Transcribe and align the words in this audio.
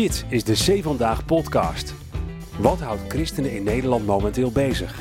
Dit 0.00 0.24
is 0.28 0.44
de 0.44 0.52
C 0.52 0.82
Vandaag 0.82 1.24
podcast. 1.24 1.94
Wat 2.58 2.80
houdt 2.80 3.00
christenen 3.08 3.52
in 3.52 3.62
Nederland 3.62 4.06
momenteel 4.06 4.50
bezig? 4.50 4.98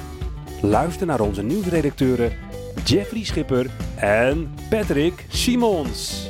Luister 0.61 1.07
naar 1.07 1.20
onze 1.20 1.41
nieuwsredacteuren 1.41 2.38
Jeffrey 2.86 3.23
Schipper 3.23 3.71
en 3.96 4.54
Patrick 4.70 5.25
Simons. 5.29 6.27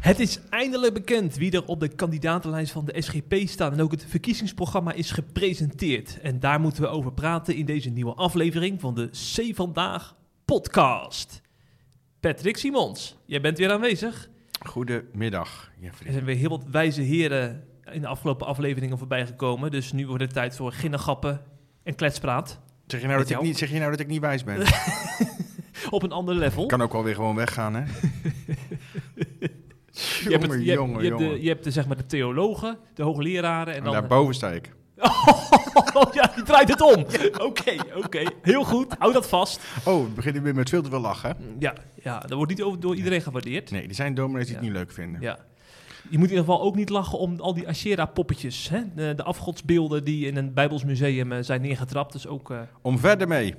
Het 0.00 0.20
is 0.20 0.40
eindelijk 0.50 0.94
bekend 0.94 1.36
wie 1.36 1.52
er 1.52 1.66
op 1.66 1.80
de 1.80 1.88
kandidatenlijst 1.88 2.72
van 2.72 2.84
de 2.84 3.02
SGP 3.02 3.34
staat 3.48 3.72
en 3.72 3.80
ook 3.80 3.90
het 3.90 4.04
verkiezingsprogramma 4.08 4.92
is 4.92 5.10
gepresenteerd. 5.10 6.20
En 6.20 6.40
daar 6.40 6.60
moeten 6.60 6.82
we 6.82 6.88
over 6.88 7.12
praten 7.12 7.56
in 7.56 7.66
deze 7.66 7.90
nieuwe 7.90 8.14
aflevering 8.14 8.80
van 8.80 8.94
de 8.94 9.08
C 9.08 9.54
Vandaag 9.54 10.16
podcast. 10.44 11.40
Patrick 12.20 12.56
Simons, 12.56 13.16
jij 13.24 13.40
bent 13.40 13.58
weer 13.58 13.70
aanwezig. 13.70 14.30
Goedemiddag, 14.66 15.70
Er 15.76 15.82
Jeffrey. 15.84 16.12
zijn 16.12 16.24
weer 16.24 16.36
heel 16.36 16.48
wat 16.48 16.64
wijze 16.70 17.00
heren 17.02 17.64
in 17.92 18.00
de 18.00 18.06
afgelopen 18.06 18.46
afleveringen 18.46 18.98
voorbij 18.98 19.26
gekomen. 19.26 19.70
Dus 19.70 19.92
nu 19.92 20.06
wordt 20.06 20.22
het 20.22 20.32
tijd 20.32 20.56
voor 20.56 20.72
ginnegappen 20.72 21.40
en 21.82 21.94
kletspraat. 21.94 22.60
Zeg 22.86 23.00
je, 23.00 23.06
nou 23.06 23.18
dat 23.18 23.30
ik 23.30 23.40
niet, 23.40 23.58
zeg 23.58 23.70
je 23.70 23.78
nou 23.78 23.90
dat 23.90 24.00
ik 24.00 24.06
niet 24.06 24.20
wijs 24.20 24.44
ben? 24.44 24.60
Op 25.90 26.02
een 26.02 26.12
ander 26.12 26.34
level. 26.34 26.66
kan 26.66 26.82
ook 26.82 26.92
wel 26.92 27.04
weer 27.04 27.14
gewoon 27.14 27.34
weggaan, 27.36 27.74
hè? 27.74 27.82
je 30.24 30.30
hebt, 30.30 30.42
het- 30.42 30.42
jongen, 30.42 30.60
je 30.60 30.66
hebt- 30.70 30.78
jongen, 30.80 31.02
je 31.02 31.08
hebt 31.08 31.18
de, 31.18 31.42
je 31.42 31.48
hebt 31.48 31.64
de, 31.64 31.70
zeg 31.70 31.86
maar, 31.86 31.96
de 31.96 32.06
theologen, 32.06 32.78
de 32.94 33.02
hoogleraren 33.02 33.72
en 33.72 33.78
En 33.78 33.84
dan... 33.84 33.92
daarboven 33.92 34.34
sta 34.34 34.50
ik. 34.50 34.72
Oh 35.94 36.12
ja, 36.18 36.32
je 36.36 36.42
draait 36.42 36.68
het 36.68 36.80
om. 36.80 37.04
Oké, 37.38 37.74
oké. 37.96 38.22
Heel 38.42 38.64
goed. 38.64 38.94
Hou 38.98 39.12
dat 39.12 39.28
vast. 39.28 39.60
Oh, 39.84 40.02
we 40.04 40.10
beginnen 40.10 40.42
weer 40.42 40.54
met 40.54 40.68
veel 40.68 40.82
te 40.82 40.90
veel 40.90 41.00
lachen. 41.00 41.36
Ja, 41.58 41.74
ja 42.02 42.18
dat 42.18 42.32
wordt 42.32 42.50
niet 42.50 42.62
over, 42.62 42.80
door 42.80 42.96
iedereen 42.96 43.22
gewaardeerd. 43.22 43.70
Nee, 43.70 43.86
die 43.86 43.94
zijn 43.94 44.14
dominees 44.14 44.46
die 44.46 44.54
het 44.54 44.64
niet 44.64 44.72
leuk 44.72 44.92
vinden. 44.92 45.20
Ja. 45.20 45.38
Je 46.10 46.18
moet 46.18 46.28
in 46.30 46.34
ieder 46.36 46.44
geval 46.52 46.62
ook 46.62 46.74
niet 46.76 46.88
lachen 46.88 47.18
om 47.18 47.40
al 47.40 47.54
die 47.54 47.68
Ashera-poppetjes. 47.68 48.68
Hè? 48.68 48.80
De, 48.94 49.12
de 49.16 49.22
afgodsbeelden 49.22 50.04
die 50.04 50.26
in 50.26 50.36
een 50.36 50.52
Bijbels 50.54 50.84
museum 50.84 51.32
eh, 51.32 51.38
zijn 51.42 51.60
neergetrapt. 51.60 52.12
Dus 52.12 52.26
ook... 52.26 52.50
eh, 52.50 52.58
Om 52.82 52.98
verder 52.98 53.28
mee. 53.28 53.54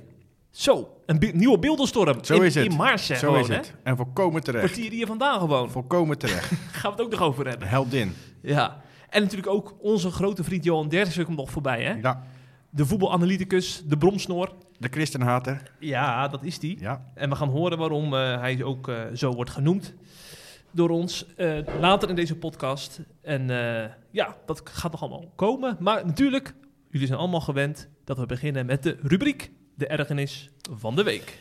Zo, 0.50 0.88
een 1.06 1.18
be- 1.18 1.30
nieuwe 1.34 1.58
beeldenstorm. 1.58 2.24
Zo 2.24 2.34
in, 2.34 2.42
is 2.42 2.54
het. 2.54 2.64
In 2.64 2.76
Maarsen 2.76 3.16
Zo 3.16 3.26
gewoon, 3.28 3.42
is 3.42 3.48
het. 3.56 3.74
En 3.82 3.96
volkomen 3.96 4.42
terecht. 4.42 4.64
Kwartier 4.72 4.90
hier 4.90 5.06
vandaan 5.06 5.38
gewoon. 5.40 5.70
Volkomen 5.70 6.18
terecht. 6.18 6.52
Gaan 6.72 6.90
we 6.90 6.96
het 6.96 7.00
ook 7.00 7.10
nog 7.10 7.20
over 7.22 7.48
hebben. 7.48 7.68
Heldin. 7.68 8.14
Ja. 8.42 8.82
En 9.14 9.22
natuurlijk 9.22 9.52
ook 9.52 9.74
onze 9.80 10.10
grote 10.10 10.44
vriend 10.44 10.64
Johan 10.64 10.88
Derksen 10.88 11.24
komt 11.24 11.36
nog 11.36 11.50
voorbij, 11.50 11.82
hè? 11.82 11.92
Ja, 11.92 12.22
De 12.70 12.86
voetbalanalyticus, 12.86 13.82
de 13.86 13.96
bromsnor. 13.96 14.52
de 14.78 14.88
christenhater. 14.90 15.62
Ja, 15.78 16.28
dat 16.28 16.44
is 16.44 16.58
die. 16.58 16.80
Ja. 16.80 17.04
En 17.14 17.30
we 17.30 17.36
gaan 17.36 17.48
horen 17.48 17.78
waarom 17.78 18.14
eh, 18.14 18.40
hij 18.40 18.62
ook 18.62 18.88
eh, 18.88 18.96
zo 19.14 19.32
wordt 19.32 19.50
genoemd 19.50 19.94
door 20.70 20.90
ons 20.90 21.34
eh, 21.36 21.58
later 21.80 22.08
in 22.08 22.14
deze 22.14 22.36
podcast. 22.36 23.00
En 23.22 23.46
ja, 24.10 24.36
dat 24.46 24.60
gaat 24.64 24.90
nog 24.92 25.00
allemaal 25.00 25.32
komen. 25.36 25.76
Maar 25.80 26.06
natuurlijk, 26.06 26.54
jullie 26.90 27.06
zijn 27.06 27.18
allemaal 27.18 27.40
gewend 27.40 27.88
dat 28.04 28.18
we 28.18 28.26
beginnen 28.26 28.66
met 28.66 28.82
de 28.82 28.96
rubriek 29.02 29.50
De 29.74 29.86
Ergernis 29.86 30.50
van 30.70 30.96
de 30.96 31.02
Week. 31.02 31.38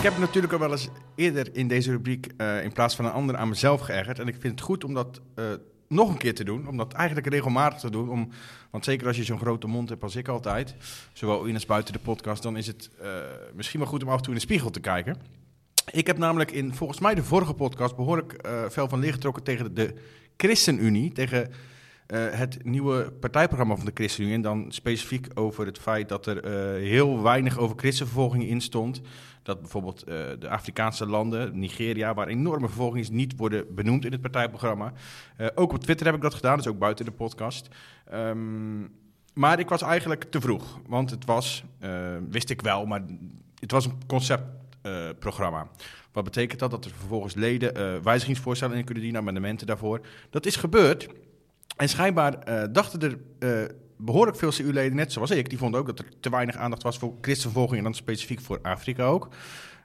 Ik 0.00 0.06
heb 0.06 0.18
natuurlijk 0.18 0.52
al 0.52 0.58
wel 0.58 0.70
eens 0.70 0.88
eerder 1.14 1.56
in 1.56 1.68
deze 1.68 1.90
rubriek 1.90 2.28
eh, 2.36 2.64
in 2.64 2.72
plaats 2.72 2.96
van 2.96 3.04
een 3.04 3.10
ander 3.10 3.36
aan 3.36 3.48
mezelf 3.48 3.80
geërgerd. 3.80 4.18
En 4.18 4.28
ik 4.28 4.36
vind 4.38 4.52
het 4.52 4.60
goed 4.60 4.84
om 4.84 4.94
dat 4.94 5.20
eh, 5.34 5.44
nog 5.88 6.08
een 6.08 6.16
keer 6.16 6.34
te 6.34 6.44
doen. 6.44 6.68
Om 6.68 6.76
dat 6.76 6.92
eigenlijk 6.92 7.26
regelmatig 7.26 7.78
te 7.80 7.90
doen. 7.90 8.08
Om, 8.08 8.28
want 8.70 8.84
zeker 8.84 9.06
als 9.06 9.16
je 9.16 9.24
zo'n 9.24 9.38
grote 9.38 9.66
mond 9.66 9.88
hebt 9.88 10.02
als 10.02 10.16
ik 10.16 10.28
altijd, 10.28 10.74
zowel 11.12 11.44
in 11.44 11.54
als 11.54 11.66
buiten 11.66 11.92
de 11.92 11.98
podcast, 11.98 12.42
dan 12.42 12.56
is 12.56 12.66
het 12.66 12.90
eh, 13.00 13.08
misschien 13.54 13.80
wel 13.80 13.88
goed 13.88 14.02
om 14.02 14.08
af 14.08 14.16
en 14.16 14.22
toe 14.22 14.32
in 14.32 14.38
de 14.38 14.44
spiegel 14.44 14.70
te 14.70 14.80
kijken. 14.80 15.16
Ik 15.90 16.06
heb 16.06 16.18
namelijk 16.18 16.50
in 16.50 16.74
volgens 16.74 17.00
mij 17.00 17.14
de 17.14 17.24
vorige 17.24 17.54
podcast 17.54 17.96
behoorlijk 17.96 18.32
eh 18.32 18.68
fel 18.70 18.88
van 18.88 19.00
licht 19.00 19.14
getrokken 19.14 19.42
tegen 19.42 19.74
de 19.74 19.94
ChristenUnie. 20.36 21.12
Tegen 21.12 21.50
eh, 22.10 22.28
het 22.30 22.64
nieuwe 22.64 23.12
partijprogramma 23.20 23.76
van 23.76 23.84
de 23.84 23.90
ChristenUnie. 23.94 24.34
En 24.34 24.42
dan 24.42 24.66
specifiek 24.68 25.26
over 25.34 25.66
het 25.66 25.78
feit 25.78 26.08
dat 26.08 26.26
er 26.26 26.44
eh, 26.44 26.52
heel 26.88 27.22
weinig 27.22 27.58
over 27.58 27.76
christenvervolging 27.78 28.44
in 28.44 28.60
stond. 28.60 29.00
Dat 29.42 29.60
bijvoorbeeld 29.60 30.02
eh, 30.02 30.16
de 30.38 30.48
Afrikaanse 30.48 31.06
landen, 31.06 31.58
Nigeria, 31.58 32.14
waar 32.14 32.28
enorme 32.28 32.66
vervolging 32.66 33.00
is, 33.00 33.10
niet 33.10 33.36
worden 33.36 33.74
benoemd 33.74 34.04
in 34.04 34.12
het 34.12 34.20
partijprogramma. 34.20 34.92
Ook 35.54 35.72
op 35.72 35.82
Twitter 35.82 36.06
heb 36.06 36.14
ik 36.14 36.22
dat 36.22 36.34
gedaan, 36.34 36.56
dus 36.56 36.66
ook 36.66 36.78
buiten 36.78 37.04
de 37.04 37.10
podcast. 37.10 37.68
Ehm, 38.10 38.80
maar 39.34 39.58
ik 39.58 39.68
was 39.68 39.82
eigenlijk 39.82 40.24
te 40.24 40.40
vroeg, 40.40 40.80
want 40.86 41.10
het 41.10 41.24
was, 41.24 41.64
wist 42.30 42.50
ik 42.50 42.60
wel, 42.60 42.86
maar 42.86 43.02
het 43.58 43.70
was 43.70 43.84
een 43.84 43.98
conceptprogramma. 44.06 45.68
Wat 46.12 46.24
betekent 46.24 46.60
dat? 46.60 46.70
Dat 46.70 46.84
er 46.84 46.90
vervolgens 46.90 47.34
leden 47.34 48.02
wijzigingsvoorstellen 48.02 48.76
in 48.76 48.84
kunnen 48.84 49.02
dienen, 49.02 49.20
amendementen 49.20 49.66
daarvoor. 49.66 50.00
Dat 50.30 50.46
is 50.46 50.56
gebeurd. 50.56 51.08
En 51.80 51.88
schijnbaar 51.88 52.38
eh, 52.38 52.62
dachten 52.72 53.00
er 53.00 53.18
eh, 53.38 53.74
behoorlijk 53.96 54.36
veel 54.36 54.50
CU-leden, 54.50 54.96
net 54.96 55.12
zoals 55.12 55.30
ik, 55.30 55.48
die 55.48 55.58
vonden 55.58 55.80
ook 55.80 55.86
dat 55.86 55.98
er 55.98 56.04
te 56.20 56.30
weinig 56.30 56.56
aandacht 56.56 56.82
was 56.82 56.98
voor 56.98 57.14
christenvervolging 57.20 57.78
en 57.78 57.84
dan 57.84 57.94
specifiek 57.94 58.40
voor 58.40 58.58
Afrika 58.62 59.04
ook. 59.04 59.28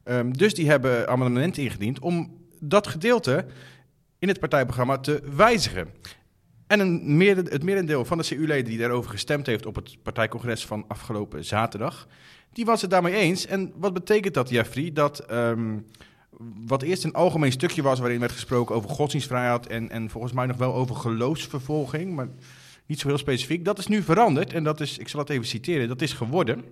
Ehm, 0.04 0.32
dus 0.32 0.54
die 0.54 0.70
hebben 0.70 1.08
amendementen 1.08 1.64
ingediend 1.64 2.00
om 2.00 2.38
dat 2.60 2.88
gedeelte 2.88 3.46
in 4.20 4.28
het 4.28 4.40
partijprogramma 4.40 4.98
te 4.98 5.22
wijzigen. 5.36 5.88
En 6.68 6.80
een 6.80 7.20
het 7.36 7.64
merendeel 7.64 8.06
van 8.06 8.18
de 8.18 8.24
CU-leden 8.24 8.70
die 8.70 8.80
daarover 8.80 9.12
gestemd 9.12 9.46
heeft 9.46 9.66
op 9.66 9.76
het 9.76 9.98
partijcongres 10.04 10.66
van 10.66 10.86
afgelopen 10.88 11.46
zaterdag, 11.46 12.08
die 12.54 12.66
was 12.66 12.82
het 12.82 12.92
daarmee 12.92 13.14
eens. 13.14 13.46
En 13.46 13.74
wat 13.76 13.94
betekent 13.94 14.34
dat, 14.34 14.50
Jeffrey? 14.50 14.94
Dat 14.94 15.20
ehm, 15.20 15.78
wat 16.66 16.82
eerst 16.82 17.04
een 17.04 17.14
algemeen 17.14 17.52
stukje 17.52 17.82
was 17.82 18.00
waarin 18.00 18.20
werd 18.20 18.32
gesproken 18.32 18.76
over 18.76 18.90
godsdienstvrijheid 18.90 19.68
en, 19.68 19.90
en 19.90 20.10
volgens 20.10 20.34
mij 20.34 20.46
nog 20.46 20.58
wel 20.58 20.74
over 20.74 20.96
geloofsvervolging, 20.96 22.16
maar 22.16 22.28
niet 22.86 23.00
zo 23.00 23.08
heel 23.08 23.18
specifiek. 23.18 23.66
Dat 23.66 23.78
is 23.78 23.88
nu 23.88 24.02
veranderd 24.02 24.54
en 24.54 24.64
dat 24.64 24.82
is, 24.82 24.98
ik 24.98 25.08
zal 25.08 25.20
het 25.20 25.30
even 25.30 25.46
citeren, 25.46 25.88
dat 25.88 26.02
is 26.02 26.14
geworden. 26.14 26.64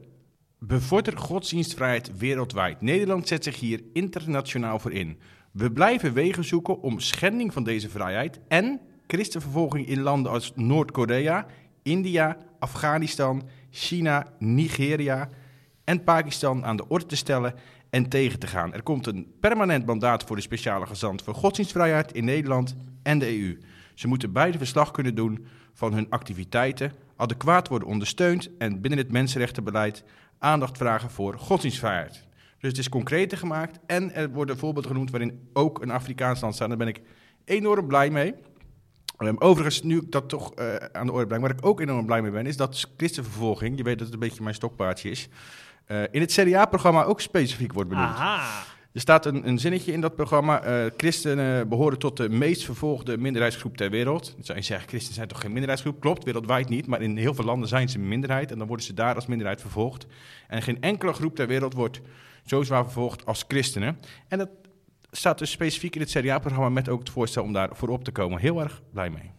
Bevorder 0.60 1.18
godsdienstvrijheid 1.18 2.18
wereldwijd. 2.18 2.82
Nederland 2.82 3.28
zet 3.28 3.44
zich 3.44 3.60
hier 3.60 3.84
internationaal 3.94 4.80
voor 4.80 4.92
in. 4.92 5.20
We 5.52 5.72
blijven 5.72 6.14
wegen 6.14 6.44
zoeken 6.44 6.82
om 6.82 7.00
schending 7.00 7.54
van 7.54 7.64
deze 7.64 7.90
vrijheid 7.90 8.40
en 8.48 8.80
christenvervolging 9.08 9.88
in 9.88 10.02
landen 10.02 10.32
als 10.32 10.52
Noord-Korea, 10.56 11.46
India, 11.84 12.38
Afghanistan, 12.60 13.44
China, 13.70 14.34
Nigeria 14.40 15.30
en 15.84 16.04
Pakistan 16.04 16.66
aan 16.66 16.78
de 16.78 16.88
orde 16.88 17.06
te 17.06 17.16
stellen 17.16 17.54
en 17.94 18.10
tegen 18.10 18.40
te 18.40 18.48
gaan. 18.48 18.74
Er 18.74 18.84
komt 18.84 19.08
een 19.08 19.34
permanent 19.40 19.86
mandaat 19.86 20.24
voor 20.24 20.36
de 20.36 20.42
speciale 20.42 20.86
gezant 20.86 21.22
voor 21.22 21.34
godsdienstvrijheid 21.34 22.12
in 22.12 22.26
Nederland 22.26 22.76
en 23.04 23.20
de 23.20 23.40
EU. 23.40 23.60
Ze 23.94 24.08
moeten 24.08 24.32
beide 24.32 24.58
verslag 24.58 24.92
kunnen 24.92 25.16
doen 25.16 25.46
van 25.74 25.94
hun 25.94 26.10
activiteiten, 26.10 26.92
adequaat 27.16 27.68
worden 27.68 27.88
ondersteund 27.88 28.50
en 28.58 28.82
binnen 28.82 29.00
het 29.00 29.12
mensenrechtenbeleid 29.12 30.04
aandacht 30.40 30.78
vragen 30.78 31.10
voor 31.10 31.38
godsdienstvrijheid. 31.38 32.28
Dus 32.60 32.70
het 32.70 32.78
is 32.78 32.90
concreter 32.90 33.38
gemaakt 33.38 33.80
en 33.86 34.14
er 34.14 34.30
worden 34.30 34.58
voorbeelden 34.58 34.92
genoemd 34.92 35.12
waarin 35.12 35.50
ook 35.54 35.82
een 35.82 35.92
Afrikaans 35.92 36.42
land 36.42 36.56
staat. 36.56 36.68
Daar 36.68 36.78
ben 36.78 36.88
ik 36.88 37.02
enorm 37.46 37.88
blij 37.88 38.10
mee. 38.10 38.34
Ehm, 39.18 39.36
overigens, 39.38 39.84
nu 39.84 40.02
dat 40.10 40.30
toch 40.30 40.54
eh, 40.54 40.76
aan 40.76 41.06
de 41.06 41.12
orde 41.12 41.28
breng, 41.28 41.42
waar 41.42 41.52
ik 41.52 41.66
ook 41.66 41.80
enorm 41.80 42.06
blij 42.06 42.22
mee 42.22 42.32
ben, 42.32 42.46
is 42.46 42.58
dat 42.58 42.92
christenvervolging, 42.98 43.78
je 43.78 43.84
weet 43.84 43.98
dat 43.98 44.06
het 44.06 44.14
een 44.14 44.28
beetje 44.28 44.44
mijn 44.44 44.56
stokpaardje 44.56 45.10
is, 45.10 45.30
eh, 45.86 46.02
in 46.12 46.22
het 46.22 46.32
CDA-programma 46.32 47.04
ook 47.04 47.22
specifiek 47.22 47.74
wordt 47.74 47.90
benoemd. 47.90 48.08
Aha. 48.08 48.64
Er 48.94 49.00
staat 49.02 49.26
een, 49.26 49.48
een 49.48 49.60
zinnetje 49.60 49.92
in 49.92 50.02
dat 50.02 50.16
programma. 50.16 50.62
eh, 50.62 50.92
christenen 50.98 51.68
behoren 51.68 52.00
tot 52.00 52.18
de 52.18 52.30
meest 52.30 52.64
vervolgde 52.66 53.18
minderheidsgroep 53.18 53.78
ter 53.78 53.90
wereld. 53.90 54.34
Dan 54.36 54.46
zou 54.46 54.58
je 54.58 54.64
zeggen, 54.64 54.88
christenen 54.88 55.16
zijn 55.16 55.28
toch 55.28 55.40
geen 55.40 55.52
minderheidsgroep? 55.52 56.00
Klopt, 56.00 56.24
wereldwijd 56.24 56.70
niet. 56.70 56.88
Maar 56.88 57.02
in 57.02 57.18
heel 57.18 57.34
veel 57.34 57.46
landen 57.46 57.68
zijn 57.68 57.90
ze 57.90 57.98
een 57.98 58.08
minderheid. 58.08 58.52
En 58.52 58.58
dan 58.58 58.68
worden 58.68 58.86
ze 58.86 58.94
daar 58.94 59.16
als 59.16 59.26
minderheid 59.26 59.62
vervolgd. 59.62 60.06
En 60.48 60.62
geen 60.62 60.82
enkele 60.82 61.14
groep 61.14 61.36
ter 61.36 61.48
wereld 61.48 61.74
wordt 61.74 62.02
zo 62.46 62.64
zwaar 62.64 62.84
vervolgd 62.84 63.26
als 63.26 63.46
christenen. 63.48 64.00
En 64.28 64.38
dat 64.38 64.50
staat 65.12 65.38
dus 65.38 65.52
specifiek 65.52 65.96
in 65.96 66.02
het 66.02 66.10
CDA-programma 66.10 66.70
met 66.70 66.90
ook 66.90 67.00
het 67.00 67.10
voorstel 67.10 67.44
om 67.44 67.54
daar 67.54 67.70
voor 67.72 67.90
op 67.90 68.04
te 68.04 68.12
komen. 68.12 68.40
Heel 68.40 68.62
erg 68.62 68.82
blij 68.92 69.10
mee. 69.10 69.32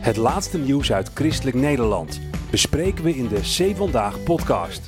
Het 0.00 0.16
laatste 0.16 0.58
nieuws 0.58 0.92
uit 0.92 1.10
christelijk 1.14 1.56
Nederland 1.56 2.20
bespreken 2.50 3.04
we 3.04 3.14
in 3.16 3.28
de 3.28 3.40
C 3.40 3.76
Vandaag 3.76 4.22
podcast. 4.22 4.86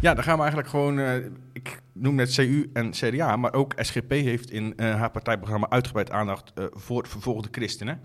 Ja, 0.00 0.14
dan 0.14 0.24
gaan 0.24 0.34
we 0.34 0.40
eigenlijk 0.40 0.68
gewoon. 0.68 0.98
eh, 0.98 1.16
ik 1.52 1.80
noem 1.92 2.14
net 2.14 2.34
CU 2.34 2.70
en 2.72 2.90
CDA, 2.90 3.36
maar 3.36 3.52
ook 3.52 3.72
SGP 3.76 4.10
heeft 4.10 4.50
in 4.50 4.76
eh, 4.76 4.94
haar 4.94 5.10
partijprogramma 5.10 5.68
uitgebreid 5.70 6.10
aandacht 6.10 6.52
eh, 6.54 6.64
voor 6.70 7.06
vervolgde 7.08 7.48
christenen. 7.52 8.00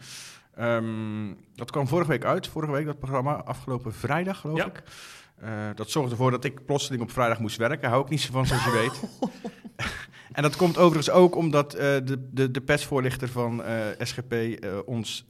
Ehm, 0.55 1.33
dat 1.55 1.71
kwam 1.71 1.87
vorige 1.87 2.09
week 2.09 2.25
uit, 2.25 2.47
vorige 2.47 2.71
week 2.71 2.85
dat 2.85 2.99
programma, 2.99 3.33
afgelopen 3.33 3.93
vrijdag 3.93 4.39
geloof 4.39 4.57
Ja. 4.57 4.65
ik. 4.65 4.83
Eh, 5.35 5.49
dat 5.75 5.89
zorgde 5.89 6.11
ervoor 6.11 6.31
dat 6.31 6.43
ik 6.43 6.65
plotseling 6.65 7.03
op 7.03 7.11
vrijdag 7.11 7.39
moest 7.39 7.57
werken. 7.57 7.89
Hou 7.89 8.03
ik 8.03 8.09
niet 8.09 8.21
zo 8.21 8.31
van, 8.31 8.45
zoals 8.45 8.63
je 8.63 8.71
weet. 8.81 9.01
en 10.35 10.41
dat 10.41 10.55
komt 10.55 10.77
overigens 10.77 11.09
ook 11.09 11.35
omdat 11.35 11.73
eh, 11.73 11.79
de, 11.79 12.29
de, 12.31 12.51
de 12.51 12.61
persvoorlichter 12.61 13.27
van 13.29 13.63
eh, 13.63 13.75
SGP 13.99 14.31
eh, 14.33 14.77
ons 14.85 15.25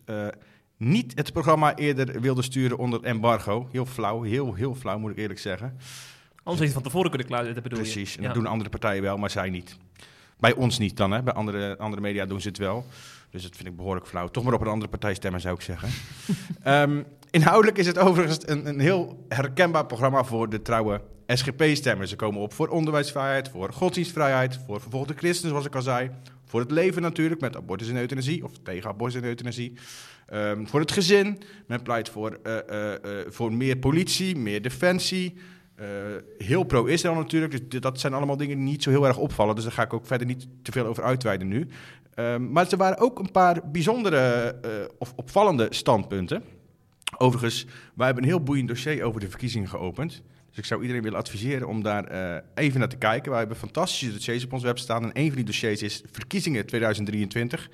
niet 0.77 1.11
het 1.15 1.33
programma 1.33 1.75
eerder 1.75 2.21
wilde 2.21 2.41
sturen 2.41 2.77
onder 2.77 3.03
embargo. 3.03 3.67
Heel 3.71 3.85
flauw, 3.85 4.21
heel, 4.21 4.53
heel 4.53 4.75
flauw 4.75 4.99
moet 4.99 5.11
ik 5.11 5.17
eerlijk 5.17 5.39
zeggen. 5.39 5.77
Anders 6.43 6.63
het 6.65 6.73
van 6.73 6.83
tevoren 6.83 7.09
kunnen 7.09 7.27
klaarzetten, 7.27 7.63
bedoel 7.63 7.77
je? 7.77 7.83
Precies, 7.83 8.15
en 8.15 8.21
Ja. 8.21 8.27
dat 8.27 8.37
doen 8.37 8.45
andere 8.45 8.69
partijen 8.69 9.01
wel, 9.01 9.17
maar 9.17 9.29
zij 9.29 9.49
niet. 9.49 9.77
Bij 10.39 10.53
ons 10.53 10.77
niet 10.77 10.97
dan, 10.97 11.11
hè. 11.11 11.23
bij 11.23 11.33
andere, 11.33 11.77
andere 11.77 12.01
media 12.01 12.25
doen 12.25 12.41
ze 12.41 12.47
het 12.47 12.57
wel. 12.57 12.85
Dus 13.29 13.43
dat 13.43 13.55
vind 13.55 13.67
ik 13.67 13.75
behoorlijk 13.75 14.07
flauw. 14.07 14.27
Toch 14.27 14.43
maar 14.43 14.53
op 14.53 14.61
een 14.61 14.67
andere 14.67 14.89
partij 14.89 15.13
stemmen, 15.13 15.41
zou 15.41 15.55
ik 15.55 15.61
zeggen. 15.61 15.89
Ehm, 16.63 17.03
inhoudelijk 17.29 17.77
is 17.77 17.87
het 17.87 17.97
overigens 17.97 18.47
een, 18.47 18.67
een 18.67 18.79
heel 18.79 19.25
herkenbaar 19.29 19.85
programma 19.85 20.23
voor 20.23 20.49
de 20.49 20.61
trouwe 20.61 21.01
SGP-stemmers. 21.27 22.09
Ze 22.09 22.15
komen 22.15 22.41
op 22.41 22.53
voor 22.53 22.67
onderwijsvrijheid, 22.67 23.49
voor 23.49 23.73
godsdienstvrijheid, 23.73 24.59
voor 24.65 24.81
vervolgde 24.81 25.13
christenen, 25.13 25.49
zoals 25.49 25.65
ik 25.65 25.75
al 25.75 25.81
zei. 25.81 26.09
Voor 26.45 26.59
het 26.59 26.71
leven 26.71 27.01
natuurlijk, 27.01 27.41
met 27.41 27.55
abortus 27.55 27.89
en 27.89 27.97
euthanasie, 27.97 28.43
of 28.43 28.51
tegen 28.63 28.89
abortus 28.89 29.21
en 29.21 29.27
euthanasie. 29.27 29.73
Ehm, 30.25 30.65
voor 30.65 30.79
het 30.79 30.91
gezin, 30.91 31.41
men 31.67 31.81
pleit 31.81 32.09
voor, 32.09 32.39
eh, 32.43 32.57
eh, 32.57 32.93
eh, 32.93 33.25
voor 33.27 33.53
meer 33.53 33.77
politie, 33.77 34.35
meer 34.35 34.61
defensie. 34.61 35.33
Heel 36.37 36.63
pro-Israël 36.63 37.15
natuurlijk, 37.15 37.71
dus 37.71 37.81
dat 37.81 37.99
zijn 37.99 38.13
allemaal 38.13 38.37
dingen 38.37 38.57
die 38.57 38.65
niet 38.65 38.83
zo 38.83 38.89
heel 38.89 39.07
erg 39.07 39.17
opvallen. 39.17 39.55
Dus 39.55 39.63
daar 39.63 39.73
ga 39.73 39.83
ik 39.83 39.93
ook 39.93 40.05
verder 40.05 40.27
niet 40.27 40.47
te 40.61 40.71
veel 40.71 40.85
over 40.85 41.03
uitweiden 41.03 41.47
nu. 41.47 41.67
Ehm, 42.13 42.51
maar 42.51 42.71
er 42.71 42.77
waren 42.77 42.97
ook 42.97 43.19
een 43.19 43.31
paar 43.31 43.61
bijzondere 43.71 44.55
of 44.97 45.13
opvallende 45.15 45.67
standpunten. 45.69 46.43
Overigens, 47.17 47.65
wij 47.95 48.05
hebben 48.05 48.23
een 48.23 48.29
heel 48.29 48.43
boeiend 48.43 48.67
dossier 48.67 49.03
over 49.03 49.19
de 49.19 49.29
verkiezingen 49.29 49.69
geopend. 49.69 50.23
Dus 50.55 50.63
ik 50.63 50.69
zou 50.69 50.81
iedereen 50.81 51.03
willen 51.03 51.19
adviseren 51.19 51.67
om 51.67 51.83
daar 51.83 52.03
eh, 52.03 52.41
even 52.53 52.79
naar 52.79 52.89
te 52.89 52.97
kijken. 52.97 53.29
Wij 53.29 53.39
hebben 53.39 53.57
fantastische 53.57 54.11
dossiers 54.11 54.45
op 54.45 54.53
ons 54.53 54.63
web 54.63 54.77
staan. 54.77 55.03
En 55.03 55.09
een 55.13 55.27
van 55.27 55.35
die 55.35 55.45
dossiers 55.45 55.81
is 55.81 56.03
Verkiezingen 56.11 56.65
2023. 56.65 57.69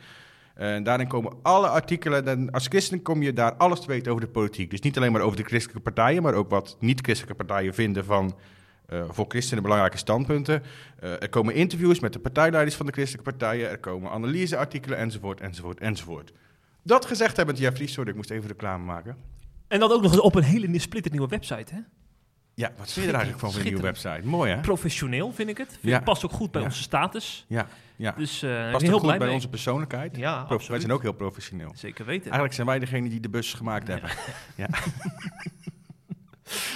Eh, 0.55 0.75
En 0.75 0.83
daarin 0.83 1.07
komen 1.07 1.33
alle 1.41 1.67
artikelen. 1.67 2.27
En 2.27 2.51
als 2.51 2.67
christen 2.67 3.01
kom 3.01 3.21
je 3.21 3.33
daar 3.33 3.53
alles 3.53 3.79
te 3.79 3.87
weten 3.87 4.11
over 4.11 4.25
de 4.25 4.31
politiek. 4.31 4.69
Dus 4.69 4.79
niet 4.79 4.97
alleen 4.97 5.11
maar 5.11 5.21
over 5.21 5.37
de 5.37 5.43
christelijke 5.43 5.81
partijen, 5.81 6.23
maar 6.23 6.33
ook 6.33 6.49
wat 6.49 6.77
niet-christelijke 6.79 7.43
partijen 7.43 7.73
vinden 7.73 8.05
van 8.05 8.37
eh, 8.85 9.03
voor 9.09 9.25
christenen 9.27 9.63
belangrijke 9.63 9.97
standpunten. 9.97 10.63
Er 10.99 11.29
komen 11.29 11.53
interviews 11.53 11.99
met 11.99 12.13
de 12.13 12.19
partijleiders 12.19 12.75
van 12.75 12.85
de 12.85 12.91
christelijke 12.91 13.29
partijen. 13.29 13.69
Er 13.69 13.79
komen 13.79 14.11
analyseartikelen 14.11 14.97
enzovoort, 14.97 15.41
enzovoort, 15.41 15.79
enzovoort. 15.79 16.31
Dat 16.83 17.05
gezegd 17.05 17.37
hebbend, 17.37 17.57
Jeffrey, 17.57 17.87
sorry, 17.87 18.09
ik 18.09 18.15
moest 18.15 18.29
even 18.29 18.47
reclame 18.47 18.83
maken. 18.83 19.17
En 19.67 19.79
dat 19.79 19.91
ook 19.91 20.01
nog 20.01 20.11
eens 20.11 20.21
op 20.21 20.35
een 20.35 20.43
hele 20.43 20.79
splinternieuwe 20.79 21.27
website, 21.27 21.73
hè? 21.73 21.79
Ja, 22.53 22.71
wat 22.77 22.91
vind 22.91 23.05
je 23.05 23.11
er 23.11 23.17
eigenlijk 23.17 23.39
van 23.39 23.51
voor 23.51 23.59
een 23.59 23.65
nieuwe 23.65 23.81
website? 23.81 24.21
Mooi, 24.23 24.51
hè? 24.51 24.59
Professioneel, 24.61 25.31
vind 25.31 25.49
ik 25.49 25.57
het. 25.57 25.67
Vind 25.69 25.81
Ja. 25.83 25.97
ik 25.97 26.03
Past 26.03 26.25
ook 26.25 26.31
goed 26.31 26.51
bij 26.51 26.61
Ja. 26.61 26.67
onze 26.67 26.81
status. 26.81 27.45
Ja, 27.47 27.67
ja. 27.95 28.11
Dus 28.17 28.41
eh 28.43 28.71
Past 28.71 28.85
heel 28.85 28.99
goed 28.99 29.07
bij 29.07 29.17
mee. 29.17 29.31
onze 29.31 29.49
persoonlijkheid. 29.49 30.17
Ja, 30.17 30.47
wij 30.47 30.79
zijn 30.79 30.91
ook 30.91 31.01
heel 31.01 31.11
professioneel. 31.13 31.71
Zeker 31.75 32.05
weten. 32.05 32.23
Eigenlijk 32.23 32.53
zijn 32.53 32.67
wij 32.67 32.79
degene 32.79 33.09
die 33.09 33.19
de 33.19 33.29
bus 33.29 33.53
gemaakt 33.53 33.87
hebben. 33.87 34.09
Ja. 34.55 34.67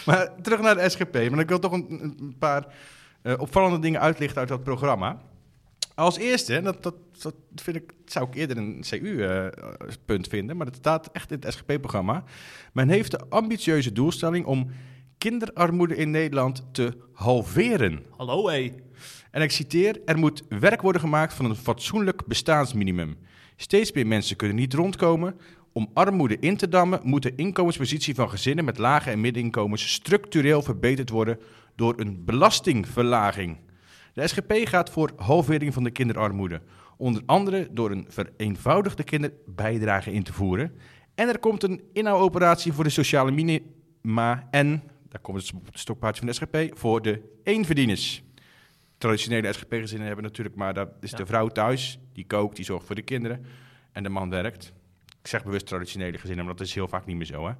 maar 0.06 0.42
terug 0.42 0.62
naar 0.62 0.75
de 0.75 0.89
SGP. 0.89 1.13
Maar 1.30 1.39
ik 1.39 1.50
wil 1.50 1.60
toch 1.60 1.72
een, 1.72 2.16
een 2.19 2.36
paar 2.39 2.66
eh, 3.21 3.33
opvallende 3.39 3.80
dingen 3.80 4.01
uitlichten 4.01 4.39
uit 4.39 4.48
dat 4.50 4.63
programma. 4.63 5.21
Als 5.95 6.18
eerste, 6.18 6.56
en 6.56 6.63
dat, 6.63 6.83
dat, 6.83 6.95
dat 7.21 7.36
vind 7.56 7.75
ik, 7.75 7.92
zou 8.06 8.28
ik 8.28 8.36
eerder 8.36 8.57
een 8.57 8.83
CU-punt 8.89 10.28
vinden, 10.28 10.57
maar 10.57 10.66
dat 10.66 10.75
staat 10.75 11.10
echt 11.12 11.31
in 11.31 11.39
het 11.42 11.54
SGP-programma. 11.54 12.24
Men 12.74 12.89
heeft 12.89 13.12
de 13.12 13.19
ambitieuze 13.30 13.92
doelstelling 13.92 14.45
om 14.45 14.71
kinderarmoede 15.25 15.95
in 15.95 16.12
Nederland 16.12 16.63
te 16.72 16.98
halveren. 17.13 18.04
Hallo, 18.18 18.50
hé. 18.50 18.72
En 19.31 19.42
ik 19.42 19.51
citeer: 19.51 20.01
Er 20.06 20.18
moet 20.18 20.44
werk 20.50 20.81
worden 20.81 21.01
gemaakt 21.01 21.33
van 21.33 21.45
een 21.45 21.56
fatsoenlijk 21.56 22.25
bestaansminimum. 22.25 23.18
Steeds 23.56 23.92
meer 23.92 24.07
mensen 24.07 24.36
kunnen 24.36 24.56
niet 24.56 24.74
rondkomen. 24.74 25.39
Om 25.74 25.89
armoede 25.94 26.38
in 26.39 26.57
te 26.57 26.69
dammen 26.69 27.00
moet 27.04 27.24
de 27.24 27.36
inkomenspositie 27.36 28.16
van 28.16 28.30
gezinnen 28.30 28.66
met 28.66 28.77
lage 28.77 29.10
en 29.10 29.22
middeninkomens 29.22 29.94
structureel 29.94 30.62
verbeterd 30.62 31.10
worden 31.10 31.39
door 31.75 31.94
een 32.00 32.25
belastingverlaging. 32.25 33.57
De 34.13 34.28
SGP 34.28 34.54
gaat 34.63 34.89
voor 34.89 35.12
halvering 35.16 35.74
van 35.74 35.83
de 35.83 35.92
kinderarmoede. 35.92 36.62
Onder 36.98 37.21
andere 37.25 37.68
door 37.71 37.92
een 37.92 38.06
vereenvoudigde 38.10 39.04
kinderbijdrage 39.04 40.12
in 40.12 40.24
te 40.24 40.33
voeren. 40.33 40.71
En 41.16 41.28
er 41.28 41.39
komt 41.39 41.63
een 41.63 41.81
inhouoperatie 41.94 42.74
voor 42.74 42.83
de 42.83 42.89
sociale 42.89 43.31
minima 43.31 44.48
en, 44.51 44.83
daar 45.15 45.23
komt 45.23 45.38
het 45.65 45.79
stokpaardje 45.79 46.19
van 46.25 46.27
de 46.27 46.33
SGP, 46.67 46.77
voor 46.77 47.01
de 47.01 47.21
eenverdieners 47.44 48.23
traditionele 48.97 49.53
SGP-gezinnen 49.53 50.07
hebben 50.07 50.25
natuurlijk, 50.25 50.56
maar 50.56 50.73
dat 50.73 50.89
is 51.01 51.12
Ja. 51.12 51.17
de 51.17 51.25
vrouw 51.25 51.47
thuis, 51.47 52.00
die 52.13 52.25
kookt, 52.25 52.56
die 52.56 52.65
zorgt 52.65 52.85
voor 52.85 52.95
de 52.95 53.01
kinderen 53.01 53.45
en 53.91 54.03
de 54.03 54.09
man 54.09 54.29
werkt. 54.29 54.73
Ik 55.21 55.27
zeg 55.27 55.44
bewust 55.44 55.65
traditionele 55.65 56.17
gezinnen, 56.17 56.45
maar 56.45 56.56
dat 56.56 56.67
is 56.67 56.73
heel 56.73 56.88
vaak 56.88 57.06
niet 57.06 57.15
meer 57.15 57.25
zo. 57.25 57.47
Hè? 57.47 57.53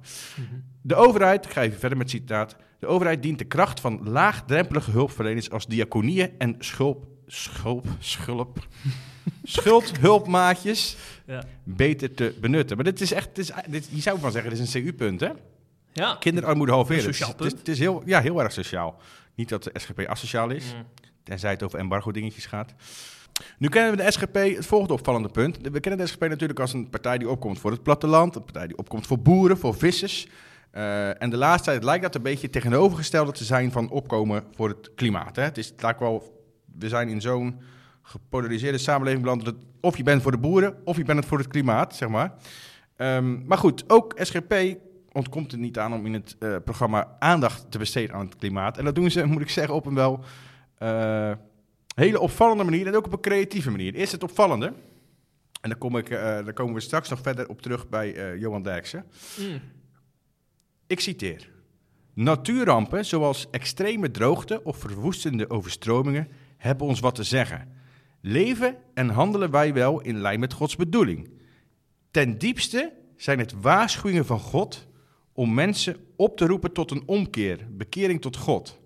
De 0.82 0.94
overheid, 0.94 1.44
ik 1.44 1.50
ga 1.50 1.62
even 1.62 1.78
verder 1.78 1.98
met 1.98 2.12
het 2.12 2.20
citaat, 2.20 2.56
de 2.78 2.86
overheid 2.86 3.22
dient 3.22 3.38
de 3.38 3.44
kracht 3.44 3.80
van 3.80 4.08
laagdrempelige 4.08 4.90
hulpverleners 4.90 5.50
als 5.50 5.66
diaconieën 5.66 6.30
en 6.38 6.54
schulp, 6.58 7.06
schulp, 7.26 7.86
schulp, 7.98 8.66
schuldhulpmaatjes 9.42 10.96
Ja. 11.26 11.44
beter 11.64 12.14
te 12.14 12.36
benutten. 12.40 12.76
Maar 12.76 12.84
dit 12.84 13.00
is 13.00 13.12
echt, 13.12 13.34
dit 13.34 13.44
is, 13.48 13.52
dit, 13.70 13.88
je 13.90 14.00
zou 14.00 14.18
van 14.18 14.32
zeggen, 14.32 14.50
dit 14.50 14.60
is 14.60 14.74
een 14.74 14.82
CU-punt, 14.82 15.20
hè? 15.20 15.30
Ja. 15.96 16.16
Kinderarmoede 16.20 16.72
halveren. 16.72 17.04
Het 17.04 17.08
is-. 17.40 17.52
Het 17.58 17.68
is, 17.68 17.78
heel, 17.78 18.02
ja, 18.04 18.20
heel 18.20 18.42
erg 18.42 18.52
sociaal. 18.52 18.96
Niet 19.34 19.48
dat 19.48 19.62
de 19.62 19.70
SGP 19.74 20.00
asociaal 20.06 20.50
is. 20.50 20.74
Mm. 20.74 20.82
Tenzij 21.22 21.50
het 21.50 21.62
over 21.62 21.78
embargo-dingetjes 21.78 22.46
gaat. 22.46 22.74
Nu 23.58 23.68
kennen 23.68 23.96
we 23.96 24.02
de 24.04 24.10
SGP, 24.10 24.34
het 24.34 24.66
volgende 24.66 24.94
opvallende 24.94 25.28
punt. 25.28 25.58
We 25.72 25.80
kennen 25.80 26.00
de 26.04 26.06
SGP 26.12 26.20
natuurlijk 26.20 26.60
als 26.60 26.72
een 26.72 26.90
partij 26.90 27.18
die 27.18 27.28
opkomt 27.30 27.58
voor 27.58 27.70
het 27.70 27.82
platteland. 27.82 28.36
Een 28.36 28.42
partij 28.44 28.66
die 28.66 28.76
opkomt 28.78 29.06
voor 29.06 29.18
boeren, 29.18 29.58
voor 29.58 29.74
vissers. 29.74 30.26
Eh, 30.70 31.22
en 31.22 31.30
de 31.30 31.36
laatste 31.36 31.70
tijd 31.70 31.84
lijkt 31.84 32.02
dat 32.02 32.14
een 32.14 32.22
beetje 32.22 32.50
tegenovergestelde 32.50 33.32
te 33.32 33.44
zijn 33.44 33.72
van 33.72 33.90
opkomen 33.90 34.44
voor 34.54 34.68
het 34.68 34.90
klimaat. 34.94 35.36
Hè? 35.36 35.42
Het 35.42 35.58
is 35.58 35.72
lijkt 35.78 36.00
wel, 36.00 36.42
we 36.78 36.88
zijn 36.88 37.08
in 37.08 37.20
zo'n 37.20 37.60
gepolariseerde 38.02 38.78
samenleving 38.78 39.22
beland. 39.22 39.44
dat 39.44 39.54
het- 39.54 39.64
Of 39.80 39.96
je 39.96 40.02
bent 40.02 40.22
voor 40.22 40.32
de 40.32 40.38
boeren, 40.38 40.76
of 40.84 40.96
je 40.96 41.04
bent 41.04 41.18
het 41.18 41.28
voor 41.28 41.38
het 41.38 41.46
klimaat, 41.48 41.96
zeg 41.96 42.08
maar. 42.08 42.32
Ehm, 42.96 43.46
maar 43.46 43.58
goed, 43.58 43.84
ook 43.90 44.14
SGP 44.20 44.54
ontkomt 45.16 45.52
er 45.52 45.58
niet 45.58 45.78
aan 45.78 45.92
om 45.92 46.06
in 46.06 46.12
het 46.12 46.36
eh, 46.38 46.56
programma 46.64 47.16
aandacht 47.18 47.70
te 47.70 47.78
besteden 47.78 48.16
aan 48.16 48.26
het 48.26 48.36
klimaat. 48.36 48.78
En 48.78 48.84
dat 48.84 48.94
doen 48.94 49.10
ze, 49.10 49.24
moet 49.32 49.42
ik 49.42 49.50
zeggen, 49.50 49.74
op 49.74 49.86
een 49.86 49.94
wel 49.94 50.24
eh, 50.78 51.32
hele 51.94 52.20
opvallende 52.20 52.64
manier 52.64 52.86
en 52.86 52.96
ook 52.96 53.06
op 53.06 53.12
een 53.12 53.20
creatieve 53.20 53.70
manier. 53.70 53.94
Eerst 53.94 54.12
het 54.12 54.22
opvallende. 54.22 54.66
En 55.60 55.68
daar, 55.70 55.78
kom 55.78 55.96
ik, 55.96 56.10
eh, 56.10 56.18
daar 56.18 56.52
komen 56.52 56.74
we 56.74 56.80
straks 56.80 57.08
nog 57.08 57.20
verder 57.20 57.48
op 57.48 57.62
terug 57.62 57.88
bij 57.88 58.38
Johan 58.38 58.62
Derksen. 58.62 59.04
Mm. 59.38 59.60
Ik 60.86 61.00
citeer. 61.00 61.50
Natuurrampen 62.12 63.04
zoals 63.04 63.50
extreme 63.50 64.10
droogte 64.10 64.64
of 64.64 64.76
verwoestende 64.76 65.50
overstromingen 65.50 66.28
hebben 66.56 66.86
ons 66.86 67.00
wat 67.00 67.14
te 67.14 67.22
zeggen. 67.22 67.72
Leven 68.20 68.76
en 68.94 69.08
handelen 69.08 69.50
wij 69.50 69.72
wel 69.72 70.00
in 70.00 70.18
lijn 70.18 70.40
met 70.40 70.52
Gods 70.52 70.76
bedoeling. 70.76 71.30
Ten 72.10 72.38
diepste 72.38 72.92
zijn 73.16 73.38
het 73.38 73.52
waarschuwingen 73.60 74.26
van 74.26 74.38
God 74.38 74.85
om 75.36 75.54
mensen 75.54 75.96
op 76.16 76.36
te 76.36 76.46
roepen 76.46 76.72
tot 76.72 76.90
een 76.90 77.02
omkeer, 77.06 77.66
bekering 77.70 78.20
tot 78.20 78.36
God. 78.36 78.78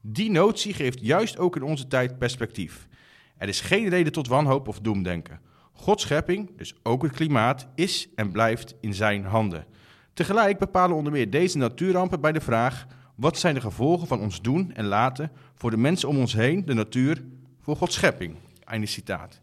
Die 0.00 0.30
notie 0.30 0.74
geeft 0.74 1.00
juist 1.00 1.38
ook 1.38 1.56
in 1.56 1.62
onze 1.62 1.86
tijd 1.86 2.18
perspectief. 2.18 2.88
Er 3.36 3.48
is 3.48 3.60
geen 3.60 3.88
reden 3.88 4.12
tot 4.12 4.28
wanhoop 4.28 4.68
of 4.68 4.80
doemdenken. 4.80 5.40
Gods 5.72 6.02
schepping, 6.02 6.56
dus 6.56 6.74
ook 6.82 7.02
het 7.02 7.12
klimaat, 7.12 7.66
is 7.74 8.08
en 8.14 8.30
blijft 8.30 8.74
in 8.80 8.94
zijn 8.94 9.24
handen. 9.24 9.66
Tegelijk 10.12 10.58
bepalen 10.58 10.96
onder 10.96 11.12
meer 11.12 11.30
deze 11.30 11.58
natuurrampen 11.58 12.20
bij 12.20 12.32
de 12.32 12.40
vraag: 12.40 12.86
wat 13.14 13.38
zijn 13.38 13.54
de 13.54 13.60
gevolgen 13.60 14.06
van 14.06 14.20
ons 14.20 14.40
doen 14.40 14.72
en 14.74 14.84
laten 14.84 15.32
voor 15.54 15.70
de 15.70 15.76
mensen 15.76 16.08
om 16.08 16.18
ons 16.18 16.32
heen, 16.32 16.64
de 16.64 16.74
natuur, 16.74 17.24
voor 17.60 17.76
Gods 17.76 17.94
schepping? 17.94 18.36
Einde 18.64 18.86
citaat. 18.86 19.40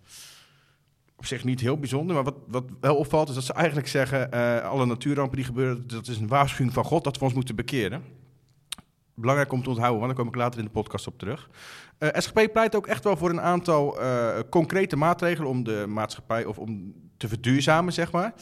Op 1.20 1.26
zich 1.26 1.44
niet 1.44 1.60
heel 1.60 1.78
bijzonder, 1.78 2.16
maar 2.16 2.24
wat, 2.24 2.36
wat 2.48 2.64
wel 2.80 2.96
opvalt 2.96 3.30
is 3.30 3.36
dat 3.36 3.44
ze 3.44 3.54
eigenlijk 3.54 3.88
zeggen: 3.88 4.32
eh, 4.32 4.70
alle 4.70 4.86
natuurrampen 4.86 5.36
die 5.36 5.46
gebeuren, 5.46 5.88
dat 5.88 6.08
is 6.08 6.18
een 6.18 6.28
waarschuwing 6.28 6.74
van 6.74 6.84
God 6.84 7.04
dat 7.04 7.18
we 7.18 7.24
ons 7.24 7.34
moeten 7.34 7.56
bekeren. 7.56 8.04
Belangrijk 9.14 9.52
om 9.52 9.64
te 9.64 9.70
onthouden, 9.70 10.00
want 10.00 10.12
daar 10.12 10.24
kom 10.24 10.34
ik 10.34 10.40
later 10.40 10.60
in 10.60 10.66
de 10.66 10.72
podcast 10.72 11.08
op 11.08 11.18
terug. 11.18 11.50
Eh, 11.98 12.10
SGP 12.14 12.50
pleit 12.54 12.76
ook 12.76 12.88
echt 12.88 13.04
wel 13.04 13.18
voor 13.18 13.30
een 13.30 13.42
aantal 13.42 14.02
eh, 14.02 14.40
concrete 14.50 14.96
maatregelen 14.96 15.50
om 15.50 15.64
de 15.64 15.86
maatschappij 15.88 16.46
of 16.46 16.58
om 16.58 16.94
te 17.18 17.28
verduurzamen, 17.28 17.94
zeg 17.94 18.12
maar. 18.12 18.34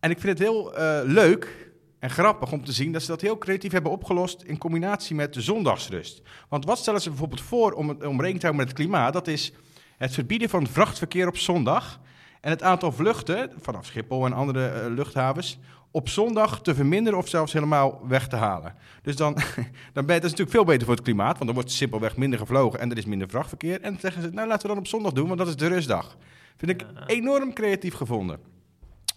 En 0.00 0.10
ik 0.10 0.20
vind 0.20 0.38
het 0.38 0.48
heel 0.48 0.72
leuk 1.04 1.72
en 1.98 2.10
grappig 2.10 2.52
om 2.52 2.64
te 2.64 2.72
zien 2.72 2.92
dat 2.92 3.02
ze 3.02 3.08
dat 3.08 3.20
heel 3.20 3.38
creatief 3.38 3.72
hebben 3.72 3.92
opgelost 3.92 4.42
in 4.42 4.58
combinatie 4.58 5.16
met 5.16 5.34
de 5.34 5.40
zondagsrust. 5.40 6.22
Want 6.48 6.64
wat 6.64 6.78
stellen 6.78 7.00
ze 7.00 7.08
bijvoorbeeld 7.08 7.40
voor 7.40 7.72
om, 7.72 7.90
om 7.90 7.96
rekening 7.98 8.40
te 8.40 8.46
houden 8.46 8.56
met 8.56 8.68
het 8.68 8.76
klimaat? 8.76 9.12
Dat 9.12 9.26
is 9.26 9.52
het 9.98 10.14
verbieden 10.14 10.48
van 10.48 10.66
vrachtverkeer 10.66 11.28
op 11.28 11.36
zondag 11.36 12.00
En 12.40 12.50
het 12.50 12.62
aantal 12.62 12.92
vluchten 12.92 13.52
vanaf 13.60 13.86
Schiphol 13.86 14.26
en 14.26 14.32
andere 14.32 14.66
eh, 14.66 14.90
luchthavens 14.90 15.58
op 15.90 16.08
zondag 16.08 16.62
te 16.62 16.74
verminderen 16.74 17.18
of 17.18 17.28
zelfs 17.28 17.52
helemaal 17.52 18.06
weg 18.08 18.28
te 18.28 18.36
halen. 18.36 18.74
Dus 19.02 19.16
dan, 19.16 19.34
dan 19.94 20.06
ben 20.06 20.14
je, 20.14 20.20
dat 20.20 20.24
is 20.24 20.30
natuurlijk 20.30 20.50
veel 20.50 20.64
beter 20.64 20.86
voor 20.86 20.94
het 20.94 21.04
klimaat, 21.04 21.32
want 21.32 21.44
dan 21.44 21.54
wordt 21.54 21.70
simpelweg 21.70 22.16
minder 22.16 22.38
gevlogen 22.38 22.80
en 22.80 22.90
er 22.90 22.96
is 22.96 23.04
minder 23.04 23.28
vrachtverkeer. 23.28 23.80
En 23.80 23.90
dan 23.90 24.00
zeggen 24.00 24.22
ze, 24.22 24.28
nou 24.28 24.48
laten 24.48 24.62
we 24.62 24.68
dan 24.68 24.78
op 24.78 24.86
zondag 24.86 25.12
doen, 25.12 25.26
want 25.26 25.38
dat 25.38 25.48
is 25.48 25.56
de 25.56 25.66
rustdag. 25.66 26.16
Vind 26.56 26.70
ik 26.70 26.86
enorm 27.06 27.52
creatief 27.52 27.94
gevonden. 27.94 28.38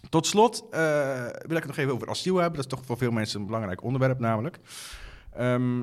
Tot 0.08 0.26
slot 0.26 0.64
eh, 0.70 0.80
wil 1.22 1.56
ik 1.56 1.62
het 1.62 1.66
nog 1.66 1.76
even 1.76 1.92
over 1.92 2.08
asiel 2.08 2.36
hebben. 2.36 2.56
Dat 2.56 2.72
is 2.72 2.78
toch 2.78 2.86
voor 2.86 2.96
veel 2.96 3.10
mensen 3.10 3.40
een 3.40 3.46
belangrijk 3.46 3.82
onderwerp 3.82 4.18
namelijk. 4.18 4.58
Ehm, 5.32 5.82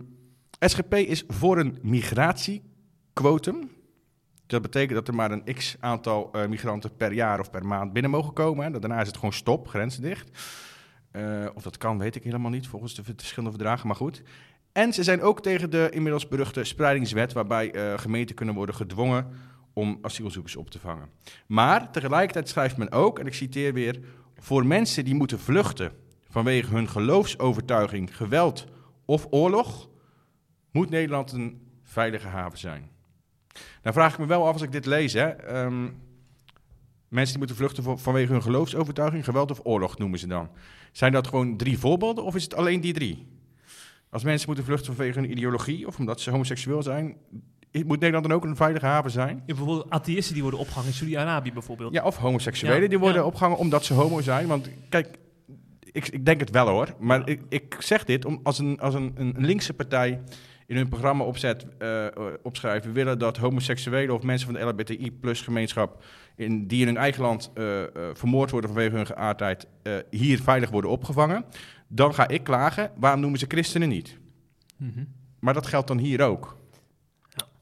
SGP 0.60 0.94
is 0.94 1.24
voor 1.27 1.58
een 1.58 1.79
migratiequotum. 1.82 3.70
Dat 4.50 4.62
betekent 4.62 4.94
dat 4.94 5.08
er 5.08 5.15
maar 5.15 5.32
een 5.32 5.53
x 5.56 5.75
aantal 5.79 6.29
eh, 6.32 6.48
migranten 6.48 6.96
per 6.96 7.12
jaar 7.13 7.39
of 7.39 7.50
per 7.50 7.65
maand 7.65 7.94
binnen 7.94 8.12
mogen 8.12 8.34
komen. 8.34 8.65
Hè. 8.65 8.79
Daarna 8.79 9.01
is 9.01 9.08
het 9.08 9.15
gewoon 9.15 9.34
stop, 9.34 9.68
grenzen 9.68 10.01
dicht. 10.01 10.29
Eh, 11.12 11.46
of 11.53 11.63
dat 11.63 11.77
kan, 11.77 11.98
weet 11.98 12.15
ik 12.15 12.24
helemaal 12.24 12.51
niet, 12.51 12.68
volgens 12.68 12.96
de 12.96 13.03
verschillende 13.03 13.56
verdragen, 13.56 13.88
maar 13.88 13.96
goed. 13.96 14.24
En 14.72 14.94
ze 14.94 15.03
zijn 15.03 15.22
ook 15.22 15.41
tegen 15.41 15.70
de 15.70 15.89
inmiddels 15.91 16.27
beruchte 16.27 16.63
spreidingswet, 16.63 17.34
waarbij 17.34 17.72
eh, 17.72 17.98
gemeenten 17.98 18.36
kunnen 18.36 18.56
worden 18.56 18.75
gedwongen 18.75 19.27
om 19.74 20.00
asielzoekers 20.01 20.56
op 20.56 20.70
te 20.70 20.79
vangen. 20.79 21.10
Maar 21.48 21.91
tegelijkertijd 21.91 22.50
schrijft 22.50 22.77
men 22.77 22.91
ook, 22.91 23.20
en 23.20 23.27
ik 23.27 23.34
citeer 23.34 23.74
weer, 23.74 24.00
voor 24.39 24.65
mensen 24.65 25.06
die 25.06 25.15
moeten 25.15 25.39
vluchten 25.39 25.91
vanwege 26.29 26.74
hun 26.74 26.89
geloofsovertuiging, 26.89 28.18
geweld 28.18 28.65
of 29.06 29.27
oorlog, 29.29 29.89
moet 30.72 30.89
Nederland 30.89 31.32
een 31.32 31.68
veilige 31.84 32.27
haven 32.27 32.58
zijn. 32.58 32.98
Nou 33.84 33.96
vraag 33.96 34.13
ik 34.13 34.20
me 34.20 34.25
wel 34.25 34.48
af 34.48 34.54
als 34.54 34.62
ik 34.62 34.72
dit 34.72 34.86
lees, 34.86 35.13
hè. 35.13 35.28
ehm, 35.28 35.82
mensen 37.08 37.30
die 37.30 37.38
moeten 37.38 37.56
vluchten 37.56 37.84
voor- 37.84 38.00
vanwege 38.00 38.32
hun 38.32 38.42
geloofsovertuiging, 38.42 39.24
geweld 39.25 39.51
of 39.51 39.60
oorlog 39.63 39.98
noemen 39.98 40.20
ze 40.20 40.28
dan. 40.28 40.50
Zijn 40.92 41.12
dat 41.12 41.28
gewoon 41.28 41.58
drie 41.58 41.80
voorbeelden 41.80 42.24
of 42.24 42.36
is 42.36 42.44
het 42.44 42.56
alleen 42.56 42.82
die 42.82 42.94
drie? 42.94 43.28
Als 44.10 44.24
mensen 44.24 44.48
moeten 44.48 44.66
vluchten 44.66 44.96
vanwege 44.96 45.20
hun 45.20 45.32
ideologie 45.32 45.88
of 45.88 45.98
omdat 46.00 46.22
ze 46.22 46.30
homoseksueel 46.32 46.84
zijn, 46.84 47.16
moet 47.72 48.00
Nederland 48.00 48.28
dan 48.28 48.34
ook 48.38 48.44
een 48.44 48.56
veilige 48.56 48.86
haven 48.86 49.12
zijn? 49.12 49.36
Ja, 49.38 49.44
bijvoorbeeld 49.46 49.89
atheïsten 49.89 50.34
die 50.34 50.42
worden 50.42 50.60
opgehangen 50.60 50.89
in 50.89 50.96
Saudi-Arabië 50.96 51.54
bijvoorbeeld. 51.54 51.94
Ja, 51.94 52.04
of 52.04 52.18
homoseksuelen 52.18 52.82
Ja, 52.82 52.88
die 52.88 53.00
worden 53.00 53.22
ja. 53.22 53.28
opgehangen 53.28 53.58
omdat 53.58 53.86
ze 53.86 53.94
homo 53.94 54.22
zijn. 54.22 54.48
Want 54.48 54.70
kijk, 54.89 55.18
ik, 55.92 56.08
ik 56.08 56.25
denk 56.25 56.39
het 56.39 56.50
wel 56.50 56.68
hoor. 56.68 56.96
Maar 57.00 57.30
ik, 57.30 57.42
ik 57.50 57.75
zeg 57.80 58.04
dit 58.06 58.25
om, 58.25 58.39
als, 58.44 58.60
een, 58.60 58.80
als 58.80 58.94
een, 58.94 59.12
een 59.16 59.34
linkse 59.38 59.74
partij 59.74 60.22
in 60.70 60.76
hun 60.76 60.90
programma 60.90 61.24
opzet, 61.24 61.66
eh, 61.78 62.06
opschrijven... 62.44 62.94
willen 62.94 63.20
dat 63.20 63.38
homoseksuelen 63.38 64.16
of 64.16 64.24
mensen 64.24 64.52
van 64.52 64.60
de 64.60 64.66
LHBTI-plus 64.66 65.42
gemeenschap... 65.42 66.04
In, 66.36 66.68
die 66.68 66.82
in 66.82 66.88
hun 66.88 66.98
eigen 66.98 67.22
land 67.22 67.52
eh, 67.54 67.84
vermoord 68.14 68.52
worden 68.52 68.70
vanwege 68.70 68.96
hun 68.96 69.06
geaardheid... 69.06 69.68
hier 70.10 70.42
veilig 70.42 70.70
worden 70.70 70.92
opgevangen. 70.92 71.46
Dan 71.88 72.14
ga 72.14 72.28
ik 72.28 72.44
klagen, 72.44 72.92
waarom 72.96 73.20
noemen 73.20 73.40
ze 73.40 73.46
christenen 73.48 73.90
niet? 73.90 74.18
Mhm. 74.78 75.04
Maar 75.40 75.54
dat 75.54 75.68
geldt 75.68 75.88
dan 75.88 75.98
hier 75.98 76.22
ook. 76.22 76.58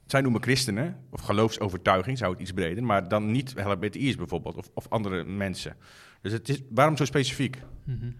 Zij 0.05 0.21
noemen 0.21 0.41
christenen, 0.41 0.97
of 1.09 1.21
geloofsovertuiging, 1.21 2.17
zou 2.17 2.31
het 2.31 2.41
iets 2.41 2.51
breder, 2.51 2.83
maar 2.83 3.07
dan 3.07 3.31
niet 3.31 3.53
LHBTI's 3.55 4.15
bijvoorbeeld, 4.15 4.55
of, 4.55 4.69
of 4.73 4.89
andere 4.89 5.23
mensen. 5.23 5.75
Dus 6.21 6.31
het 6.31 6.49
is, 6.49 6.61
waarom 6.69 6.97
zo 6.97 7.05
specifiek? 7.05 7.61
Mhm. 7.83 8.11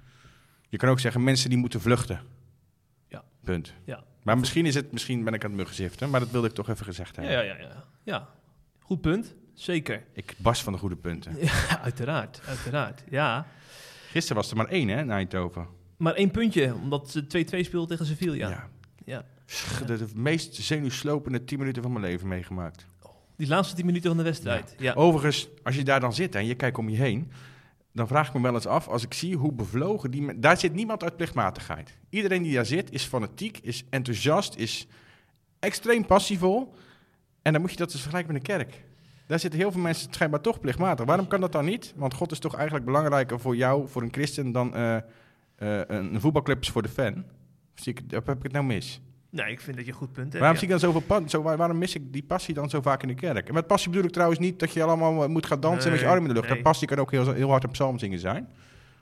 Je 0.69 0.77
kan 0.77 0.89
ook 0.89 0.99
zeggen 0.99 1.23
mensen 1.23 1.49
die 1.49 1.57
moeten 1.57 1.81
vluchten. 1.81 2.21
Ja. 3.07 3.23
Punt. 3.43 3.73
Ja. 3.83 4.03
Maar 4.27 4.37
misschien, 4.37 4.65
is 4.65 4.75
het, 4.75 4.91
misschien 4.91 5.23
ben 5.23 5.33
ik 5.33 5.43
aan 5.43 5.49
het 5.49 5.59
muggenziften, 5.59 6.09
maar 6.09 6.19
dat 6.19 6.31
wilde 6.31 6.47
ik 6.47 6.53
toch 6.53 6.69
even 6.69 6.85
gezegd 6.85 7.15
hebben. 7.15 7.33
ja, 7.33 7.41
ja, 7.41 7.55
ja. 7.57 7.83
ja. 8.03 8.29
Goed 8.79 9.01
punt. 9.01 9.33
Zeker. 9.53 10.03
Ik 10.13 10.33
bas 10.37 10.63
van 10.63 10.73
de 10.73 10.79
goede 10.79 10.95
punten. 10.95 11.35
Ja, 11.45 11.79
uiteraard. 11.81 12.41
Uiteraard. 12.47 13.03
Ja. 13.09 13.45
Gisteren 14.09 14.41
was 14.41 14.51
er 14.51 14.57
maar 14.57 14.67
één, 14.67 14.87
hè, 14.87 14.99
in 14.99 15.11
Eindhoven. 15.11 15.67
Maar 15.97 16.13
één 16.13 16.31
puntje, 16.31 16.73
omdat 16.73 17.09
ze 17.11 17.23
2-2 17.23 17.59
speelt 17.65 17.89
tegen 17.89 18.05
Sevilla. 18.05 18.47
Ja. 18.49 18.67
Ja. 19.05 19.25
Sch- 19.45 19.81
De, 19.85 19.97
de 19.97 20.07
meest 20.15 20.55
zenuwslopende 20.55 21.43
10 21.43 21.59
minuten 21.59 21.81
van 21.81 21.91
mijn 21.91 22.05
leven 22.05 22.27
meegemaakt. 22.27 22.85
Die 23.37 23.47
laatste 23.47 23.75
10 23.75 23.85
minuten 23.85 24.07
van 24.09 24.17
de 24.17 24.23
wedstrijd. 24.23 24.75
Ja. 24.79 24.93
Overigens, 24.93 25.47
als 25.63 25.75
je 25.75 25.83
daar 25.83 25.99
dan 25.99 26.13
zit 26.13 26.35
en 26.35 26.45
je 26.45 26.55
kijkt 26.55 26.77
om 26.77 26.89
je 26.89 26.97
heen, 26.97 27.31
dan 27.97 28.07
vraag 28.07 28.27
ik 28.27 28.33
me 28.33 28.41
wel 28.41 28.53
eens 28.53 28.65
af, 28.65 28.87
als 28.87 29.03
ik 29.03 29.13
zie 29.13 29.35
hoe 29.35 29.53
bevlogen 29.53 30.11
die... 30.11 30.39
Daar 30.39 30.57
zit 30.57 30.73
niemand 30.73 31.03
uit 31.03 31.15
plichtmatigheid. 31.15 31.97
Iedereen 32.09 32.43
die 32.43 32.53
daar 32.53 32.65
zit 32.65 32.91
is 32.91 33.03
fanatiek, 33.03 33.59
is 33.61 33.85
enthousiast, 33.89 34.55
is 34.55 34.87
extreem 35.59 36.05
passievol. 36.05 36.73
En 37.41 37.51
dan 37.51 37.61
moet 37.61 37.71
je 37.71 37.77
dat 37.77 37.91
dus 37.91 38.01
vergelijken 38.01 38.33
met 38.33 38.41
een 38.41 38.57
kerk. 38.57 38.83
Daar 39.27 39.39
zitten 39.39 39.59
heel 39.59 39.71
veel 39.71 39.81
mensen 39.81 40.13
schijnbaar 40.13 40.41
toch 40.41 40.59
plichtmatig. 40.59 41.05
Waarom 41.05 41.27
kan 41.27 41.41
dat 41.41 41.51
dan 41.51 41.65
niet? 41.65 41.93
Want 41.95 42.13
God 42.13 42.31
is 42.31 42.39
toch 42.39 42.55
eigenlijk 42.55 42.85
belangrijker 42.85 43.39
voor 43.39 43.55
jou, 43.55 43.87
voor 43.87 44.01
een 44.01 44.13
christen, 44.13 44.51
dan 44.51 44.75
eh, 44.75 44.95
eh, 44.95 45.01
een 45.87 46.19
voetbalclub 46.19 46.61
is 46.61 46.69
voor 46.69 46.81
de 46.81 46.89
fan. 46.89 47.23
Zie 47.73 47.93
ik, 47.93 48.11
heb 48.11 48.29
ik 48.29 48.43
het 48.43 48.51
nou 48.51 48.65
mis? 48.65 49.01
Nee, 49.43 49.51
ik 49.51 49.61
vind 49.61 49.75
dat 49.77 49.85
je 49.85 49.91
een 49.91 49.97
goed 49.97 50.11
punt 50.11 50.25
hebt. 50.33 50.37
Waarom 50.37 50.53
ja. 50.53 50.59
zie 50.59 50.73
ik 50.73 50.79
dan 50.79 50.91
zoveel 50.91 51.01
pa- 51.07 51.27
zo, 51.27 51.41
waar- 51.41 51.57
waarom 51.57 51.77
mis 51.77 51.95
ik 51.95 52.13
die 52.13 52.23
passie 52.23 52.53
dan 52.53 52.69
zo 52.69 52.81
vaak 52.81 53.01
in 53.01 53.07
de 53.07 53.13
kerk? 53.13 53.47
En 53.47 53.53
met 53.53 53.67
passie 53.67 53.89
bedoel 53.89 54.05
ik 54.05 54.11
trouwens 54.11 54.39
niet 54.39 54.59
dat 54.59 54.73
je 54.73 54.83
allemaal 54.83 55.29
moet 55.29 55.45
gaan 55.45 55.59
dansen 55.59 55.91
met 55.91 55.99
je 55.99 56.05
armen 56.07 56.21
in 56.21 56.27
de 56.27 56.33
lucht. 56.33 56.45
nee. 56.47 56.55
Dat 56.55 56.63
passie 56.63 56.87
kan 56.87 56.97
ook 56.97 57.11
heel, 57.11 57.33
heel 57.33 57.49
hard 57.49 57.63
een 57.63 57.71
psalm 57.71 57.99
zingen 57.99 58.19
zijn. 58.19 58.47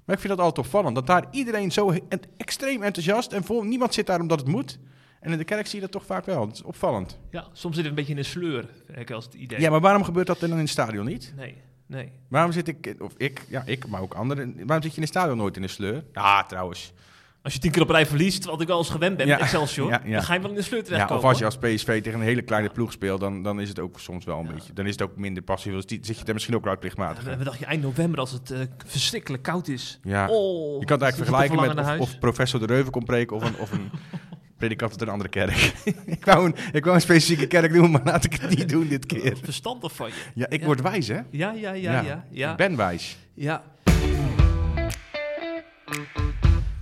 Maar 0.05 0.15
ik 0.15 0.21
vind 0.21 0.35
dat 0.35 0.45
altijd 0.45 0.65
opvallend. 0.65 0.95
Dat 0.95 1.07
daar 1.07 1.25
iedereen 1.31 1.71
zo 1.71 1.93
extreem 2.37 2.83
enthousiast 2.83 3.31
en 3.33 3.43
vol, 3.43 3.63
niemand 3.63 3.93
zit 3.93 4.05
daar 4.07 4.19
omdat 4.19 4.39
het 4.39 4.47
moet. 4.49 4.79
En 5.19 5.31
in 5.31 5.37
de 5.37 5.43
kerk 5.43 5.65
zie 5.65 5.75
je 5.75 5.81
dat 5.81 5.91
toch 5.91 6.05
vaak 6.05 6.25
wel. 6.25 6.45
Dat 6.47 6.55
is 6.55 6.63
opvallend. 6.63 7.19
Ja, 7.31 7.47
soms 7.53 7.75
zit 7.75 7.83
het 7.83 7.85
een 7.85 7.95
beetje 7.95 8.11
in 8.11 8.17
een 8.17 8.25
sleur, 8.25 8.65
heb 8.87 8.99
ik 8.99 9.11
als 9.11 9.25
het 9.25 9.33
idee. 9.33 9.59
Ja, 9.59 9.69
maar 9.69 9.79
waarom 9.81 10.03
gebeurt 10.03 10.27
dat 10.27 10.39
dan 10.39 10.51
in 10.51 10.57
het 10.57 10.69
stadion 10.69 11.05
niet? 11.05 11.33
Nee, 11.35 11.55
nee. 11.85 12.11
Waarom 12.27 12.51
zit 12.51 12.67
ik, 12.67 12.95
of 12.99 13.13
ik, 13.17 13.41
ja 13.47 13.63
ik, 13.65 13.87
maar 13.87 14.01
ook 14.01 14.13
anderen, 14.13 14.53
waarom 14.55 14.81
zit 14.81 14.91
je 14.91 14.95
in 14.97 15.01
het 15.03 15.11
stadion 15.11 15.37
nooit 15.37 15.57
in 15.57 15.63
een 15.63 15.69
sleur? 15.69 16.03
Ja, 16.13 16.43
trouwens. 16.43 16.93
Als 17.45 17.53
je 17.53 17.59
tien 17.59 17.71
keer 17.71 17.81
op 17.81 17.89
rij 17.89 18.05
verliest, 18.05 18.45
wat 18.45 18.61
ik 18.61 18.67
wel 18.67 18.77
eens 18.77 18.89
gewend 18.89 19.17
ben 19.17 19.25
Ja, 19.27 19.33
met 19.33 19.41
Excelsior, 19.41 19.89
ja, 19.89 20.01
ja. 20.05 20.11
dan 20.11 20.23
ga 20.23 20.33
je 20.33 20.39
wel 20.39 20.49
in 20.49 20.55
de 20.55 20.61
sleur 20.61 20.79
Ja, 20.79 20.85
terechtkomen. 20.85 21.23
of 21.23 21.29
als 21.29 21.39
je 21.39 21.45
als 21.45 21.57
PSV 21.57 22.01
tegen 22.01 22.19
een 22.19 22.25
hele 22.25 22.41
kleine 22.41 22.69
ploeg 22.69 22.91
speelt, 22.91 23.19
dan, 23.19 23.43
dan 23.43 23.59
is 23.59 23.69
het 23.69 23.79
ook 23.79 23.99
soms 23.99 24.25
wel 24.25 24.39
een 24.39 24.47
beetje. 24.53 24.73
Dan 24.73 24.85
is 24.85 24.91
het 24.91 25.01
ook 25.01 25.17
minder 25.17 25.43
passief. 25.43 25.73
Dus 25.73 25.85
die, 25.85 25.99
zit 26.01 26.17
je 26.17 26.23
daar 26.23 26.33
misschien 26.33 26.55
ook 26.55 26.61
wel 26.61 26.71
uit 26.71 26.79
plichtmatig. 26.79 27.25
Ja, 27.25 27.37
we 27.37 27.43
dachten 27.43 27.65
eind 27.67 27.81
november 27.81 28.19
als 28.19 28.31
het 28.31 28.51
eh, 28.51 28.59
verschrikkelijk 28.85 29.43
koud 29.43 29.67
is. 29.67 29.99
Ja. 30.03 30.27
Oh, 30.29 30.79
Je 30.79 30.85
kan 30.85 30.95
het 30.99 31.03
eigenlijk 31.05 31.35
vergelijken 31.37 31.75
met 31.85 31.99
of, 31.99 32.19
professor 32.19 32.59
de 32.59 32.65
Reuven 32.65 32.91
kon 32.91 33.03
preken 33.03 33.35
of 33.35 33.43
een, 33.43 33.57
of 33.59 33.71
een 33.71 33.89
predikant 34.57 34.91
uit 34.91 35.01
een 35.01 35.09
andere 35.09 35.29
kerk. 35.29 35.73
ik, 36.05 36.25
wou 36.25 36.45
een, 36.45 36.55
ik 36.71 36.83
wou 36.83 36.95
een 36.95 37.01
specifieke 37.01 37.47
kerk 37.47 37.73
doen, 37.73 37.91
maar 37.91 38.01
laat 38.03 38.23
ik 38.23 38.33
het 38.33 38.57
niet 38.57 38.69
doen 38.69 38.87
dit 38.87 39.05
keer. 39.05 39.37
Verstandig 39.43 39.91
van 39.95 40.07
je. 40.07 40.13
Ja, 40.35 40.49
ik 40.49 40.59
Ja. 40.59 40.65
word 40.65 40.81
wijs, 40.81 41.07
hè? 41.07 41.15
Ja, 41.15 41.23
ja, 41.31 41.51
ja, 41.51 41.71
ja. 41.73 42.01
ja, 42.01 42.25
ja. 42.31 42.51
Ik 42.51 42.57
ben 42.57 42.75
wijs. 42.75 43.17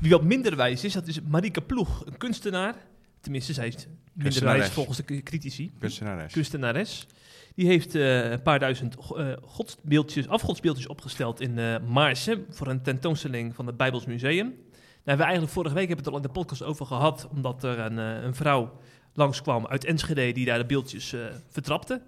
Wie 0.04 0.12
wat 0.12 0.24
minder 0.24 0.56
wijs 0.56 0.84
is, 0.84 0.94
dat 0.94 1.08
is 1.08 1.22
Marike 1.22 1.62
Ploeg, 1.62 2.06
een 2.06 2.18
kunstenaar. 2.18 2.76
Tenminste, 3.20 3.54
zij 3.54 3.68
is 3.68 3.88
minder 4.14 4.44
wijs 4.44 4.70
volgens 4.70 4.98
de 4.98 5.24
critici. 5.24 5.72
Kunstenares. 5.80 6.34
Kunstenares. 6.34 7.08
Die 7.56 7.68
heeft 7.68 7.96
eh, 7.96 8.32
een 8.32 8.42
paar 8.42 8.60
duizend 8.60 8.96
eh, 8.96 9.28
godsbeeldjes, 9.42 10.28
afgodsbeeldjes 10.28 10.88
opgesteld 10.88 11.42
in 11.42 11.60
eh 11.60 11.76
Maarsen 11.88 12.46
voor 12.50 12.68
een 12.68 12.82
tentoonstelling 12.82 13.56
van 13.56 13.68
het 13.68 13.78
Bijbels 13.78 14.06
Museum. 14.06 14.48
Daar 14.48 14.76
hebben 15.04 15.18
we 15.18 15.24
eigenlijk 15.24 15.54
vorige 15.54 15.76
week 15.76 15.88
hebben 15.88 16.06
het 16.06 16.14
al 16.14 16.20
in 16.20 16.28
de 16.28 16.40
podcast 16.40 16.64
over 16.64 16.86
gehad, 16.86 17.28
omdat 17.32 17.64
er 17.64 17.80
een, 17.80 17.98
een 17.98 18.36
vrouw 18.36 18.80
langskwam 19.14 19.68
uit 19.68 19.86
Enschede 19.86 20.32
die 20.32 20.46
daar 20.46 20.58
de 20.58 20.66
beeldjes 20.66 21.16
vertrapte. 21.50 22.02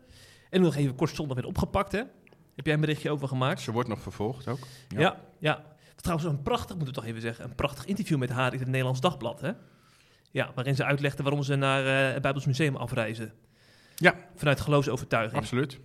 En 0.49 0.61
nog 0.61 0.75
even 0.75 0.95
kortstondig 0.95 1.35
werd 1.35 1.47
opgepakt, 1.47 1.91
hè? 1.91 2.01
Heb 2.55 2.65
jij 2.65 2.73
een 2.73 2.81
berichtje 2.81 3.09
over 3.09 3.27
gemaakt? 3.27 3.61
Ze 3.61 3.71
wordt 3.71 3.89
nog 3.89 4.01
vervolgd 4.01 4.47
ook. 4.47 4.59
Ja. 4.87 5.21
ja, 5.39 5.74
Trouwens, 6.05 6.29
een 6.37 6.41
prachtig, 6.43 6.75
moeten 6.75 6.93
we 6.93 6.99
toch 7.01 7.09
even 7.09 7.21
zeggen, 7.21 7.45
een 7.45 7.55
prachtig 7.55 7.85
interview 7.85 8.17
met 8.17 8.29
haar 8.29 8.53
in 8.53 8.59
het 8.59 8.67
Nederlands 8.67 8.99
Dagblad, 9.01 9.41
hè? 9.41 9.51
Ja, 10.31 10.51
waarin 10.55 10.75
ze 10.75 10.83
uitlegde 10.83 11.23
waarom 11.23 11.43
ze 11.43 11.55
naar 11.55 11.85
eh, 12.07 12.13
het 12.13 12.21
Bijbels 12.21 12.45
Museum 12.45 12.75
afreizen. 12.75 13.33
Ja. 13.95 14.15
Vanuit 14.35 14.61
geloofsovertuiging. 14.61 15.41
Absoluut. 15.41 15.79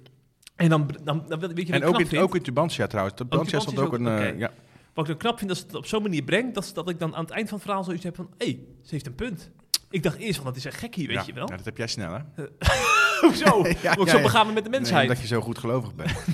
En 0.56 0.68
dan, 0.68 0.90
dan, 1.04 1.24
dan 1.28 1.38
weet 1.40 1.50
je 1.50 1.54
wat 1.54 1.66
En 1.66 1.80
ik 1.80 1.86
ook 1.88 1.94
knap 1.96 2.12
in, 2.12 2.18
ook 2.20 2.34
in 2.34 2.42
Tubantia 2.42 2.86
trouwens. 2.86 3.16
Tubantia 3.16 3.60
stond 3.60 3.78
ook 3.78 3.92
een... 3.92 3.98
Tubantia 3.98 4.24
is 4.24 4.28
eh, 4.28 4.34
ook- 4.34 4.40
ja. 4.40 4.50
Wat 4.94 5.04
ik 5.04 5.10
dan 5.10 5.16
knap 5.20 5.38
vind, 5.38 5.50
als 5.50 5.58
het 5.58 5.74
op 5.74 5.86
zo'n 5.86 6.02
manier 6.02 6.22
brengt, 6.22 6.54
dat, 6.54 6.70
dat 6.74 6.88
ik 6.88 6.98
dan 6.98 7.14
aan 7.14 7.22
het 7.24 7.30
eind 7.32 7.48
van 7.48 7.56
het 7.58 7.66
verhaal 7.66 7.84
zoiets 7.84 8.04
heb 8.04 8.14
van, 8.14 8.30
hé, 8.38 8.46
hey, 8.46 8.58
ze 8.82 8.88
heeft 8.90 9.06
een 9.06 9.14
punt. 9.14 9.50
Ik 9.90 10.02
dacht 10.02 10.16
eerst 10.16 10.36
van, 10.36 10.44
dat 10.44 10.56
is 10.56 10.64
een 10.64 10.72
gekkie, 10.72 11.06
weet 11.06 11.16
Ja, 11.16 11.22
je 11.26 11.32
wel. 11.32 11.48
Ja, 11.48 11.56
dat 11.56 11.64
heb 11.64 11.76
jij 11.76 11.86
snel, 11.86 12.12
hè? 12.12 12.20
Hoezo? 13.26 13.66
Ja, 13.82 13.94
Ook 13.98 14.06
ja, 14.06 14.12
zo 14.16 14.22
begaan 14.22 14.46
we 14.46 14.52
met 14.52 14.64
de 14.64 14.70
Nee, 14.70 14.78
mensheid. 14.80 15.02
omdat 15.08 15.20
je 15.22 15.26
zo 15.28 15.40
goed 15.40 15.58
gelovig 15.58 15.94
bent. 15.94 16.10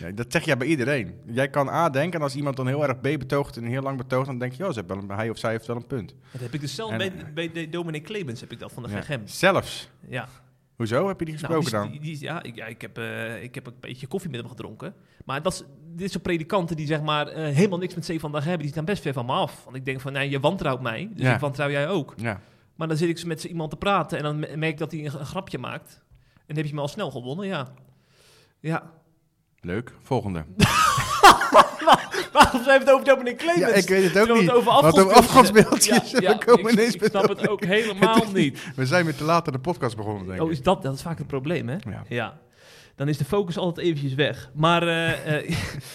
ja. 0.00 0.10
Dat 0.10 0.26
zeg 0.32 0.44
jij 0.44 0.56
bij 0.56 0.66
iedereen. 0.66 1.14
Jij 1.26 1.48
kan 1.50 1.68
A 1.68 1.90
denken 1.90 2.18
en 2.18 2.24
als 2.24 2.36
iemand 2.36 2.56
dan 2.56 2.66
heel 2.66 2.82
erg 2.82 2.98
B 3.00 3.02
betoogt 3.02 3.56
en 3.56 3.64
heel 3.64 3.82
lang 3.82 3.96
betoogt, 3.96 4.26
dan 4.26 4.38
denk 4.38 4.52
je, 4.52 4.62
oh, 4.66 4.68
ze 4.72 4.78
hebben 4.78 4.96
wel 5.00 5.10
een, 5.10 5.16
hij 5.16 5.30
of 5.30 5.38
zij 5.38 5.50
heeft 5.50 5.66
wel 5.66 5.76
een 5.76 5.86
punt. 5.86 6.14
Dat 6.32 6.40
heb 6.40 6.54
ik 6.54 6.60
dus 6.60 6.74
zelf 6.74 6.90
En- 6.90 6.98
bij, 6.98 7.12
bij 7.34 7.50
de 7.52 7.68
dominee 7.68 8.00
Clemens, 8.00 8.40
heb 8.40 8.52
ik 8.52 8.58
dat 8.58 8.72
van 8.72 8.82
de 8.82 8.88
Ja. 8.88 9.00
GGM. 9.00 9.20
Zelfs. 9.24 9.88
Ja. 10.08 10.28
Hoezo? 10.76 11.08
Heb 11.08 11.18
je 11.18 11.24
die 11.24 11.34
Nou, 11.34 11.46
gesproken 11.46 11.70
die- 11.70 11.90
dan? 11.98 12.02
die- 12.02 12.16
die- 12.18 12.26
ja, 12.26 12.42
ik, 12.42 12.54
ja 12.56 12.66
ik, 12.66 12.80
heb, 12.80 12.98
eh, 12.98 13.42
ik 13.42 13.54
heb 13.54 13.66
een 13.66 13.74
beetje 13.80 14.06
koffie 14.06 14.30
met 14.30 14.40
hem 14.40 14.48
gedronken. 14.48 14.94
Maar 15.24 15.42
dat 15.42 15.52
is, 15.52 15.62
dit 15.94 16.10
soort 16.10 16.22
predikanten 16.22 16.76
die 16.76 16.86
zeg 16.86 17.02
maar 17.02 17.26
eh, 17.28 17.54
helemaal 17.54 17.78
niks 17.78 17.94
met 17.94 18.06
C 18.06 18.20
van 18.20 18.32
Dag 18.32 18.42
hebben, 18.44 18.62
die 18.62 18.70
staan 18.70 18.84
best 18.84 19.02
ver 19.02 19.12
van 19.12 19.26
me 19.26 19.32
af. 19.32 19.64
Want 19.64 19.76
ik 19.76 19.84
denk 19.84 20.00
van, 20.00 20.12
nee, 20.12 20.30
je 20.30 20.40
wantrouwt 20.40 20.80
mij, 20.80 21.10
dus 21.14 21.26
Ja. 21.26 21.34
ik 21.34 21.40
wantrouw 21.40 21.70
jij 21.70 21.88
ook. 21.88 22.14
Ja. 22.16 22.40
Maar 22.74 22.88
dan 22.88 22.96
zit 22.96 23.08
ik 23.18 23.24
met 23.26 23.44
iemand 23.44 23.70
te 23.70 23.76
praten 23.76 24.18
en 24.18 24.24
dan 24.24 24.38
me- 24.38 24.56
merk 24.56 24.72
ik 24.72 24.78
dat 24.78 24.92
hij 24.92 25.00
een, 25.06 25.20
een 25.20 25.26
grapje 25.26 25.58
maakt. 25.58 26.02
En 26.34 26.42
dan 26.46 26.56
heb 26.56 26.66
je 26.66 26.74
me 26.74 26.80
al 26.80 26.88
snel 26.88 27.10
gewonnen, 27.10 27.46
ja. 27.46 27.68
Ja, 28.60 28.92
Leuk. 29.60 29.92
Volgende. 30.02 30.44
Waarom 32.32 32.62
zijn 32.64 32.78
we 32.78 32.84
het 32.84 32.90
over 32.90 33.04
Dominic 33.04 33.36
Clemens? 33.36 33.60
Ja, 33.60 33.68
ik 33.68 33.88
weet 33.88 34.02
het 34.02 34.10
ook 34.18 34.26
Terwijl 34.26 34.38
niet. 34.40 34.48
het 34.48 34.56
over 34.58 34.72
Wat 34.72 34.98
over 34.98 35.12
afgodsbeeldjes. 35.12 36.10
Ja, 36.10 36.18
we 36.18 36.22
ja, 36.22 36.34
komen 36.34 36.64
ik, 36.66 36.72
ineens 36.72 36.94
ik 36.94 37.00
met 37.00 37.10
snap 37.10 37.28
het 37.28 37.48
ook 37.48 37.64
helemaal 37.64 38.24
niet. 38.34 38.58
We 38.76 38.86
zijn 38.86 39.04
weer 39.04 39.14
te 39.16 39.24
laat 39.24 39.46
aan 39.46 39.52
de 39.52 39.58
podcast 39.58 39.96
begonnen, 39.96 40.26
denk 40.26 40.38
ik. 40.38 40.44
Oh, 40.44 40.50
is 40.50 40.62
dat, 40.62 40.82
dat 40.82 40.94
is 40.94 41.02
vaak 41.02 41.18
het 41.18 41.26
probleem, 41.26 41.68
hè? 41.68 41.76
Ja. 42.08 42.38
Dan 42.94 43.08
is 43.08 43.18
de 43.18 43.24
focus 43.24 43.56
altijd 43.58 43.86
eventjes 43.86 44.14
weg. 44.14 44.50
Maar 44.54 44.82
eh, 44.82 45.36
eh, 45.36 45.50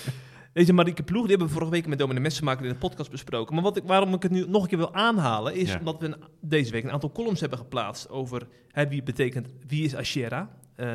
deze 0.54 0.74
Marieke 0.74 1.04
Ploeg, 1.04 1.22
die 1.22 1.30
hebben 1.30 1.48
we 1.48 1.54
vorige 1.54 1.72
week 1.72 1.88
met 1.88 2.00
Dominic 2.00 2.22
Messenmaker 2.22 2.66
in 2.66 2.72
de 2.72 2.78
podcast 2.78 3.12
besproken. 3.12 3.54
Maar 3.56 3.64
wat 3.64 3.78
ik, 3.78 3.84
waarom 3.86 4.14
ik 4.14 4.24
het 4.24 4.32
nu 4.32 4.46
nog 4.48 4.62
een 4.64 4.68
keer 4.70 4.78
wil 4.78 4.94
aanhalen, 4.94 5.56
is 5.56 5.72
Ja. 5.72 5.78
omdat 5.80 6.00
we 6.00 6.06
een- 6.06 6.24
deze 6.42 6.72
week 6.72 6.84
een 6.84 6.92
aantal 6.92 7.12
columns 7.12 7.40
hebben 7.40 7.60
geplaatst 7.60 8.10
over 8.10 8.48
hè, 8.72 8.88
wie 8.88 9.04
betekent, 9.04 9.48
wie 9.68 9.84
is 9.84 9.96
Ashera. 9.96 10.50
Eh, 10.76 10.86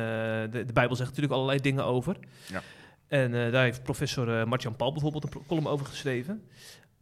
de, 0.51 0.63
de 0.65 0.73
Bijbel 0.73 0.95
zegt 0.95 1.09
natuurlijk 1.09 1.33
allerlei 1.35 1.59
dingen 1.59 1.85
over. 1.85 2.17
Ja. 2.51 2.61
En 3.07 3.45
eh, 3.45 3.51
daar 3.51 3.63
heeft 3.63 3.83
professor 3.83 4.39
eh 4.39 4.45
Martjan 4.45 4.75
Paul 4.75 4.91
bijvoorbeeld 4.91 5.23
een 5.23 5.45
column 5.47 5.67
over 5.67 5.85
geschreven. 5.85 6.43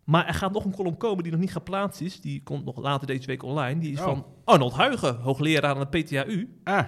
Maar 0.03 0.27
er 0.27 0.33
gaat 0.33 0.51
nog 0.53 0.65
een 0.65 0.75
column 0.75 0.98
komen 0.98 1.24
die 1.24 1.31
nog 1.31 1.41
niet 1.41 1.51
geplaatst 1.51 2.01
is. 2.01 2.21
Die 2.21 2.43
komt 2.43 2.65
nog 2.65 2.77
later 2.77 3.07
deze 3.07 3.25
week 3.27 3.43
online. 3.43 3.79
Die 3.79 3.91
is 3.91 4.00
Oh. 4.00 4.05
van 4.05 4.25
Arnold 4.43 4.74
Huigen, 4.74 5.15
hoogleraar 5.15 5.75
aan 5.75 5.88
de 5.91 6.00
PTHU. 6.01 6.50
Ah, 6.63 6.86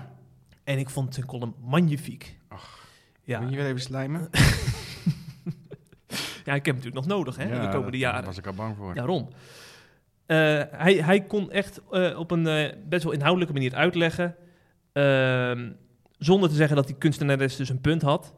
En 0.64 0.78
ik 0.78 0.90
vond 0.90 1.14
zijn 1.14 1.26
column 1.26 1.56
magnifiek. 1.62 2.38
Ja. 3.24 3.40
moet 3.40 3.50
je 3.50 3.56
weer 3.56 3.66
even 3.66 3.82
slijmen? 3.82 4.30
ja, 6.46 6.54
ik 6.54 6.66
heb 6.66 6.66
hem 6.66 6.76
natuurlijk 6.76 6.96
nog 6.96 7.06
nodig 7.06 7.36
hè, 7.36 7.44
de 7.50 7.70
komende 7.70 7.82
daar 7.92 7.96
jaren. 8.00 8.26
was 8.26 8.38
ik 8.38 8.48
al 8.48 8.54
bang 8.54 8.76
voor. 8.78 8.94
Daarom. 8.94 9.28
Eh, 10.26 10.38
hij, 10.72 10.94
hij 10.96 11.22
kon 11.26 11.52
echt 11.52 11.82
op 12.16 12.32
een 12.32 12.74
best 12.90 13.04
wel 13.04 13.14
inhoudelijke 13.14 13.54
manier 13.54 13.76
uitleggen. 13.76 14.36
Ehm, 14.92 15.72
zonder 16.18 16.50
te 16.50 16.56
zeggen 16.56 16.76
dat 16.76 16.88
die 16.88 16.98
kunstenares 16.98 17.56
dus 17.56 17.70
een 17.70 17.82
punt 17.82 18.02
had. 18.02 18.34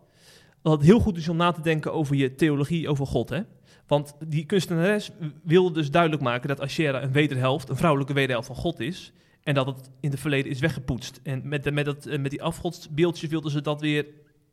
Dat 0.62 0.74
het 0.74 0.82
heel 0.82 1.00
goed 1.00 1.18
is 1.18 1.30
om 1.30 1.38
na 1.38 1.52
te 1.52 1.62
denken 1.62 1.94
over 1.94 2.16
je 2.16 2.36
theologie 2.36 2.90
over 2.90 3.08
God. 3.08 3.30
Hè? 3.30 3.42
Want 3.88 4.14
die 4.28 4.46
kunstenares 4.46 5.12
wilde 5.44 5.74
dus 5.74 5.92
duidelijk 5.92 6.22
maken 6.22 6.48
dat 6.48 6.62
Ashera 6.62 7.02
een 7.02 7.12
wederhelft, 7.12 7.70
een 7.70 7.76
vrouwelijke 7.76 8.14
wederhelft 8.14 8.48
van 8.48 8.56
God 8.56 8.80
is. 8.80 9.14
En 9.44 9.54
dat 9.54 9.66
het 9.66 9.90
in 10.00 10.12
het 10.12 10.20
verleden 10.20 10.52
is 10.52 10.60
weggepoetst. 10.60 11.20
En 11.24 11.42
met, 11.44 11.74
met, 11.74 11.86
dat, 11.86 12.06
eh, 12.06 12.20
met 12.20 12.32
die 12.32 12.44
afgodsbeeldjes 12.44 13.30
wilden 13.30 13.52
ze 13.52 13.62
dat 13.62 13.82
weer 13.82 14.06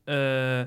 eh, 0.04 0.60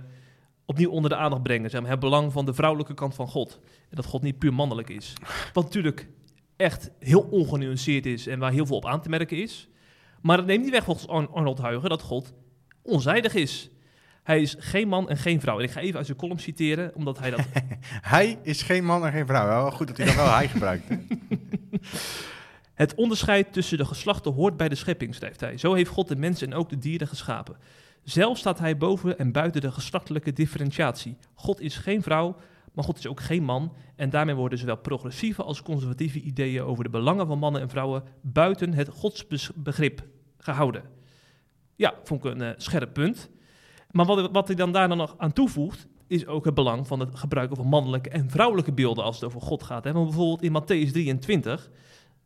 opnieuw 0.65 0.89
onder 0.89 1.09
de 1.09 1.15
aandacht 1.15 1.43
brengen. 1.43 1.69
Zeg 1.69 1.81
maar, 1.81 1.89
het 1.89 1.99
belang 1.99 2.31
van 2.31 2.45
de 2.45 2.53
vrouwelijke 2.53 2.93
kant 2.93 3.15
van 3.15 3.27
God. 3.27 3.59
En 3.89 3.95
dat 3.95 4.05
God 4.05 4.21
niet 4.21 4.39
puur 4.39 4.53
mannelijk 4.53 4.89
is. 4.89 5.13
Wat 5.53 5.63
natuurlijk 5.63 6.07
echt 6.55 6.91
heel 6.99 7.21
ongenuanceerd 7.21 8.05
is 8.05 8.27
en 8.27 8.39
waar 8.39 8.51
heel 8.51 8.65
veel 8.65 8.75
op 8.75 8.85
aan 8.85 9.01
te 9.01 9.09
merken 9.09 9.37
is. 9.37 9.67
Maar 10.24 10.38
het 10.38 10.46
neemt 10.46 10.63
niet 10.63 10.72
weg 10.72 10.84
volgens 10.84 11.08
Ar- 11.08 11.30
Arnold 11.30 11.58
Huigen 11.58 11.89
dat 11.89 12.01
God 12.01 12.34
onzijdig 12.82 13.34
is. 13.34 13.70
Hij 14.24 14.42
is 14.42 14.56
geen 14.60 14.88
man 14.88 15.10
en 15.10 15.18
geen 15.18 15.42
vrouw. 15.42 15.58
En 15.58 15.63
ik 15.63 15.72
ga 15.72 15.80
even 15.80 15.98
uit 15.98 16.06
zijn 16.06 16.18
column 16.18 16.39
citeren, 16.39 16.96
omdat 16.96 17.20
hij 17.20 17.30
dat 17.30 17.39
Hij 18.15 18.39
is 18.42 18.62
geen 18.62 18.86
man 18.86 19.06
en 19.06 19.12
geen 19.12 19.27
vrouw. 19.27 19.46
Wel 19.46 19.72
goed 19.72 19.88
dat 19.88 19.98
hij 19.98 20.06
dan 20.06 20.15
wel 20.15 20.34
hij 20.34 20.48
gebruikt. 20.48 20.86
Het 22.74 22.96
onderscheid 22.96 23.53
tussen 23.53 23.77
de 23.77 23.86
geslachten 23.86 24.34
hoort 24.34 24.58
bij 24.58 24.70
de 24.70 24.75
schepping, 24.75 25.15
schrijft 25.15 25.39
hij. 25.39 25.58
Zo 25.58 25.74
heeft 25.74 25.89
God 25.89 26.08
de 26.08 26.15
mens 26.15 26.42
en 26.42 26.53
ook 26.53 26.70
de 26.70 26.77
dieren 26.77 27.08
geschapen. 27.08 27.58
Zelf 28.03 28.38
staat 28.38 28.60
hij 28.60 28.77
boven 28.77 29.18
en 29.18 29.32
buiten 29.32 29.62
de 29.62 29.72
geslachtelijke 29.72 30.34
differentiatie. 30.34 31.18
God 31.34 31.62
is 31.62 31.75
geen 31.75 32.03
vrouw, 32.03 32.36
maar 32.74 32.84
God 32.84 32.98
is 32.98 33.08
ook 33.08 33.20
geen 33.20 33.44
man. 33.44 33.74
En 33.96 34.10
daarmee 34.10 34.36
worden 34.36 34.60
zowel 34.60 34.77
progressieve 34.77 35.44
als 35.44 35.62
conservatieve 35.62 36.22
ideeën 36.22 36.63
over 36.63 36.84
de 36.84 36.89
belangen 36.89 37.27
van 37.27 37.39
mannen 37.39 37.62
en 37.62 37.70
vrouwen 37.70 38.03
buiten 38.22 38.74
het 38.74 38.89
godsbegrip 38.89 40.08
gehouden. 40.38 40.84
Ja, 41.75 41.94
vond 42.03 42.25
ik 42.25 42.32
een 42.32 42.42
eh, 42.42 42.53
scherp 42.58 42.94
punt. 42.94 43.30
Maar 43.92 44.06
wat, 44.06 44.32
wat 44.32 44.48
hij 44.48 44.56
dan 44.56 44.72
daar 44.72 44.88
dan 44.88 44.98
nog 44.98 45.15
aan 45.18 45.34
toevoegt, 45.34 45.88
is 46.08 46.27
ook 46.27 46.46
het 46.46 46.53
belang 46.53 46.88
van 46.88 47.00
het 47.00 47.15
gebruiken 47.15 47.56
van 47.56 47.68
mannelijke 47.68 48.10
en 48.10 48.30
vrouwelijke 48.30 48.72
beelden 48.72 49.03
als 49.03 49.15
het 49.15 49.25
over 49.25 49.42
God 49.42 49.63
gaat. 49.63 49.84
Hè? 49.84 49.94
Want 49.94 50.06
bijvoorbeeld 50.06 50.42
in 50.42 50.62
Matthäus 50.62 50.92
23 50.92 51.70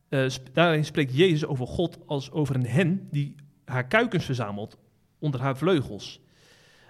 eh, 0.10 0.30
daarin 0.54 0.86
spreekt 0.86 1.16
Jezus 1.16 1.46
over 1.46 1.68
God 1.68 2.00
als 2.06 2.32
over 2.32 2.56
een 2.56 2.66
hen 2.66 3.08
die 3.12 3.36
haar 3.66 3.88
kuikens 3.88 4.26
verzamelt 4.26 4.78
onder 5.20 5.42
haar 5.42 5.58
vleugels. 5.58 6.22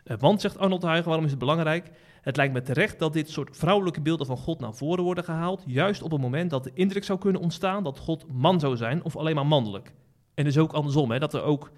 Eh, 0.08 0.18
want, 0.20 0.42
zegt 0.42 0.58
Arnold 0.58 0.84
Huigen, 0.84 1.06
waarom 1.06 1.24
is 1.26 1.32
het 1.32 1.40
belangrijk? 1.40 1.92
Het 2.22 2.36
lijkt 2.36 2.54
me 2.54 2.62
terecht 2.62 3.00
dat 3.00 3.14
dit 3.14 3.30
soort 3.30 3.58
vrouwelijke 3.58 4.02
beelden 4.02 4.26
van 4.28 4.38
God 4.38 4.60
naar 4.60 4.74
voren 4.74 5.04
worden 5.04 5.24
gehaald, 5.24 5.64
juist 5.66 6.02
op 6.02 6.12
het 6.12 6.22
moment 6.22 6.50
dat 6.50 6.64
de 6.64 6.72
indruk 6.74 7.04
zou 7.04 7.20
kunnen 7.20 7.42
ontstaan 7.42 7.84
dat 7.84 7.98
God 8.00 8.26
man 8.34 8.60
zou 8.60 8.76
zijn 8.78 9.04
of 9.04 9.16
alleen 9.16 9.36
maar 9.36 9.46
mannelijk. 9.48 9.94
En 10.34 10.44
dus 10.44 10.58
ook 10.58 10.74
andersom, 10.74 11.12
hè, 11.12 11.20
dat 11.20 11.34
er 11.34 11.42
ook 11.44 11.72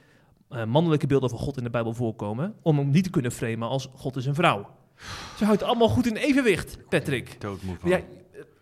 eh, 0.49 0.65
mannelijke 0.65 1.07
beelden 1.07 1.29
van 1.29 1.39
God 1.39 1.57
in 1.57 1.63
de 1.63 1.69
Bijbel 1.69 1.93
voorkomen, 1.93 2.55
om 2.61 2.77
hem 2.77 2.89
niet 2.89 3.03
te 3.03 3.09
kunnen 3.09 3.31
framen 3.31 3.67
als 3.67 3.89
God 3.95 4.15
is 4.15 4.25
een 4.25 4.35
vrouw. 4.35 4.69
Ze 5.37 5.45
houdt 5.45 5.59
het 5.59 5.69
allemaal 5.69 5.89
goed 5.89 6.07
in 6.07 6.15
evenwicht, 6.15 6.77
Patrick. 6.89 7.41
Doodmoe 7.41 7.75
van. 7.79 7.89
Ja, 7.89 7.97
eh, 7.97 8.03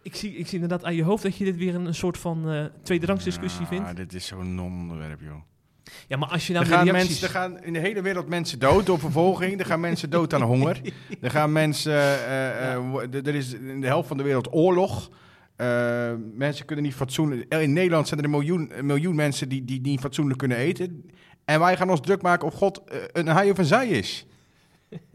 ik 0.02 0.16
zie, 0.16 0.36
ik 0.36 0.46
zie 0.48 0.60
inderdaad 0.60 0.84
aan 0.84 0.96
je 0.96 1.04
hoofd 1.04 1.24
dat 1.24 1.36
je 1.36 1.44
dit 1.46 1.58
weer 1.58 1.76
een, 1.76 1.86
een 1.86 1.96
soort 1.96 2.18
van 2.18 2.50
eh 2.50 2.66
tweederangsdiscussie 2.82 3.62
Ja, 3.62 3.68
vindt. 3.68 3.96
dit 3.96 4.14
is 4.14 4.26
zo'n 4.26 4.56
non-onderwerp, 4.56 5.22
joh. 5.22 5.42
Ja, 6.08 6.18
maar 6.18 6.30
als 6.30 6.48
je 6.48 6.54
nou 6.54 6.66
Er 6.66 6.72
gaan, 6.72 6.84
reacties... 6.84 7.08
mensen, 7.08 7.28
er 7.28 7.34
gaan 7.34 7.64
in 7.64 7.74
de 7.74 7.80
hele 7.80 8.02
wereld 8.02 8.28
mensen 8.28 8.60
dood 8.60 8.86
door 8.86 9.00
vervolging. 9.00 9.60
Er 9.60 9.66
gaan 9.66 9.80
mensen 9.80 10.10
dood 10.10 10.34
aan 10.34 10.42
honger. 10.42 10.82
Er 11.22 11.32
gaan 11.32 11.52
mensen... 11.52 11.94
eh, 11.94 12.74
eh, 12.74 13.26
er 13.28 13.36
is 13.36 13.54
in 13.54 13.82
de 13.82 13.88
helft 13.88 14.08
van 14.08 14.18
de 14.18 14.24
wereld 14.24 14.54
oorlog. 14.54 15.10
Eh, 15.56 16.12
mensen 16.34 16.66
kunnen 16.66 16.86
niet 16.86 16.94
fatsoenlijk... 16.94 17.54
In 17.54 17.74
Nederland 17.74 18.08
zijn 18.08 18.20
er 18.20 18.26
een 18.26 18.32
miljoen, 18.32 18.72
een 18.78 18.86
miljoen 18.86 19.16
mensen 19.16 19.50
die, 19.50 19.66
die 19.66 19.82
niet 19.82 20.00
fatsoenlijk 20.00 20.40
kunnen 20.40 20.58
eten. 20.58 21.12
En 21.46 21.60
wij 21.60 21.78
gaan 21.78 21.90
ons 21.90 22.02
druk 22.02 22.22
maken 22.22 22.48
of 22.48 22.54
God 22.54 22.82
een 23.12 23.28
hij 23.28 23.52
of 23.52 23.58
een 23.58 23.66
zij 23.66 23.88
is. 23.88 24.26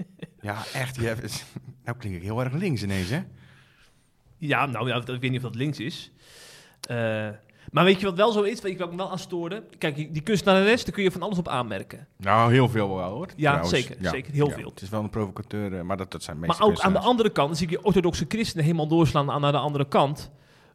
Ja, 0.41 0.63
echt. 0.75 0.97
Je 0.97 1.07
hebt, 1.07 1.45
nou 1.85 1.99
klink 1.99 2.15
ik 2.15 2.23
heel 2.23 2.41
erg 2.45 2.53
links 2.53 2.83
ineens, 2.83 3.09
hè? 3.09 3.23
Ja, 4.39 4.67
nou, 4.67 4.89
ja, 4.89 4.97
ik 4.97 5.07
weet 5.07 5.21
niet 5.23 5.37
of 5.37 5.43
dat 5.43 5.55
links 5.55 5.79
is. 5.79 6.13
Maar 7.73 7.85
weet 7.85 8.01
je 8.01 8.07
wat 8.07 8.17
wel 8.17 8.33
zo 8.33 8.43
is, 8.43 8.61
weet 8.61 8.73
je 8.73 8.79
wat 8.79 8.91
me 8.91 8.97
wel 8.97 9.11
aan 9.11 9.19
stoorde? 9.19 9.63
Kijk, 9.79 9.95
die 9.95 10.11
die 10.11 10.23
kunstenares, 10.23 10.85
daar 10.85 10.95
kun 10.95 11.03
je 11.03 11.11
van 11.11 11.23
alles 11.23 11.39
op 11.39 11.49
aanmerken. 11.49 12.07
Nou, 12.17 12.53
heel 12.53 12.69
veel 12.69 12.97
wel, 12.97 13.11
hoor. 13.11 13.27
Ja, 13.37 13.51
trouwens. 13.51 13.71
zeker, 13.71 13.97
zeker, 14.11 14.33
heel 14.33 14.51
veel. 14.51 14.69
Het 14.69 14.83
is 14.83 14.89
wel 14.89 15.01
een 15.01 15.11
provocateur, 15.11 15.79
eh, 15.79 15.83
maar 15.83 15.97
dat, 15.97 16.11
dat 16.13 16.23
zijn 16.23 16.39
Maar 16.39 16.49
meeste 16.49 16.65
ook 16.65 16.81
aan 16.81 16.93
de 16.93 16.99
andere 16.99 17.31
kant, 17.31 17.49
dan 17.49 17.57
zie 17.57 17.67
ik 17.67 17.73
je 17.73 17.85
orthodoxe 17.85 18.25
christenen 18.29 18.65
helemaal 18.65 18.89
doorslaan 18.89 19.31
aan 19.31 19.41
naar 19.41 19.53
de 19.53 19.59
andere 19.59 19.89
kant. 19.89 20.31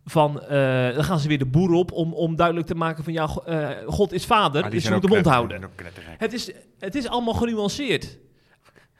Van, 0.05 0.41
eh, 0.41 0.95
dan 0.95 1.03
gaan 1.03 1.19
ze 1.19 1.27
weer 1.27 1.37
de 1.37 1.45
boer 1.45 1.71
op 1.71 1.91
om, 1.91 2.13
om 2.13 2.35
duidelijk 2.35 2.67
te 2.67 2.75
maken 2.75 3.03
van, 3.03 3.13
ja, 3.13 3.29
eh, 3.45 3.69
God 3.87 4.11
is 4.11 4.25
vader, 4.25 4.63
Ah, 4.63 4.69
die 4.69 4.79
dus 4.79 4.87
je 4.87 4.93
moet 4.93 5.01
de 5.01 5.07
mond 5.07 5.25
houden. 5.25 5.69
Het 6.17 6.33
is, 6.33 6.51
het 6.79 6.95
is 6.95 7.07
allemaal 7.07 7.33
genuanceerd. 7.33 8.17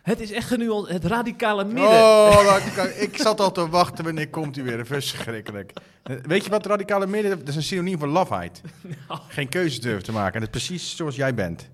Het 0.08 0.20
is 0.20 0.32
echt 0.32 0.48
genuanceerd, 0.48 1.02
het 1.04 1.12
radicale 1.12 1.64
midden. 1.66 1.84
Oh, 1.84 2.46
dat 2.46 2.74
kan- 2.74 2.90
ik 3.08 3.18
zat 3.18 3.40
al 3.40 3.52
te 3.52 3.70
wachten 3.70 4.04
wanneer 4.04 4.30
komt 4.30 4.56
hij 4.56 4.64
weer. 4.66 4.86
Verschrikkelijk. 4.86 5.74
Weet 6.22 6.44
je 6.44 6.50
wat 6.50 6.66
radicale 6.66 7.08
midden... 7.08 7.40
Dat 7.40 7.48
is 7.48 7.56
een 7.56 7.64
synoniem 7.64 8.00
voor 8.00 8.08
lafheid. 8.08 8.62
Nou. 9.08 9.20
Geen 9.28 9.50
keuze 9.50 9.82
durven 9.82 10.04
te 10.04 10.12
maken. 10.12 10.34
En 10.34 10.40
dat 10.46 10.56
is 10.56 10.68
precies 10.68 10.96
zoals 10.96 11.16
jij 11.16 11.34
bent. 11.34 11.70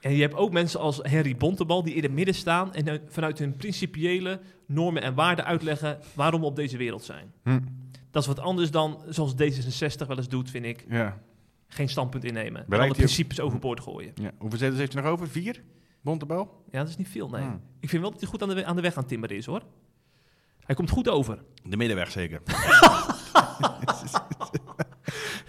En 0.00 0.14
je 0.14 0.20
hebt 0.22 0.34
ook 0.34 0.52
mensen 0.52 0.80
als 0.80 0.98
Henry 1.02 1.36
Bontebal 1.36 1.82
die 1.82 1.94
in 1.94 2.02
het 2.02 2.12
midden 2.12 2.34
staan 2.34 2.74
en 2.74 2.88
eh, 2.88 2.98
vanuit 3.08 3.38
hun 3.38 3.56
principiële 3.56 4.40
normen 4.66 5.02
en 5.02 5.14
waarden 5.14 5.44
uitleggen 5.44 5.98
waarom 6.14 6.40
we 6.40 6.46
op 6.46 6.56
deze 6.56 6.76
wereld 6.76 7.04
zijn. 7.04 7.32
Hm. 7.44 7.60
Dat 8.10 8.22
is 8.22 8.28
wat 8.28 8.40
anders 8.40 8.70
dan, 8.70 9.02
zoals 9.08 9.32
D66 9.34 10.06
wel 10.06 10.16
eens 10.16 10.28
doet, 10.28 10.50
vind 10.50 10.64
ik, 10.64 10.84
Ja. 10.88 11.18
geen 11.68 11.88
standpunt 11.88 12.24
innemen. 12.24 12.64
En 12.68 12.80
alle 12.80 12.94
principes 12.94 13.40
overboord 13.40 13.80
gooien. 13.80 14.12
ja. 14.14 14.30
Hoeveel 14.38 14.58
zetels 14.58 14.78
heeft 14.78 14.92
hij 14.92 15.02
nog 15.02 15.10
over? 15.12 15.28
Vier? 15.28 15.62
Bontebal? 16.02 16.64
Ja, 16.70 16.78
dat 16.78 16.88
is 16.88 16.96
niet 16.96 17.08
veel, 17.08 17.28
nee. 17.28 17.42
Hm. 17.42 17.56
Ik 17.80 17.88
vind 17.88 18.02
wel 18.02 18.10
dat 18.10 18.20
hij 18.20 18.28
goed 18.28 18.42
aan 18.42 18.48
de, 18.48 18.64
aan 18.64 18.76
de 18.76 18.82
weg 18.82 18.92
aan 18.94 18.98
het 19.00 19.08
timmeren 19.08 19.36
is, 19.36 19.46
hoor. 19.46 19.62
Hij 20.60 20.74
komt 20.74 20.90
goed 20.90 21.08
over. 21.08 21.42
De 21.62 21.76
middenweg 21.76 22.10
zeker. 22.10 22.40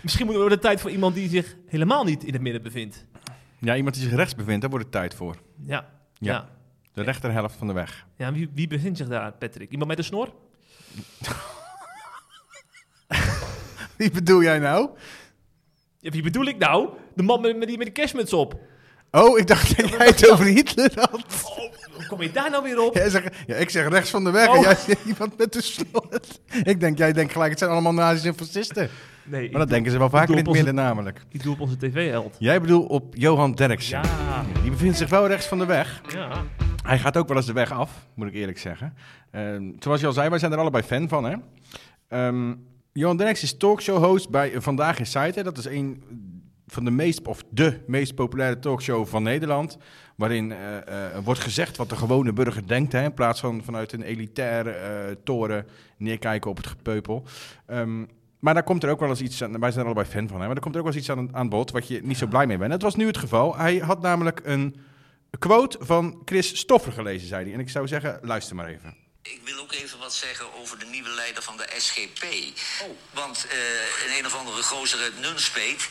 Misschien 0.03 0.25
moeten 0.25 0.43
we 0.43 0.49
de 0.49 0.59
tijd 0.59 0.81
voor 0.81 0.91
iemand 0.91 1.15
die 1.15 1.29
zich 1.29 1.55
helemaal 1.67 2.03
niet 2.03 2.23
in 2.23 2.33
het 2.33 2.41
midden 2.41 2.61
bevindt. 2.61 3.05
Ja, 3.59 3.75
iemand 3.75 3.95
die 3.95 4.03
zich 4.03 4.13
rechts 4.13 4.35
bevindt, 4.35 4.61
daar 4.61 4.69
wordt 4.69 4.85
het 4.85 4.93
tijd 4.93 5.13
voor. 5.13 5.35
Ja, 5.65 5.89
Ja. 6.17 6.33
ja. 6.33 6.49
De 6.93 7.01
rechterhelft 7.01 7.55
van 7.55 7.67
de 7.67 7.73
weg. 7.73 8.07
ja. 8.17 8.31
wie, 8.33 8.49
wie 8.53 8.67
bevindt 8.67 8.97
zich 8.97 9.07
daar, 9.07 9.31
Patrick? 9.33 9.71
Iemand 9.71 9.89
met 9.89 9.97
een 9.97 10.03
snor? 10.03 10.33
Wie 13.97 14.11
bedoel 14.11 14.41
jij 14.41 14.59
nou? 14.59 14.89
Ja, 15.99 16.09
wie 16.11 16.21
bedoel 16.23 16.45
ik 16.45 16.57
nou? 16.57 16.89
De 17.15 17.23
man 17.23 17.41
met, 17.41 17.57
met, 17.57 17.67
die, 17.67 17.77
met 17.77 17.85
de 17.87 17.93
kerstmuts 17.93 18.33
op. 18.33 18.59
Oh, 19.15 19.38
ik 19.39 19.47
dacht 19.47 19.78
dat 19.78 19.89
jij 19.89 20.06
het 20.06 20.30
over 20.32 20.45
Hitler 20.45 20.91
had. 20.95 21.12
Oh, 21.45 21.58
hoe 21.95 22.06
kom 22.08 22.21
je 22.21 22.32
daar 22.32 22.49
nou 22.49 22.63
weer 22.63 22.80
op? 22.82 22.95
Jij 22.95 23.10
zegt, 23.10 23.36
ja, 23.47 23.56
ik 23.56 23.69
zeg 23.69 23.88
rechts 23.89 24.10
van 24.10 24.23
de 24.23 24.32
weg 24.32 24.47
Oh. 24.49 24.56
en 24.56 24.62
jij 24.62 24.76
zegt 24.76 25.06
iemand 25.12 25.38
met 25.38 25.54
de 25.54 25.62
slot. 25.62 26.39
Ik 26.63 26.80
denk, 26.80 26.97
jij 26.97 27.13
denkt 27.13 27.32
gelijk, 27.32 27.49
het 27.49 27.60
zijn 27.60 27.71
allemaal 27.71 27.93
nazi's 27.93 28.23
en 28.26 28.36
fascisten. 28.36 28.89
Nee, 29.23 29.49
Maar 29.52 29.60
dat 29.60 29.69
denken 29.69 29.91
ze 29.91 29.97
wel 29.97 30.10
vaker 30.10 30.30
in 30.38 30.43
het 30.45 30.52
midden 30.54 30.76
namelijk. 30.76 31.21
Ik 31.30 31.43
doe 31.43 31.54
op 31.54 31.60
onze 31.60 31.78
tv-held. 31.78 32.36
Jij 32.39 32.62
bedoelt 32.62 32.89
op 32.89 33.15
Johan 33.15 33.52
Derksen. 33.54 34.02
Ja, 34.02 34.45
Die 34.62 34.71
bevindt 34.71 34.97
zich 34.97 35.10
wel 35.10 35.28
rechts 35.28 35.45
van 35.45 35.58
de 35.60 35.65
weg. 35.65 36.02
ja. 36.08 36.43
Hij 36.84 36.99
gaat 36.99 37.17
ook 37.17 37.28
wel 37.28 37.38
eens 37.38 37.45
de 37.45 37.54
weg 37.54 37.71
af, 37.71 37.91
moet 38.15 38.28
ik 38.28 38.34
eerlijk 38.34 38.60
zeggen. 38.60 38.93
Ehm, 39.32 39.71
zoals 39.80 39.99
je 39.99 40.06
al 40.08 40.13
zei, 40.13 40.30
wij 40.30 40.39
zijn 40.39 40.52
er 40.52 40.58
allebei 40.58 40.84
fan 40.84 41.08
van. 41.10 41.23
Hè? 41.23 41.36
Ehm, 42.08 42.54
Johan 42.93 43.17
Derksen 43.17 43.47
is 43.47 43.58
talkshow-host 43.58 44.30
bij 44.30 44.52
Vandaag 44.62 44.99
in 44.99 45.06
Site. 45.06 45.32
Hè? 45.36 45.43
Dat 45.43 45.58
is 45.58 45.65
een 45.65 46.04
van 46.73 46.86
de 46.86 46.91
meest, 46.91 47.27
of 47.27 47.43
de 47.49 47.79
meest 47.88 48.15
populaire 48.15 48.59
talkshow 48.59 49.07
van 49.07 49.23
Nederland. 49.23 49.77
Waarin 50.15 50.51
eh, 50.51 50.77
eh, 50.77 51.23
wordt 51.23 51.39
gezegd 51.39 51.77
wat 51.77 51.89
de 51.89 51.95
gewone 51.95 52.33
burger 52.33 52.67
denkt. 52.67 52.91
Hè, 52.91 53.03
in 53.03 53.13
plaats 53.13 53.39
van 53.39 53.63
vanuit 53.63 53.91
een 53.91 54.01
elitaire 54.01 54.71
eh, 54.71 55.15
toren 55.23 55.67
neerkijken 55.97 56.49
op 56.49 56.57
het 56.57 56.67
gepeupel. 56.67 57.23
Ehm, 57.67 58.05
maar 58.39 58.53
daar 58.53 58.63
komt 58.63 58.83
er 58.83 58.89
ook 58.89 58.99
wel 58.99 59.09
eens 59.09 59.21
iets 59.21 59.43
aan. 59.43 59.59
Wij 59.59 59.71
zijn 59.71 59.86
er 59.86 59.91
allebei 59.91 60.15
fan 60.15 60.27
van. 60.27 60.39
Hè, 60.39 60.47
maar 60.47 60.55
er 60.55 60.62
komt 60.62 60.75
er 60.75 60.81
ook 60.81 60.88
wel 60.88 60.95
eens 60.95 61.07
iets 61.07 61.17
aan, 61.17 61.36
aan 61.36 61.49
bod 61.49 61.71
wat 61.71 61.88
je 61.88 62.03
niet 62.03 62.17
zo 62.17 62.27
blij 62.27 62.47
mee 62.47 62.57
bent. 62.57 62.71
Dat 62.71 62.81
was 62.81 62.95
nu 62.95 63.07
het 63.07 63.17
geval. 63.17 63.57
Hij 63.57 63.77
had 63.77 64.01
namelijk 64.01 64.41
een 64.43 64.75
quote 65.39 65.77
van 65.81 66.21
Chris 66.25 66.57
Stoffer 66.57 66.91
gelezen, 66.91 67.27
zei 67.27 67.43
hij. 67.43 67.53
En 67.53 67.59
ik 67.59 67.69
zou 67.69 67.88
zeggen, 67.88 68.19
luister 68.21 68.55
maar 68.55 68.67
even. 68.67 68.95
Ik 69.21 69.41
wil 69.43 69.59
ook 69.62 69.71
even 69.71 69.99
wat 69.99 70.13
zeggen 70.13 70.45
over 70.62 70.79
de 70.79 70.86
nieuwe 70.86 71.09
leider 71.09 71.43
van 71.43 71.57
de 71.57 71.67
SGP. 71.77 72.25
Want 73.13 73.47
eh, 73.49 73.57
een 74.05 74.17
een 74.19 74.25
of 74.25 74.36
andere 74.36 74.63
gozer 74.63 74.99
uit 74.99 75.19
Nunspeet... 75.19 75.89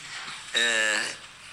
eh, 0.53 0.61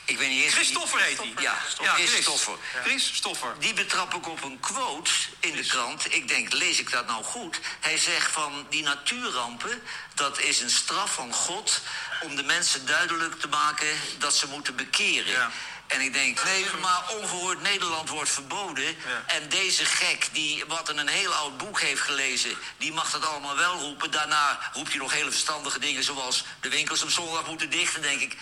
ik 0.04 0.18
weet 0.18 0.28
niet 0.28 0.44
eens... 0.44 0.54
Christoffer 0.54 1.00
heet 1.00 1.18
hij. 1.18 1.32
Ja, 1.38 1.58
Chris. 1.94 2.10
Christoffer. 2.10 2.56
Chris 2.84 3.14
Stoffer. 3.14 3.54
Die 3.58 3.74
betrap 3.74 4.14
ik 4.14 4.28
op 4.28 4.44
een 4.44 4.60
quote 4.60 5.10
in 5.40 5.56
de 5.56 5.64
krant. 5.64 6.14
Ik 6.14 6.28
denk, 6.28 6.52
lees 6.52 6.78
ik 6.78 6.90
dat 6.90 7.06
nou 7.06 7.24
goed? 7.24 7.60
Hij 7.80 7.98
zegt 7.98 8.30
van 8.30 8.66
die 8.70 8.82
natuurrampen, 8.82 9.82
dat 10.14 10.40
is 10.40 10.60
een 10.60 10.70
straf 10.70 11.14
van 11.14 11.32
God 11.32 11.80
om 12.22 12.36
de 12.36 12.42
mensen 12.42 12.86
duidelijk 12.86 13.40
te 13.40 13.48
maken 13.48 13.88
dat 14.18 14.36
ze 14.36 14.46
moeten 14.48 14.76
bekeren. 14.76 15.32
Ja. 15.32 15.50
En 15.86 16.00
ik 16.00 16.12
denk, 16.12 16.44
nee, 16.44 16.66
maar 16.80 17.02
ongehoord 17.08 17.62
Nederland 17.62 18.08
wordt 18.08 18.30
verboden. 18.30 18.96
En 19.26 19.48
deze 19.48 19.84
gek, 19.84 20.28
die 20.32 20.64
wat 20.66 20.88
in 20.88 20.98
een 20.98 21.08
heel 21.08 21.34
oud 21.34 21.58
boek 21.58 21.80
heeft 21.80 22.00
gelezen, 22.00 22.58
die 22.78 22.92
mag 22.92 23.10
dat 23.10 23.26
allemaal 23.26 23.56
wel 23.56 23.78
roepen. 23.78 24.10
Daarna 24.10 24.70
roept 24.72 24.88
hij 24.88 24.98
nog 24.98 25.12
hele 25.12 25.30
verstandige 25.30 25.78
dingen, 25.78 26.04
zoals 26.04 26.44
de 26.60 26.68
winkels 26.68 27.02
op 27.02 27.10
zondag 27.10 27.46
moeten 27.46 27.70
dichten, 27.70 28.02
denk 28.02 28.20
ik. 28.20 28.36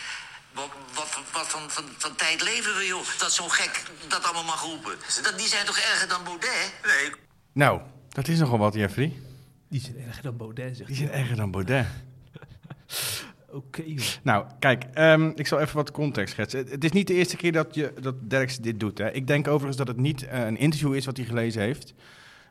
Wat, 0.58 0.70
wat, 0.94 1.20
wat 1.32 1.48
van, 1.48 1.70
van, 1.70 1.84
van 1.98 2.14
tijd 2.16 2.42
leven 2.42 2.76
we, 2.76 2.86
joh? 2.86 3.18
Dat 3.18 3.32
zo'n 3.32 3.50
gek 3.50 3.82
dat 4.08 4.24
allemaal 4.24 4.44
mag 4.44 4.62
roepen. 4.62 4.96
Dat, 5.22 5.38
die 5.38 5.46
zijn 5.46 5.66
toch 5.66 5.78
erger 5.78 6.08
dan 6.08 6.24
Baudet? 6.24 6.72
Nee, 6.84 7.10
Nou, 7.52 7.80
dat 8.08 8.28
is 8.28 8.38
nogal 8.38 8.58
wat, 8.58 8.74
Jeffrey. 8.74 9.12
Die 9.68 9.80
zijn 9.80 9.98
erger 10.06 10.22
dan 10.22 10.36
Baudet, 10.36 10.76
zegt 10.76 10.88
Die 10.88 10.96
zijn 10.96 11.10
erger 11.10 11.36
dan 11.36 11.50
Baudet. 11.50 11.86
Oké. 13.50 13.82
Nou, 14.22 14.46
kijk, 14.58 14.84
ehm, 14.92 15.32
ik 15.34 15.46
zal 15.46 15.60
even 15.60 15.76
wat 15.76 15.90
context 15.90 16.32
schetsen. 16.34 16.58
Het, 16.60 16.70
het 16.70 16.84
is 16.84 16.92
niet 16.92 17.06
de 17.06 17.14
eerste 17.14 17.36
keer 17.36 17.52
dat, 17.52 17.74
je, 17.74 17.92
dat 18.00 18.30
Derks 18.30 18.58
dit 18.58 18.80
doet. 18.80 18.98
Hè. 18.98 19.10
Ik 19.10 19.26
denk 19.26 19.48
overigens 19.48 19.76
dat 19.76 19.88
het 19.88 19.96
niet 19.96 20.26
eh, 20.26 20.46
een 20.46 20.56
interview 20.56 20.94
is 20.94 21.04
wat 21.04 21.16
hij 21.16 21.26
gelezen 21.26 21.62
heeft, 21.62 21.94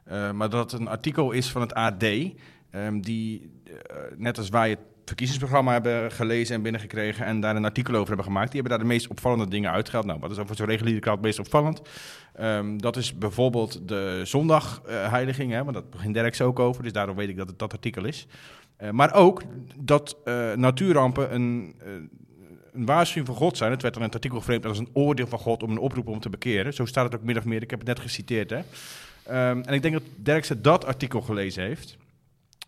eh, 0.04 0.32
maar 0.32 0.50
dat 0.50 0.72
het 0.72 0.82
een 0.82 0.88
artikel 0.88 1.32
is 1.32 1.52
van 1.52 1.62
het 1.62 1.74
AD, 1.74 2.04
ehm, 2.04 3.00
die, 3.00 3.52
eh, 3.66 3.96
net 4.16 4.38
als 4.38 4.50
wij 4.50 4.70
het 4.70 4.80
verkiezingsprogramma 5.08 5.72
hebben 5.72 6.12
gelezen 6.12 6.56
en 6.56 6.62
binnengekregen 6.62 7.26
en 7.26 7.40
daar 7.40 7.56
een 7.56 7.66
artikel 7.66 7.94
over 7.94 8.08
hebben 8.08 8.26
gemaakt. 8.26 8.52
Die 8.52 8.62
hebben 8.62 8.80
daar 8.80 8.88
de 8.88 8.94
meest 8.94 9.08
opvallende 9.08 9.48
dingen 9.48 9.72
uitgehaald. 9.72 10.06
Nou, 10.06 10.20
wat 10.20 10.32
is 10.32 10.38
over 10.38 10.56
zo'n 10.56 10.66
reguliere 10.66 11.00
krant 11.00 11.18
het 11.18 11.26
meest 11.26 11.40
opvallend? 11.40 11.82
Ehm, 12.34 12.78
dat 12.78 12.96
is 12.96 13.18
bijvoorbeeld 13.18 13.88
de 13.88 14.22
zondagheiliging, 14.24 15.54
want 15.54 15.74
dat 15.74 15.90
begint 15.90 16.14
Derks 16.14 16.42
ook 16.42 16.60
over, 16.60 16.84
dus 16.84 16.92
daarom 16.92 17.16
weet 17.16 17.30
ik 17.30 17.38
dat 17.38 17.48
het 17.48 17.60
dat 17.60 17.74
artikel 17.74 18.06
is. 18.06 18.28
Eh, 18.78 18.90
maar 18.90 19.14
ook 19.14 19.42
dat 19.76 20.18
eh, 20.24 20.54
natuurrampen 20.54 21.34
een, 21.34 21.76
eh, 21.80 21.92
een 22.74 22.86
waarschuwing 22.86 23.28
van 23.28 23.36
God 23.36 23.58
zijn. 23.58 23.72
Het 23.72 23.82
werd 23.82 23.94
dan 23.94 24.04
in 24.04 24.10
het 24.10 24.18
artikel 24.18 24.40
geframed 24.40 24.66
als 24.66 24.80
een 24.80 24.90
oordeel 24.94 25.28
van 25.28 25.40
God 25.40 25.64
om 25.64 25.72
een 25.72 25.78
oproep 25.78 26.08
om 26.08 26.20
te 26.20 26.30
bekeren. 26.30 26.74
Zo 26.74 26.86
staat 26.86 27.06
het 27.06 27.16
ook 27.16 27.26
min 27.26 27.38
of 27.38 27.46
meer. 27.46 27.62
Ik 27.62 27.70
heb 27.70 27.80
het 27.80 27.88
net 27.88 28.00
geciteerd. 28.00 28.50
Hè. 28.50 28.62
Ehm, 29.24 29.62
en 29.62 29.74
ik 29.74 29.82
denk 29.82 29.94
dat 29.94 30.04
Derksen 30.16 30.62
dat 30.62 30.86
artikel 30.86 31.22
gelezen 31.22 31.64
heeft. 31.64 31.98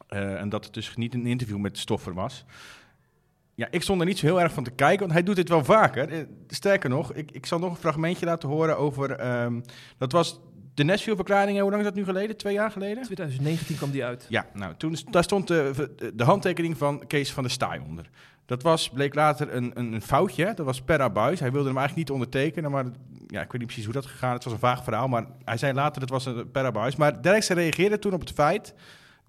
Eh, 0.10 0.42
en 0.42 0.50
dat 0.50 0.64
het 0.64 0.74
dus 0.74 0.96
niet 0.96 1.14
een 1.14 1.26
interview 1.26 1.58
met 1.58 1.78
Stoffer 1.78 2.14
was. 2.14 2.46
Ja, 3.56 3.68
ik 3.72 3.82
stond 3.82 4.00
er 4.00 4.08
niet 4.08 4.20
zo 4.20 4.26
heel 4.26 4.42
erg 4.42 4.54
van 4.54 4.64
te 4.64 4.72
kijken, 4.72 5.00
want 5.00 5.12
hij 5.12 5.24
doet 5.24 5.36
dit 5.36 5.50
wel 5.50 5.64
vaker. 5.64 6.10
Eh, 6.10 6.20
Sterker 6.48 6.90
nog, 6.90 7.14
ik, 7.14 7.32
ik 7.32 7.46
zal 7.46 7.60
nog 7.60 7.70
een 7.70 7.78
fragmentje 7.78 8.26
laten 8.26 8.50
horen 8.50 8.78
over... 8.78 9.12
ehm, 9.12 9.62
dat 9.98 10.12
was 10.12 10.40
de 10.74 10.84
Nashville-verklaring, 10.84 11.60
hoe 11.60 11.70
lang 11.70 11.82
is 11.82 11.88
dat 11.88 11.98
nu 11.98 12.04
geleden? 12.04 12.38
Twee 12.38 12.54
jaar 12.54 12.72
geleden? 12.72 13.04
2019 13.04 13.76
kwam 13.76 13.92
die 13.92 14.04
uit. 14.04 14.26
Ja, 14.30 14.46
nou, 14.54 14.74
toen, 14.78 14.96
daar 15.10 15.24
stond 15.24 15.48
de, 15.48 16.12
de, 16.16 16.24
handtekening 16.24 16.78
van 16.78 17.08
Kees 17.08 17.32
van 17.34 17.44
der 17.44 17.52
Staaij 17.52 17.80
onder. 17.80 18.10
Dat 18.46 18.64
was, 18.64 18.90
bleek 18.90 19.16
later 19.16 19.54
een, 19.54 19.72
een, 19.74 19.94
een 19.94 20.02
foutje. 20.02 20.54
Dat 20.54 20.66
was 20.66 20.82
per 20.82 21.02
abuis. 21.02 21.40
Hij 21.40 21.52
wilde 21.52 21.68
hem 21.68 21.78
eigenlijk 21.78 22.08
niet 22.08 22.18
ondertekenen, 22.18 22.72
maar 22.72 22.86
ja, 23.28 23.42
ik 23.42 23.52
weet 23.52 23.62
niet 23.62 23.66
precies 23.66 23.86
hoe 23.86 23.94
dat 23.94 24.06
gegaan. 24.06 24.34
Het 24.34 24.44
was 24.44 24.54
een 24.54 24.60
vaag 24.60 24.84
verhaal, 24.84 25.08
maar 25.08 25.26
hij 25.44 25.58
zei 25.58 25.74
later 25.74 26.00
dat 26.00 26.10
het 26.10 26.24
was 26.24 26.36
een 26.36 26.52
per 26.52 26.66
abuis. 26.66 26.96
Maar 26.96 27.22
Derksen 27.22 27.56
reageerde 27.56 28.00
toen 28.00 28.14
op 28.14 28.20
het 28.20 28.32
feit 28.32 28.74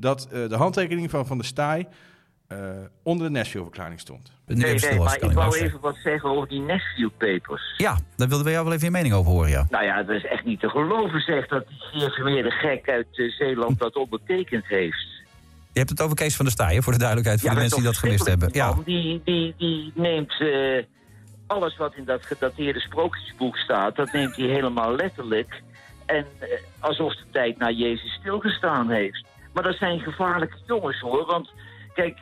dat 0.00 0.28
eh, 0.32 0.48
de 0.48 0.56
handtekening 0.56 1.10
van 1.10 1.26
Van 1.26 1.36
der 1.36 1.46
Staaij 1.46 1.88
eh, 2.50 2.58
onder 3.02 3.26
de 3.26 3.32
Nashville-verklaring 3.32 4.00
stond. 4.00 4.32
Nee, 4.46 4.74
nee, 4.74 4.98
maar 4.98 5.22
ik 5.22 5.32
wou 5.32 5.58
even 5.58 5.80
wat 5.80 5.96
zeggen 6.02 6.30
over 6.30 6.48
die 6.48 6.60
Nashville 6.60 7.10
Papers. 7.18 7.74
Ja, 7.76 7.98
daar 8.16 8.28
wilden 8.28 8.46
we 8.46 8.52
jou 8.52 8.64
wel 8.64 8.72
even 8.74 8.84
je 8.84 8.90
mening 8.90 9.14
over 9.14 9.32
horen, 9.32 9.50
ja. 9.50 9.66
Nou 9.70 9.84
ja, 9.84 10.02
dat 10.02 10.16
is 10.16 10.24
echt 10.24 10.44
niet 10.44 10.60
te 10.60 10.68
geloven, 10.68 11.20
zeg, 11.20 11.46
dat 11.46 11.68
die 11.68 11.78
geïnformeerde 11.80 12.50
gek 12.50 12.88
uit 12.88 13.06
eh, 13.12 13.30
Zeeland 13.30 13.78
dat 13.78 13.96
ondertekend 13.96 14.66
heeft. 14.66 15.06
Je 15.72 15.78
hebt 15.78 15.90
het 15.90 16.02
over 16.02 16.16
Kees 16.16 16.36
van 16.36 16.44
der 16.44 16.54
Staaien, 16.54 16.82
voor 16.82 16.92
de 16.92 16.98
duidelijkheid, 16.98 17.40
voor 17.40 17.50
de 17.50 17.56
mensen 17.56 17.76
die 17.76 17.86
dat 17.86 17.96
gemist 17.96 18.26
hebben. 18.26 18.48
Ja, 18.52 18.74
Die, 18.84 19.20
die, 19.24 19.54
die 19.58 19.92
neemt 19.94 20.40
eh, 20.40 20.84
alles 21.46 21.76
wat 21.76 21.94
in 21.94 22.04
dat 22.04 22.26
gedateerde 22.26 22.80
sprookjesboek 22.80 23.56
staat, 23.56 23.96
dat 23.96 24.12
neemt 24.12 24.36
hij 24.36 24.46
helemaal 24.46 24.94
letterlijk. 24.94 25.62
En 26.06 26.26
alsof 26.78 27.16
de 27.16 27.24
tijd 27.32 27.58
na 27.58 27.70
Jezus 27.70 28.12
stilgestaan 28.12 28.90
heeft. 28.90 29.30
Maar 29.52 29.62
dat 29.62 29.76
zijn 29.76 30.00
gevaarlijke 30.00 30.58
jongens 30.66 31.00
hoor, 31.00 31.26
want 31.26 31.50
kijk, 31.94 32.16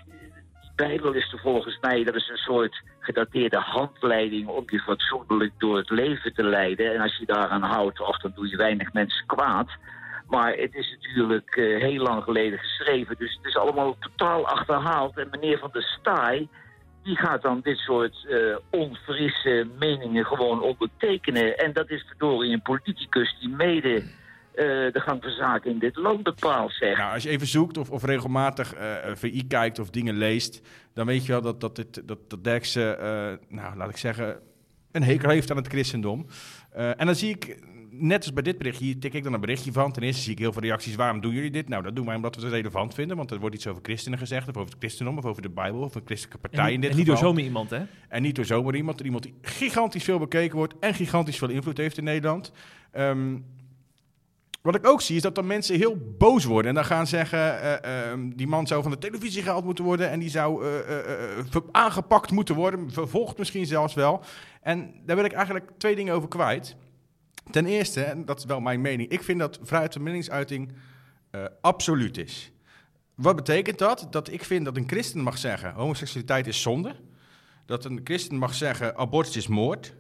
die 0.61 0.73
Bijbel 0.77 1.13
is 1.13 1.33
er 1.33 1.39
volgens 1.39 1.79
mij, 1.81 2.05
dat 2.05 2.15
is 2.15 2.29
een 2.29 2.37
soort 2.37 2.83
gedateerde 2.99 3.59
handleiding 3.59 4.49
om 4.49 4.65
je 4.67 4.81
fatsoenlijk 4.81 5.53
door 5.59 5.77
het 5.77 5.91
leven 5.91 6.35
te 6.35 6.45
leiden. 6.45 6.95
En 6.95 7.01
als 7.01 7.17
je 7.17 7.27
daaraan 7.27 7.63
houdt, 7.63 8.01
of 8.01 8.19
dan 8.19 8.33
doe 8.35 8.49
je 8.49 8.57
weinig 8.57 8.93
mensen 8.93 9.27
kwaad. 9.27 9.69
Maar 10.29 10.53
het 10.53 10.75
is 10.75 10.97
natuurlijk 11.01 11.57
eh, 11.57 11.81
heel 11.81 12.03
lang 12.03 12.23
geleden 12.23 12.59
geschreven, 12.59 13.17
dus 13.19 13.37
het 13.37 13.47
is 13.47 13.57
allemaal 13.57 13.97
totaal 14.01 14.47
achterhaald. 14.47 15.19
En 15.19 15.29
meneer 15.31 15.59
Van 15.59 15.71
der 15.73 15.83
Staaij, 15.83 16.49
die 17.03 17.17
gaat 17.17 17.43
dan 17.43 17.61
dit 17.61 17.79
soort 17.79 18.27
eh 18.29 18.57
onfrisse 18.71 19.67
meningen 19.79 20.27
gewoon 20.27 20.63
ondertekenen. 20.63 21.59
En 21.59 21.73
dat 21.73 21.91
is 21.91 22.05
verdorie 22.07 22.53
een 22.53 22.63
politicus 22.63 23.37
die 23.41 23.49
mede 23.49 24.03
de 24.93 25.01
gang 25.01 25.23
van 25.23 25.31
zaken 25.31 25.71
in 25.71 25.79
dit 25.79 25.97
land 25.97 26.23
bepaalt, 26.23 26.73
zeg. 26.73 26.97
Nou, 26.97 27.13
als 27.13 27.23
je 27.23 27.29
even 27.29 27.47
zoekt 27.47 27.77
of, 27.77 27.91
of 27.91 28.05
regelmatig 28.05 28.75
eh, 28.75 28.95
VI 29.15 29.47
kijkt 29.47 29.79
of 29.79 29.91
dingen 29.91 30.17
leest, 30.17 30.63
dan 30.95 31.07
weet 31.07 31.27
je 31.27 31.33
wel 31.33 31.43
dat, 31.43 31.61
dat, 31.61 31.77
dit, 31.77 32.09
dat, 32.09 32.19
dat 32.31 32.45
Derksen, 32.45 33.01
eh, 33.01 33.33
nou, 33.49 33.77
laat 33.77 33.91
ik 33.91 33.97
zeggen, 33.97 34.41
een 34.93 35.03
hekel 35.03 35.31
heeft 35.31 35.51
aan 35.51 35.57
het 35.57 35.69
christendom. 35.69 36.27
Eh, 36.71 37.01
en 37.01 37.07
dan 37.07 37.15
zie 37.15 37.31
ik, 37.31 37.59
net 37.91 38.25
als 38.25 38.33
bij 38.33 38.43
dit 38.43 38.59
berichtje, 38.59 38.85
hier 38.85 38.99
tik 38.99 39.15
ik 39.15 39.25
dan 39.25 39.33
een 39.33 39.41
berichtje 39.41 39.73
van. 39.73 39.93
Ten 39.93 40.03
eerste 40.03 40.23
zie 40.23 40.33
ik 40.33 40.39
heel 40.39 40.53
veel 40.53 40.63
reacties, 40.63 40.95
waarom 40.95 41.21
doen 41.21 41.33
jullie 41.33 41.51
dit? 41.51 41.69
Nou, 41.69 41.83
dat 41.83 41.97
doen 41.97 42.07
wij 42.07 42.17
omdat 42.17 42.37
we 42.37 42.43
het 42.43 42.53
relevant 42.53 42.95
vinden, 42.95 43.17
want 43.17 43.31
er 43.31 43.39
wordt 43.39 43.55
iets 43.55 43.67
over 43.67 43.83
christenen 43.83 44.19
gezegd, 44.19 44.49
of 44.49 44.57
over 44.57 44.71
het 44.71 44.79
christendom, 44.79 45.19
of 45.19 45.25
over 45.25 45.43
de 45.43 45.51
Bijbel, 45.51 45.81
of 45.81 45.95
een 45.95 46.03
christelijke 46.05 46.39
partij 46.39 46.67
En, 46.67 46.73
in 46.73 46.81
dit 46.81 46.91
en 46.91 46.97
niet 46.97 47.07
door 47.07 47.17
zomaar 47.17 47.43
iemand, 47.43 47.71
hè? 47.71 47.83
En 48.09 48.23
niet 48.23 48.37
door 48.37 48.45
zomaar 48.45 48.75
iemand. 48.75 49.01
Iemand 49.01 49.23
die 49.23 49.35
gigantisch 49.43 50.05
veel 50.05 50.19
bekeken 50.19 50.57
wordt 50.57 50.75
en 50.81 50.95
gigantisch 50.95 51.39
veel 51.39 51.49
invloed 51.49 51.77
heeft 51.77 51.99
in 51.99 52.05
Nederland. 52.05 52.53
Ehm, 52.91 53.37
wat 54.63 54.75
ik 54.75 54.87
ook 54.87 55.01
zie 55.01 55.17
is 55.17 55.23
dat 55.23 55.35
dan 55.35 55.47
mensen 55.47 55.77
heel 55.77 55.97
boos 56.19 56.45
worden. 56.45 56.69
En 56.69 56.75
dan 56.75 56.85
gaan 56.85 57.07
zeggen, 57.07 57.61
eh, 57.61 58.11
ehm, 58.11 58.31
die 58.35 58.47
man 58.47 58.67
zou 58.67 58.83
van 58.83 58.91
de 58.91 58.99
televisie 58.99 59.43
gehaald 59.43 59.65
moeten 59.65 59.85
worden. 59.85 60.11
En 60.11 60.19
die 60.19 60.31
zou 60.31 60.65
eh, 60.65 61.39
eh, 61.39 61.63
aangepakt 61.73 62.31
moeten 62.31 62.55
worden. 62.55 62.93
Vervolgd 62.93 63.39
misschien 63.39 63.67
zelfs 63.67 63.95
wel. 63.95 64.21
En 64.63 64.95
daar 65.05 65.17
wil 65.17 65.25
ik 65.25 65.33
eigenlijk 65.33 65.71
twee 65.79 65.97
dingen 65.97 66.15
over 66.15 66.29
kwijt. 66.29 66.77
Ten 67.51 67.67
eerste, 67.67 68.03
en 68.03 68.25
dat 68.25 68.39
is 68.39 68.45
wel 68.45 68.61
mijn 68.61 68.81
mening. 68.81 69.09
Ik 69.11 69.23
vind 69.23 69.39
dat 69.39 69.59
vrijheid 69.63 69.93
van 69.93 70.03
meningsuiting 70.03 70.73
absoluut 71.61 72.19
is. 72.19 72.53
Wat 73.15 73.37
betekent 73.37 73.79
dat? 73.79 74.07
Dat 74.11 74.33
ik 74.33 74.45
vind 74.45 74.65
dat 74.65 74.77
een 74.77 74.89
christen 74.89 75.21
mag 75.21 75.39
zeggen, 75.39 75.73
homoseksualiteit 75.73 76.47
is 76.47 76.63
zonde. 76.63 76.95
Dat 77.67 77.85
een 77.85 78.01
christen 78.05 78.37
mag 78.37 78.55
zeggen, 78.55 78.97
abortus 78.97 79.37
is 79.37 79.47
moord. 79.47 79.95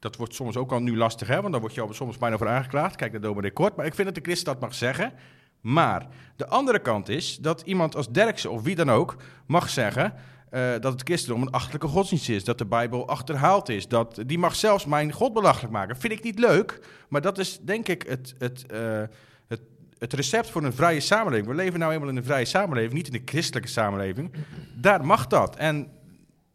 Dat 0.00 0.16
wordt 0.16 0.34
soms 0.34 0.56
ook 0.56 0.72
al 0.72 0.80
nu 0.80 0.96
lastig, 0.96 1.28
hè? 1.28 1.40
want 1.40 1.52
daar 1.52 1.60
word 1.60 1.74
je 1.74 1.80
al 1.80 1.94
soms 1.94 2.18
bijna 2.18 2.38
voor 2.38 2.48
aangeklaagd. 2.48 2.96
Kijk 2.96 3.12
naar 3.12 3.20
dominee 3.20 3.52
Kort. 3.52 3.76
Maar 3.76 3.86
ik 3.86 3.94
vind 3.94 4.06
dat 4.06 4.16
de 4.16 4.22
christen 4.22 4.52
dat 4.52 4.60
mag 4.60 4.74
zeggen. 4.74 5.12
Maar 5.60 6.06
de 6.36 6.46
andere 6.48 6.78
kant 6.78 7.08
is 7.08 7.36
dat 7.36 7.60
iemand 7.60 7.96
als 7.96 8.08
Derksen 8.08 8.50
of 8.50 8.62
wie 8.62 8.74
dan 8.74 8.90
ook 8.90 9.16
mag 9.46 9.68
zeggen... 9.68 10.14
eh, 10.50 10.70
dat 10.80 10.92
het 10.92 11.02
christendom 11.04 11.42
een 11.42 11.50
achterlijke 11.50 11.86
godsdienst 11.86 12.28
is. 12.28 12.44
Dat 12.44 12.58
de 12.58 12.66
Bijbel 12.66 13.08
achterhaald 13.08 13.68
is. 13.68 13.88
Dat, 13.88 14.22
die 14.26 14.38
mag 14.38 14.54
zelfs 14.54 14.86
mijn 14.86 15.12
God 15.12 15.32
belachelijk 15.32 15.72
maken. 15.72 15.96
Vind 15.96 16.12
ik 16.12 16.22
niet 16.22 16.38
leuk, 16.38 16.80
maar 17.08 17.20
dat 17.20 17.38
is 17.38 17.58
denk 17.62 17.88
ik 17.88 18.02
het, 18.08 18.34
het, 18.38 18.66
eh, 18.66 19.02
het, 19.48 19.60
het 19.98 20.12
recept 20.12 20.50
voor 20.50 20.64
een 20.64 20.72
vrije 20.72 21.00
samenleving. 21.00 21.48
We 21.48 21.54
leven 21.54 21.78
nou 21.78 21.92
eenmaal 21.92 22.08
in 22.08 22.16
een 22.16 22.24
vrije 22.24 22.44
samenleving, 22.44 22.92
niet 22.92 23.08
in 23.08 23.14
een 23.14 23.22
christelijke 23.24 23.68
samenleving. 23.68 24.32
Daar 24.76 25.04
mag 25.04 25.26
dat. 25.26 25.56
En 25.56 25.88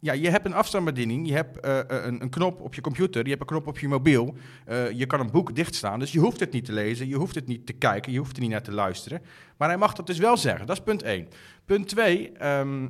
ja, 0.06 0.12
je 0.12 0.30
hebt 0.30 0.46
een 0.46 0.54
afstandsbediening, 0.54 1.28
je 1.28 1.34
hebt 1.34 1.60
eh, 1.60 1.78
eh, 1.78 1.86
een, 2.04 2.22
een 2.22 2.30
knop 2.30 2.60
op 2.60 2.74
je 2.74 2.80
computer, 2.80 3.22
je 3.22 3.28
hebt 3.28 3.40
een 3.40 3.46
knop 3.46 3.66
op 3.66 3.78
je 3.78 3.88
mobiel. 3.88 4.36
eh, 4.64 4.90
je 4.90 5.06
kan 5.06 5.20
een 5.20 5.30
boek 5.30 5.54
dichtstaan, 5.54 5.98
dus 5.98 6.12
je 6.12 6.18
hoeft 6.18 6.40
het 6.40 6.52
niet 6.52 6.64
te 6.64 6.72
lezen, 6.72 7.08
je 7.08 7.14
hoeft 7.14 7.34
het 7.34 7.46
niet 7.46 7.66
te 7.66 7.72
kijken, 7.72 8.12
je 8.12 8.18
hoeft 8.18 8.36
er 8.36 8.42
niet 8.42 8.50
naar 8.50 8.62
te 8.62 8.72
luisteren. 8.72 9.22
Maar 9.56 9.68
hij 9.68 9.76
mag 9.76 9.94
dat 9.94 10.06
dus 10.06 10.18
wel 10.18 10.36
zeggen, 10.36 10.66
dat 10.66 10.76
is 10.76 10.82
punt 10.82 11.02
één. 11.02 11.28
Punt 11.64 11.88
twee, 11.88 12.32
ehm, 12.32 12.88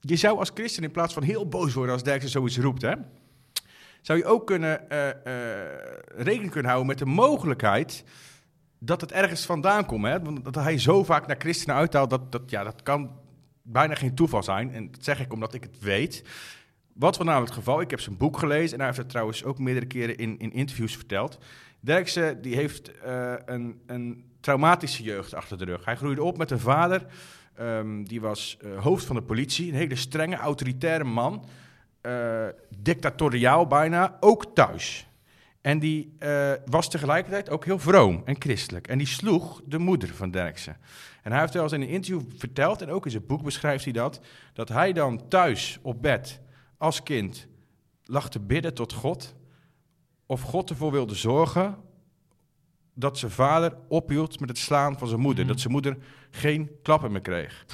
je 0.00 0.16
zou 0.16 0.38
als 0.38 0.50
christen 0.54 0.82
in 0.82 0.90
plaats 0.90 1.14
van 1.14 1.22
heel 1.22 1.48
boos 1.48 1.74
worden 1.74 1.92
als 1.92 2.02
Derksen 2.02 2.30
zoiets 2.30 2.58
roept, 2.58 2.82
hè, 2.82 2.94
zou 4.00 4.18
je 4.18 4.24
ook 4.24 4.46
kunnen 4.46 4.90
eh, 4.90 5.08
rekening 6.16 6.50
kunnen 6.50 6.70
houden 6.70 6.88
met 6.88 6.98
de 6.98 7.06
mogelijkheid 7.06 8.04
dat 8.78 9.00
het 9.00 9.12
ergens 9.12 9.46
vandaan 9.46 9.86
komt. 9.86 10.04
Hè? 10.04 10.22
Want 10.22 10.44
dat 10.44 10.54
hij 10.54 10.78
zo 10.78 11.04
vaak 11.04 11.26
naar 11.26 11.36
christenen 11.38 11.76
uithaalt, 11.76 12.10
dat, 12.10 12.32
dat, 12.32 12.50
ja, 12.50 12.64
dat 12.64 12.82
kan 12.82 13.10
bijna 13.64 13.94
geen 13.94 14.14
toeval 14.14 14.42
zijn. 14.42 14.72
En 14.72 14.90
dat 14.90 15.04
zeg 15.04 15.20
ik 15.20 15.32
omdat 15.32 15.54
ik 15.54 15.62
het 15.62 15.78
weet. 15.80 16.24
Wat 16.92 17.16
was 17.16 17.26
namelijk 17.26 17.50
het 17.50 17.58
geval? 17.58 17.80
Ik 17.80 17.90
heb 17.90 18.00
zijn 18.00 18.16
boek 18.16 18.38
gelezen 18.38 18.72
en 18.72 18.78
hij 18.78 18.86
heeft 18.86 18.98
het 18.98 19.08
trouwens 19.08 19.44
ook 19.44 19.58
meerdere 19.58 19.86
keren 19.86 20.16
in, 20.16 20.38
in 20.38 20.52
interviews 20.52 20.96
verteld. 20.96 21.38
Derksen 21.80 22.42
die 22.42 22.54
heeft 22.54 22.98
eh, 22.98 23.34
een, 23.44 23.80
een 23.86 24.24
traumatische 24.40 25.02
jeugd 25.02 25.34
achter 25.34 25.58
de 25.58 25.64
rug. 25.64 25.84
Hij 25.84 25.96
groeide 25.96 26.22
op 26.22 26.36
met 26.36 26.50
een 26.50 26.60
vader, 26.60 27.06
ehm, 27.54 28.02
die 28.02 28.20
was 28.20 28.56
eh, 28.60 28.82
hoofd 28.82 29.04
van 29.04 29.16
de 29.16 29.22
politie, 29.22 29.68
een 29.68 29.78
hele 29.78 29.96
strenge, 29.96 30.36
autoritaire 30.36 31.04
man. 31.04 31.44
eh, 32.00 32.46
dictatoriaal 32.78 33.66
bijna, 33.66 34.16
ook 34.20 34.54
thuis. 34.54 35.06
En 35.60 35.78
die 35.78 36.12
was 36.66 36.90
tegelijkertijd 36.90 37.50
ook 37.50 37.64
heel 37.64 37.78
vroom 37.78 38.22
en 38.24 38.36
christelijk. 38.38 38.88
En 38.88 38.98
die 38.98 39.06
sloeg 39.06 39.62
de 39.64 39.78
moeder 39.78 40.14
van 40.14 40.30
Derksen. 40.30 40.76
En 41.24 41.30
hij 41.30 41.40
heeft 41.40 41.54
wel 41.54 41.62
eens 41.62 41.72
in 41.72 41.80
een 41.80 41.88
interview 41.88 42.20
verteld, 42.36 42.82
en 42.82 42.90
ook 42.90 43.04
in 43.04 43.10
zijn 43.10 43.26
boek 43.26 43.42
beschrijft 43.42 43.84
hij 43.84 43.92
dat, 43.92 44.20
dat 44.52 44.68
hij 44.68 44.92
dan 44.92 45.28
thuis 45.28 45.78
op 45.82 46.02
bed 46.02 46.40
als 46.78 47.02
kind 47.02 47.46
lag 48.04 48.30
te 48.30 48.40
bidden 48.40 48.74
tot 48.74 48.92
God. 48.92 49.34
Of 50.26 50.40
God 50.40 50.70
ervoor 50.70 50.92
wilde 50.92 51.14
zorgen 51.14 51.76
dat 52.94 53.18
zijn 53.18 53.30
vader 53.30 53.76
ophield 53.88 54.40
met 54.40 54.48
het 54.48 54.58
slaan 54.58 54.98
van 54.98 55.08
zijn 55.08 55.20
moeder. 55.20 55.44
Mhm. 55.44 55.52
Dat 55.52 55.60
zijn 55.60 55.72
moeder 55.72 55.96
geen 56.30 56.70
klappen 56.82 57.12
meer 57.12 57.20
kreeg. 57.20 57.64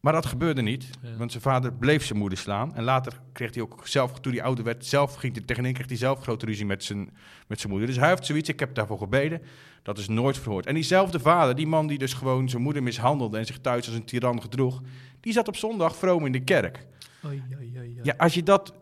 Maar 0.00 0.12
dat 0.12 0.26
gebeurde 0.26 0.62
niet, 0.62 0.90
Ja. 1.02 1.16
want 1.16 1.30
zijn 1.30 1.42
vader 1.42 1.72
bleef 1.72 2.04
zijn 2.04 2.18
moeder 2.18 2.38
slaan. 2.38 2.74
En 2.74 2.82
later 2.84 3.20
kreeg 3.32 3.54
hij 3.54 3.62
ook 3.62 3.86
zelf, 3.86 4.20
toen 4.20 4.32
hij 4.32 4.42
ouder 4.42 4.64
werd, 4.64 4.86
zelf 4.86 5.14
ging 5.14 5.34
hij 5.36 5.44
tegenin, 5.44 5.72
kreeg 5.72 5.88
hij 5.88 5.96
zelf 5.96 6.20
grote 6.22 6.46
ruzie 6.46 6.66
met 6.66 6.84
zijn, 6.84 7.16
met 7.46 7.58
zijn 7.60 7.70
moeder. 7.72 7.88
Dus 7.88 7.98
hij 7.98 8.08
heeft 8.08 8.26
zoiets, 8.26 8.48
ik 8.48 8.60
heb 8.60 8.74
daarvoor 8.74 8.98
gebeden, 8.98 9.42
dat 9.82 9.98
is 9.98 10.08
nooit 10.08 10.38
verhoord. 10.38 10.66
En 10.66 10.74
diezelfde 10.74 11.20
vader, 11.20 11.54
die 11.54 11.66
man 11.66 11.86
die 11.86 11.98
dus 11.98 12.12
gewoon 12.12 12.48
zijn 12.48 12.62
moeder 12.62 12.82
mishandelde 12.82 13.38
en 13.38 13.46
zich 13.46 13.58
thuis 13.58 13.86
als 13.86 13.94
een 13.94 14.04
tiran 14.04 14.42
gedroeg, 14.42 14.80
die 15.20 15.32
zat 15.32 15.48
op 15.48 15.56
zondag 15.56 15.96
vroom 15.96 16.26
in 16.26 16.32
de 16.32 16.44
kerk. 16.44 16.86
Oei, 17.26 17.42
oei, 17.46 17.56
oei, 17.56 17.78
oei. 17.78 18.00
Ja, 18.02 18.14
als 18.16 18.34
je 18.34 18.42
dat, 18.42 18.74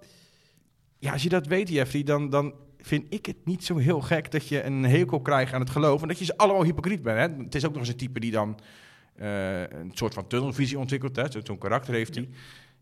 ja, 0.99 1.13
als 1.13 1.23
je 1.23 1.29
dat 1.29 1.47
weet, 1.47 1.69
Jeffrey, 1.69 2.03
dan, 2.03 2.31
dan 2.31 2.55
vind 2.81 3.07
ik 3.09 3.27
het 3.27 3.37
niet 3.45 3.65
zo 3.65 3.77
heel 3.77 4.01
gek 4.01 4.31
dat 4.31 4.49
je 4.49 4.65
een 4.65 4.85
hekel 4.85 5.21
krijgt 5.21 5.53
aan 5.53 5.61
het 5.61 5.71
geloof 5.71 6.03
en 6.03 6.09
dat 6.09 6.19
je 6.19 6.25
ze 6.25 6.37
allemaal 6.37 6.65
hypocriet 6.65 7.03
bent. 7.03 7.19
Hè? 7.19 7.43
Het 7.45 7.55
is 7.55 7.65
ook 7.65 7.71
nog 7.71 7.81
eens 7.81 7.89
een 7.89 7.97
type 7.97 8.21
die 8.21 8.31
dan 8.31 8.59
eh, 9.15 9.61
een 9.61 9.91
soort 9.95 10.15
van 10.15 10.27
tunnelvisie 10.27 10.79
ontwikkelt. 10.79 11.39
Zo'n 11.45 11.59
karakter 11.59 11.95
heeft 11.95 12.15
hij. 12.15 12.25
Ja, 12.25 12.31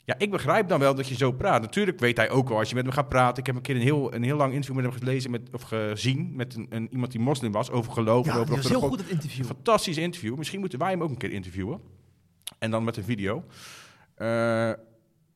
ik 0.04 0.30
begrijp 0.30 0.68
dan 0.68 0.80
wel 0.80 0.94
dat 0.94 1.08
je 1.08 1.14
zo 1.14 1.32
praat. 1.32 1.60
Natuurlijk 1.60 2.00
weet 2.00 2.16
hij 2.16 2.30
ook 2.30 2.48
wel 2.48 2.58
als 2.58 2.68
je 2.68 2.74
met 2.74 2.84
hem 2.84 2.92
gaat 2.92 3.08
praten. 3.08 3.38
Ik 3.38 3.46
heb 3.46 3.56
een 3.56 3.62
keer 3.62 3.74
een 3.74 3.80
heel, 3.80 4.14
een 4.14 4.22
heel 4.22 4.36
lang 4.36 4.52
interview 4.52 4.82
met 4.82 4.90
hem 4.90 5.00
gelezen 5.00 5.30
met, 5.30 5.40
of 5.52 5.62
gezien 5.62 6.32
met 6.36 6.54
een, 6.54 6.66
een, 6.70 6.88
iemand 6.92 7.12
die 7.12 7.20
moslim 7.20 7.52
was 7.52 7.70
over 7.70 7.92
geloof. 7.92 8.26
Ja, 8.26 8.34
over 8.34 8.46
dat 8.46 8.56
was 8.56 8.68
heel 8.68 8.80
goed 8.80 8.98
het 8.98 9.08
interview. 9.08 9.44
Fantastisch 9.44 9.96
interview. 9.96 10.36
Misschien 10.36 10.60
moeten 10.60 10.78
wij 10.78 10.90
hem 10.90 11.02
ook 11.02 11.10
een 11.10 11.16
keer 11.16 11.32
interviewen. 11.32 11.80
En 12.58 12.70
dan 12.70 12.84
met 12.84 12.96
een 12.96 13.04
video. 13.04 13.44
Eh, 14.14 14.70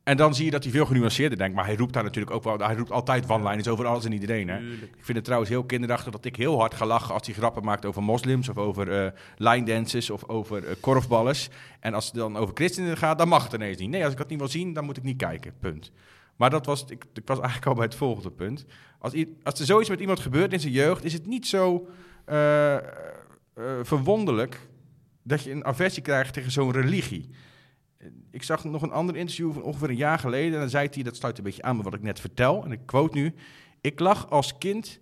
en 0.08 0.16
dan 0.16 0.34
zie 0.34 0.44
je 0.44 0.50
dat 0.50 0.62
hij 0.62 0.72
veel 0.72 0.86
genuanceerder 0.86 1.38
denkt. 1.38 1.54
Maar 1.54 1.64
hij 1.64 1.76
roept 1.76 1.92
daar 1.92 2.02
natuurlijk 2.02 2.34
ook 2.34 2.44
wel. 2.44 2.58
Hij 2.58 2.74
roept 2.74 2.90
altijd 2.90 3.30
one-liners 3.30 3.68
over 3.68 3.86
alles 3.86 4.04
en 4.04 4.12
iedereen. 4.12 4.48
Hè? 4.48 4.58
Ik 4.58 4.98
vind 5.00 5.16
het 5.16 5.24
trouwens 5.24 5.50
heel 5.50 5.64
kinderachtig 5.64 6.12
dat 6.12 6.24
ik 6.24 6.36
heel 6.36 6.58
hard 6.58 6.74
ga 6.74 6.86
lachen 6.86 7.14
als 7.14 7.26
hij 7.26 7.34
grappen 7.34 7.64
maakt 7.64 7.84
over 7.84 8.02
moslims. 8.02 8.48
Of 8.48 8.56
over 8.56 8.92
eh 8.92 9.10
line 9.36 9.66
dances 9.66 10.10
of 10.10 10.28
over 10.28 10.64
eh, 10.64 10.74
korfballers. 10.80 11.48
En 11.80 11.94
als 11.94 12.04
het 12.04 12.14
dan 12.14 12.36
over 12.36 12.54
christenen 12.54 12.96
gaat, 12.96 13.18
dan 13.18 13.28
mag 13.28 13.44
het 13.44 13.52
ineens 13.52 13.78
niet. 13.78 13.90
Nee, 13.90 14.02
als 14.02 14.12
ik 14.12 14.18
dat 14.18 14.28
niet 14.28 14.38
wil 14.38 14.48
zien, 14.48 14.72
dan 14.72 14.84
moet 14.84 14.96
ik 14.96 15.02
niet 15.02 15.16
kijken. 15.16 15.52
Punt. 15.60 15.92
Maar 16.36 16.50
dat 16.50 16.66
was, 16.66 16.84
ik, 16.88 17.04
ik 17.14 17.26
was 17.26 17.38
eigenlijk 17.38 17.66
al 17.66 17.74
bij 17.74 17.84
het 17.84 17.94
volgende 17.94 18.30
punt. 18.30 18.64
Als, 18.98 19.12
als 19.42 19.60
er 19.60 19.66
zoiets 19.66 19.88
met 19.88 20.00
iemand 20.00 20.20
gebeurt 20.20 20.52
in 20.52 20.60
zijn 20.60 20.72
jeugd, 20.72 21.04
is 21.04 21.12
het 21.12 21.26
niet 21.26 21.46
zo 21.46 21.88
eh, 22.24 22.76
verwonderlijk 23.82 24.60
dat 25.22 25.42
je 25.42 25.50
een 25.50 25.64
aversie 25.64 26.02
krijgt 26.02 26.32
tegen 26.32 26.50
zo'n 26.50 26.72
religie. 26.72 27.30
Ik 28.30 28.42
zag 28.42 28.64
nog 28.64 28.82
een 28.82 28.90
ander 28.90 29.16
interview 29.16 29.52
van 29.52 29.62
ongeveer 29.62 29.88
een 29.88 29.96
jaar 29.96 30.18
geleden. 30.18 30.54
En 30.54 30.60
dan 30.60 30.70
zei 30.70 30.88
hij, 30.90 31.02
dat 31.02 31.16
sluit 31.16 31.38
een 31.38 31.44
beetje 31.44 31.62
aan 31.62 31.76
met 31.76 31.84
wat 31.84 31.94
ik 31.94 32.02
net 32.02 32.20
vertel. 32.20 32.64
En 32.64 32.72
ik 32.72 32.86
quote 32.86 33.18
nu. 33.18 33.34
Ik 33.80 34.00
lag 34.00 34.30
als 34.30 34.58
kind 34.58 35.00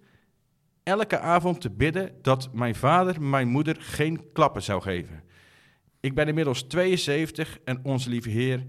elke 0.82 1.18
avond 1.18 1.60
te 1.60 1.70
bidden 1.70 2.12
dat 2.22 2.52
mijn 2.52 2.74
vader 2.74 3.22
mijn 3.22 3.48
moeder 3.48 3.76
geen 3.78 4.32
klappen 4.32 4.62
zou 4.62 4.82
geven. 4.82 5.22
Ik 6.00 6.14
ben 6.14 6.28
inmiddels 6.28 6.62
72 6.62 7.58
en 7.64 7.80
onze 7.84 8.08
lieve 8.08 8.28
Heer 8.28 8.66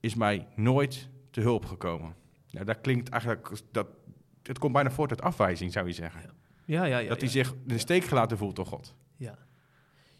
is 0.00 0.14
mij 0.14 0.46
nooit 0.56 1.08
te 1.30 1.40
hulp 1.40 1.64
gekomen. 1.64 2.14
Nou, 2.50 2.64
dat 2.64 2.80
klinkt 2.80 3.08
eigenlijk, 3.08 3.50
dat, 3.70 3.86
het 4.42 4.58
komt 4.58 4.72
bijna 4.72 4.90
voort 4.90 5.10
uit 5.10 5.22
afwijzing, 5.22 5.72
zou 5.72 5.86
je 5.86 5.92
zeggen. 5.92 6.20
Ja, 6.64 6.84
ja, 6.84 6.98
ja. 6.98 7.08
dat 7.08 7.20
hij 7.20 7.30
ja. 7.32 7.34
zich 7.34 7.52
in 7.52 7.58
de 7.64 7.78
steek 7.78 8.04
gelaten 8.04 8.38
voelt 8.38 8.56
door 8.56 8.66
God. 8.66 8.94
Ja. 9.16 9.38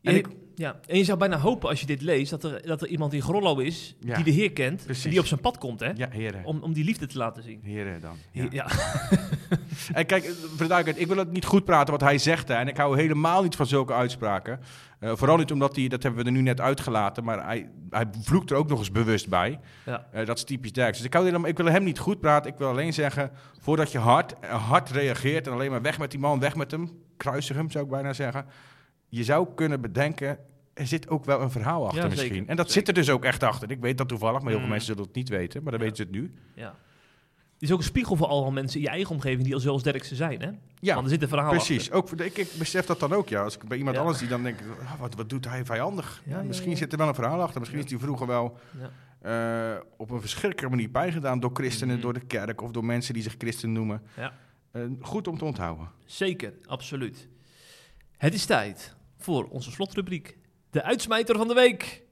En 0.03 0.17
ik- 0.17 0.29
ja. 0.55 0.81
en 0.87 0.97
je 0.99 1.05
zou 1.05 1.19
bijna 1.19 1.39
hopen 1.39 1.69
als 1.69 1.81
je 1.81 1.87
dit 1.87 2.03
leest 2.03 2.31
dat 2.31 2.45
er, 2.45 2.67
dat 2.67 2.83
er 2.83 2.89
iemand 2.89 3.13
in 3.13 3.23
Grollo 3.23 3.59
is 3.59 3.97
Ja. 4.01 4.15
die 4.15 4.25
de 4.25 4.31
Heer 4.31 4.53
kent 4.53 4.85
Precies. 4.85 5.05
en 5.05 5.11
die 5.11 5.19
op 5.21 5.27
zijn 5.27 5.41
pad 5.41 5.59
komt, 5.59 5.81
hè? 5.81 5.91
Ja, 5.95 6.09
heren. 6.11 6.45
Om, 6.45 6.59
om 6.63 6.73
die 6.73 6.85
liefde 6.85 7.07
te 7.07 7.19
laten 7.19 7.43
zien. 7.43 7.61
Heren 7.63 8.01
dan. 8.01 8.17
Ja. 8.33 8.47
Ja. 8.51 8.67
En 9.93 10.07
kijk, 10.07 10.25
ik 10.97 11.07
wil 11.07 11.17
het 11.17 11.33
niet 11.33 11.45
goed 11.45 11.65
praten 11.65 11.91
wat 11.93 12.01
hij 12.01 12.19
zegt. 12.19 12.49
Hè, 12.49 12.55
en 12.55 12.69
ik 12.69 12.77
hou 12.77 12.97
helemaal 13.01 13.43
niet 13.43 13.57
van 13.57 13.67
zulke 13.67 13.93
uitspraken. 13.93 14.61
Eh, 14.99 15.13
vooral 15.17 15.37
niet 15.37 15.53
omdat 15.53 15.77
hij, 15.77 15.89
dat 15.89 16.03
hebben 16.03 16.21
we 16.23 16.27
er 16.31 16.37
nu 16.37 16.43
net 16.43 16.61
uitgelaten, 16.61 17.25
maar 17.25 17.45
hij, 17.47 17.71
hij 17.91 18.05
vloekt 18.23 18.51
er 18.51 18.57
ook 18.57 18.69
nog 18.69 18.79
eens 18.79 18.91
bewust 18.93 19.29
bij. 19.29 19.59
Ja. 19.87 20.07
Eh, 20.13 20.27
dat 20.27 20.37
is 20.37 20.45
typisch 20.45 20.73
Derks. 20.73 20.97
Dus 20.97 21.07
ik, 21.07 21.13
hou 21.13 21.25
helemaal, 21.25 21.49
ik 21.51 21.57
wil 21.57 21.67
hem 21.67 21.85
niet 21.85 21.99
goed 21.99 22.21
praten. 22.21 22.53
Ik 22.53 22.59
wil 22.59 22.69
alleen 22.69 22.93
zeggen, 22.93 23.31
voordat 23.61 23.93
je 23.93 23.99
hard, 23.99 24.39
eh, 24.41 24.69
hard 24.69 24.91
reageert 24.91 25.47
en 25.47 25.53
alleen 25.53 25.71
maar 25.71 25.83
weg 25.83 25.99
met 25.99 26.11
die 26.11 26.21
man, 26.21 26.41
weg 26.41 26.55
met 26.57 26.71
hem, 26.71 26.91
kruisig 27.17 27.57
hem 27.57 27.71
zou 27.71 27.85
ik 27.85 27.91
bijna 27.91 28.13
zeggen. 28.13 28.45
Je 29.11 29.25
zou 29.25 29.49
kunnen 29.55 29.81
bedenken, 29.81 30.39
er 30.75 30.87
zit 30.87 31.09
ook 31.09 31.25
wel 31.25 31.41
een 31.41 31.51
verhaal 31.51 31.85
achter 31.85 32.03
Ja, 32.03 32.09
misschien. 32.09 32.33
zeker, 32.35 32.49
En 32.49 32.57
dat 32.57 32.71
zit 32.71 32.89
er 32.89 32.95
dus 32.95 33.11
ook 33.11 33.25
echt 33.25 33.43
achter. 33.43 33.71
Ik 33.71 33.81
weet 33.81 33.99
dat 33.99 34.09
toevallig, 34.09 34.39
maar 34.41 34.49
heel 34.49 34.53
veel 34.57 34.63
Mm. 34.63 34.69
mensen 34.69 34.87
zullen 34.89 35.03
het 35.05 35.15
niet 35.15 35.29
weten. 35.29 35.63
Maar 35.63 35.73
dan 35.73 35.81
Ja. 35.81 35.87
weten 35.89 36.07
ze 36.07 36.13
het 36.13 36.21
nu. 36.23 36.35
ja. 36.55 36.75
Het 37.55 37.69
is 37.69 37.75
ook 37.75 37.81
een 37.81 37.89
spiegel 37.91 38.17
voor 38.17 38.27
allemaal 38.27 38.51
mensen 38.51 38.79
in 38.79 38.85
je 38.85 38.91
eigen 38.91 39.15
omgeving 39.15 39.43
die 39.45 39.55
al 39.55 39.61
zoals 39.61 39.83
Derksen 39.83 40.17
zijn, 40.17 40.41
hè? 40.43 40.51
Ja, 40.79 40.93
Want 40.95 41.05
er 41.07 41.13
zit 41.13 41.23
een 41.23 41.29
verhaal 41.29 41.51
Precies, 41.51 41.91
ook, 41.91 42.11
ik, 42.11 42.37
ik 42.37 42.49
besef 42.59 42.87
dat 42.87 43.01
dan 43.01 43.13
ook, 43.13 43.29
ja. 43.29 43.43
Als 43.43 43.55
ik 43.57 43.65
bij 43.65 43.79
iemand 43.79 43.97
anders 43.97 44.19
die 44.19 44.29
dan 44.29 44.43
denk, 44.43 44.59
ah, 44.83 45.01
wat, 45.01 45.15
wat 45.15 45.29
doet 45.29 45.45
hij 45.49 45.65
vijandig? 45.65 46.23
Ja, 46.25 46.37
ja, 46.39 46.43
misschien 46.45 46.77
zit 46.77 46.93
er 46.93 46.99
wel 46.99 47.09
een 47.09 47.15
verhaal 47.15 47.43
achter. 47.43 47.61
Misschien 47.61 47.83
is 47.85 47.91
hij 47.91 47.99
vroeger 47.99 48.27
wel 48.27 48.57
Ja. 48.79 48.91
eh, 49.77 49.81
op 49.97 50.11
een 50.11 50.21
verschrikkelijke 50.21 50.71
manier 50.77 50.91
bijgedaan 50.91 51.41
door 51.41 51.51
christenen, 51.55 51.95
Mhm. 51.95 52.03
door 52.03 52.13
de 52.13 52.21
kerk 52.21 52.63
of 52.63 52.71
door 52.71 52.85
mensen 52.85 53.15
die 53.15 53.23
zich 53.23 53.35
christen 53.39 53.73
noemen. 53.73 54.03
Ja. 54.17 54.33
Eh, 54.73 54.83
goed 55.01 55.29
om 55.29 55.39
te 55.39 55.45
onthouden. 55.45 55.89
Zeker, 56.05 56.53
absoluut. 56.67 57.29
Het 58.17 58.35
is 58.35 58.45
tijd 58.47 58.95
voor 59.23 59.49
onze 59.49 59.71
slotrubriek. 59.71 60.39
De 60.71 60.83
uitsmijter 60.83 61.37
van 61.37 61.49
de 61.49 61.55
week. 61.55 62.03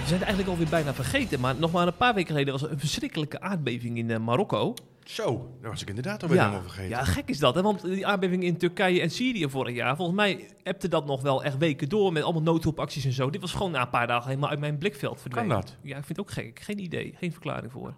We 0.00 0.08
zijn 0.08 0.20
het 0.20 0.28
eigenlijk 0.28 0.48
alweer 0.48 0.68
bijna 0.68 0.94
vergeten, 0.94 1.40
maar 1.40 1.54
nog 1.54 1.72
maar 1.72 1.86
een 1.86 1.96
paar 1.96 2.14
weken 2.14 2.30
geleden 2.30 2.52
was 2.52 2.62
er 2.62 2.70
een 2.70 2.78
verschrikkelijke 2.78 3.40
aardbeving 3.40 3.98
in 3.98 4.10
eh, 4.10 4.18
Marokko. 4.18 4.74
Zo, 5.04 5.56
dat 5.60 5.70
was 5.70 5.82
ik 5.82 5.88
inderdaad 5.88 6.22
alweer 6.22 6.38
helemaal 6.38 6.62
vergeten. 6.62 6.88
Ja, 6.88 7.04
gek 7.04 7.28
is 7.28 7.38
dat, 7.38 7.54
hè? 7.54 7.62
want 7.62 7.82
die 7.82 8.06
aardbeving 8.06 8.42
in 8.42 8.56
Turkije 8.56 9.00
en 9.00 9.10
Syrië 9.10 9.48
vorig 9.48 9.74
jaar, 9.74 9.96
volgens 9.96 10.16
mij 10.16 10.48
appte 10.62 10.88
dat 10.88 11.06
nog 11.06 11.22
wel 11.22 11.44
echt 11.44 11.58
weken 11.58 11.88
door 11.88 12.12
met 12.12 12.22
allemaal 12.22 12.42
noodhulpacties 12.42 13.04
en 13.04 13.12
zo. 13.12 13.30
Dit 13.30 13.40
was 13.40 13.52
gewoon 13.52 13.70
na 13.70 13.82
een 13.82 13.90
paar 13.90 14.06
dagen 14.06 14.28
helemaal 14.28 14.50
uit 14.50 14.58
mijn 14.58 14.78
blikveld 14.78 15.20
verdwenen. 15.20 15.50
Kan 15.50 15.60
dat? 15.60 15.76
Ja, 15.82 15.96
ik 15.96 16.04
vind 16.04 16.18
het 16.18 16.20
ook 16.20 16.30
gek. 16.30 16.60
Geen 16.60 16.78
idee, 16.78 17.14
geen 17.18 17.32
verklaring 17.32 17.72
voor. 17.72 17.94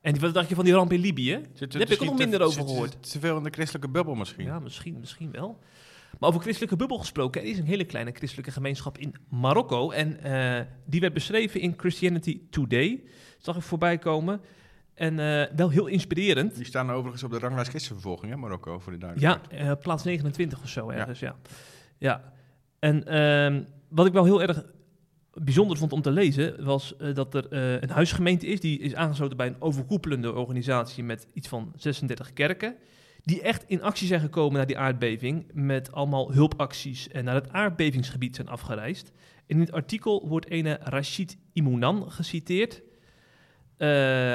En 0.00 0.20
wat 0.20 0.34
dacht 0.34 0.48
je 0.48 0.54
van 0.54 0.64
die 0.64 0.74
ramp 0.74 0.92
in 0.92 1.00
Libië? 1.00 1.40
Zit 1.52 1.72
Daar 1.72 1.80
heb 1.80 1.90
ik 1.90 2.02
ook 2.02 2.08
nog 2.08 2.18
minder 2.18 2.42
over 2.42 2.62
gehoord. 2.62 2.90
Te, 2.90 3.10
te 3.10 3.20
veel 3.20 3.36
in 3.36 3.42
de 3.42 3.50
christelijke 3.50 3.88
bubbel 3.88 4.14
misschien. 4.14 4.44
Ja, 4.44 4.58
misschien, 4.58 4.96
misschien 5.00 5.30
wel. 5.30 5.58
Maar 6.18 6.28
over 6.28 6.40
christelijke 6.40 6.76
bubbel 6.76 6.98
gesproken, 6.98 7.40
er 7.40 7.46
is 7.46 7.58
een 7.58 7.66
hele 7.66 7.84
kleine 7.84 8.10
christelijke 8.12 8.50
gemeenschap 8.50 8.98
in 8.98 9.14
Marokko. 9.28 9.90
En 9.90 10.22
eh, 10.22 10.64
die 10.86 11.00
werd 11.00 11.12
beschreven 11.12 11.60
in 11.60 11.74
Christianity 11.76 12.40
Today. 12.50 13.02
Zag 13.38 13.56
ik 13.56 13.62
voorbij 13.62 13.98
komen. 13.98 14.40
En 14.94 15.18
eh, 15.18 15.54
wel 15.56 15.70
heel 15.70 15.86
inspirerend. 15.86 16.54
Die 16.56 16.64
staan 16.64 16.90
overigens 16.90 17.22
op 17.22 17.30
de 17.30 17.38
ranglijst 17.38 17.70
christenvervolging, 17.70 18.32
hè, 18.32 18.38
Marokko, 18.38 18.78
voor 18.78 18.92
de 18.92 18.98
Ja, 18.98 19.04
duidelijkheid. 19.12 19.62
eh, 19.70 19.82
plaats 19.82 20.04
29 20.04 20.62
of 20.62 20.68
zo 20.68 20.90
ergens, 20.90 21.20
ja. 21.20 21.36
Ja. 21.98 22.32
En 22.78 23.04
ehm, 23.06 23.62
wat 23.88 24.06
ik 24.06 24.12
wel 24.12 24.24
heel 24.24 24.42
erg 24.42 24.64
bijzonder 25.32 25.76
vond 25.76 25.92
om 25.92 26.02
te 26.02 26.10
lezen, 26.10 26.64
was 26.64 26.96
eh, 26.96 27.14
dat 27.14 27.34
er 27.34 27.52
een 27.82 27.90
huisgemeente 27.90 28.46
is. 28.46 28.60
Die 28.60 28.78
is 28.78 28.94
aangesloten 28.94 29.36
bij 29.36 29.46
een 29.46 29.60
overkoepelende 29.60 30.32
organisatie 30.32 31.04
met 31.04 31.26
iets 31.32 31.48
van 31.48 31.72
36 31.76 32.32
kerken. 32.32 32.76
Die 33.22 33.42
echt 33.42 33.64
in 33.66 33.82
actie 33.82 34.06
zijn 34.06 34.20
gekomen 34.20 34.58
na 34.58 34.64
die 34.64 34.78
aardbeving. 34.78 35.46
Met 35.52 35.92
allemaal 35.92 36.32
hulpacties 36.32 37.08
en 37.08 37.24
naar 37.24 37.34
het 37.34 37.50
aardbevingsgebied 37.50 38.36
zijn 38.36 38.48
afgereisd. 38.48 39.12
In 39.46 39.60
het 39.60 39.72
artikel 39.72 40.28
wordt 40.28 40.48
ene 40.48 40.78
Rashid 40.82 41.36
Imounan 41.52 42.10
geciteerd. 42.12 42.82
Eh, 43.76 43.88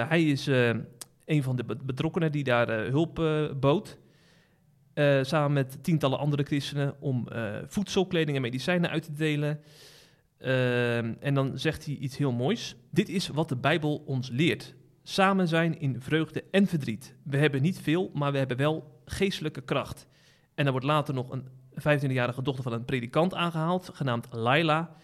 hij 0.09 0.23
is 0.23 0.47
eh, 0.47 0.69
een 1.25 1.43
van 1.43 1.55
de 1.55 1.63
be- 1.63 1.77
betrokkenen 1.83 2.31
die 2.31 2.43
daar 2.43 2.69
eh, 2.69 2.89
hulp 2.89 3.15
bood. 3.59 3.97
Samen 5.21 5.53
met 5.53 5.83
tientallen 5.83 6.19
andere 6.19 6.43
christenen 6.43 6.95
om 6.99 7.27
voedsel, 7.67 8.07
kleding 8.07 8.35
en 8.35 8.41
medicijnen 8.41 8.89
uit 8.89 9.03
te 9.03 9.13
delen. 9.13 9.61
En 11.19 11.33
dan 11.33 11.59
zegt 11.59 11.85
hij 11.85 11.95
iets 11.95 12.17
heel 12.17 12.31
moois. 12.31 12.75
Dit 12.91 13.09
is 13.09 13.27
wat 13.27 13.49
de 13.49 13.55
Bijbel 13.55 14.03
ons 14.05 14.29
leert. 14.29 14.75
Samen 15.03 15.47
zijn 15.47 15.79
in 15.79 16.01
vreugde 16.01 16.43
en 16.51 16.67
verdriet. 16.67 17.15
We 17.23 17.37
hebben 17.37 17.61
niet 17.61 17.79
veel, 17.79 18.11
maar 18.13 18.31
we 18.31 18.37
hebben 18.37 18.57
wel 18.57 19.01
geestelijke 19.05 19.61
kracht. 19.61 20.07
En 20.55 20.63
dan 20.63 20.71
wordt 20.71 20.87
later 20.87 21.13
nog 21.13 21.29
een 21.29 21.47
25-jarige 21.73 22.41
dochter 22.41 22.63
van 22.63 22.73
een 22.73 22.85
predikant 22.85 23.33
aangehaald, 23.33 23.89
genaamd 23.93 24.27
Laila. 24.31 24.95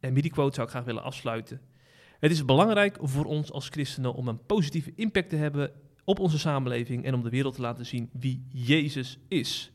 En 0.00 0.12
met 0.12 0.22
die 0.22 0.32
quote 0.32 0.54
zou 0.54 0.66
ik 0.66 0.72
graag 0.72 0.84
willen 0.84 1.02
afsluiten. 1.02 1.60
Het 2.24 2.32
is 2.32 2.44
belangrijk 2.44 2.98
voor 3.00 3.24
ons 3.24 3.52
als 3.52 3.68
christenen 3.68 4.14
om 4.14 4.28
een 4.28 4.46
positieve 4.46 4.92
impact 4.94 5.28
te 5.28 5.36
hebben 5.36 5.70
op 6.04 6.18
onze 6.18 6.38
samenleving 6.38 7.04
en 7.04 7.14
om 7.14 7.22
de 7.22 7.28
wereld 7.30 7.54
te 7.54 7.60
laten 7.60 7.86
zien 7.86 8.10
wie 8.12 8.46
Jezus 8.48 9.18
is. 9.28 9.72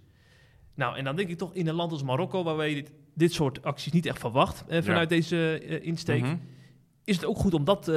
Nou, 0.75 0.97
en 0.97 1.03
dan 1.03 1.15
denk 1.15 1.29
ik 1.29 1.37
toch 1.37 1.53
in 1.53 1.67
een 1.67 1.75
land 1.75 1.91
als 1.91 2.03
Marokko, 2.03 2.43
waar 2.43 2.67
je 2.67 2.75
dit, 2.75 2.91
dit 3.13 3.33
soort 3.33 3.63
acties 3.63 3.91
niet 3.91 4.05
echt 4.05 4.19
verwacht 4.19 4.63
eh, 4.67 4.81
vanuit 4.81 5.09
deze 5.09 5.59
eh, 5.59 5.85
insteek, 5.87 6.21
Mhm. 6.21 6.35
is 7.03 7.15
het 7.15 7.25
ook 7.25 7.37
goed 7.37 7.53
om 7.53 7.63
dat 7.65 7.87
eh, 7.87 7.93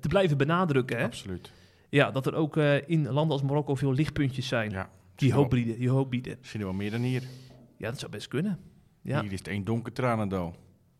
te 0.00 0.08
blijven 0.08 0.36
benadrukken. 0.36 0.98
Hè? 0.98 1.04
Absoluut. 1.04 1.52
Ja, 1.90 2.10
dat 2.10 2.26
er 2.26 2.34
ook 2.34 2.56
eh, 2.56 2.88
in 2.88 3.02
landen 3.08 3.32
als 3.38 3.42
Marokko 3.42 3.74
veel 3.74 3.92
lichtpuntjes 3.92 4.48
zijn 4.48 4.70
Ja. 4.70 4.90
die, 5.14 5.32
hoop 5.32 5.50
bieden, 5.50 5.78
die 5.78 5.88
hoop 5.90 6.10
bieden. 6.10 6.36
Misschien 6.40 6.62
wel 6.62 6.72
meer 6.72 6.90
dan 6.90 7.00
hier. 7.00 7.22
Ja, 7.78 7.90
dat 7.90 7.98
zou 7.98 8.10
best 8.10 8.28
kunnen. 8.28 8.58
Ja. 9.02 9.20
Hier 9.20 9.32
is 9.32 9.38
het 9.38 9.48
één 9.48 9.64
donker 9.64 9.92
tranendal. 9.92 10.54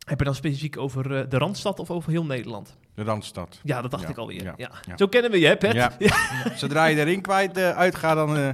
Heb 0.06 0.18
je 0.18 0.24
dan 0.24 0.34
specifiek 0.34 0.76
over 0.78 1.28
de 1.28 1.38
Randstad 1.38 1.78
of 1.78 1.90
over 1.90 2.10
heel 2.10 2.24
Nederland? 2.24 2.76
De 2.94 3.02
Randstad. 3.02 3.60
Ja, 3.62 3.82
dat 3.82 3.90
dacht 3.90 4.02
Ja, 4.02 4.08
ik 4.08 4.16
alweer. 4.16 4.44
Ja. 4.44 4.54
ja. 4.56 4.96
Zo 4.96 5.06
kennen 5.06 5.30
we 5.30 5.40
je, 5.40 5.46
hè, 5.46 5.56
Pet? 5.56 5.72
Ja. 5.72 5.92
Zodra 6.56 6.84
je 6.84 6.94
de 6.94 7.02
ring 7.02 7.22
kwijt 7.22 7.56
eh, 7.56 7.70
uitgaat, 7.70 8.16
dan 8.16 8.36
eh, 8.36 8.48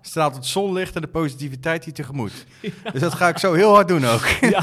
straalt 0.00 0.34
het 0.34 0.46
zonlicht 0.46 0.94
en 0.94 1.00
de 1.00 1.08
positiviteit 1.08 1.84
je 1.84 1.92
tegemoet. 1.92 2.46
Dus 2.92 3.00
dat 3.00 3.14
ga 3.14 3.28
ik 3.28 3.38
zo 3.38 3.52
heel 3.52 3.74
hard 3.74 3.88
doen 3.88 4.04
ook. 4.04 4.26
Ja, 4.40 4.62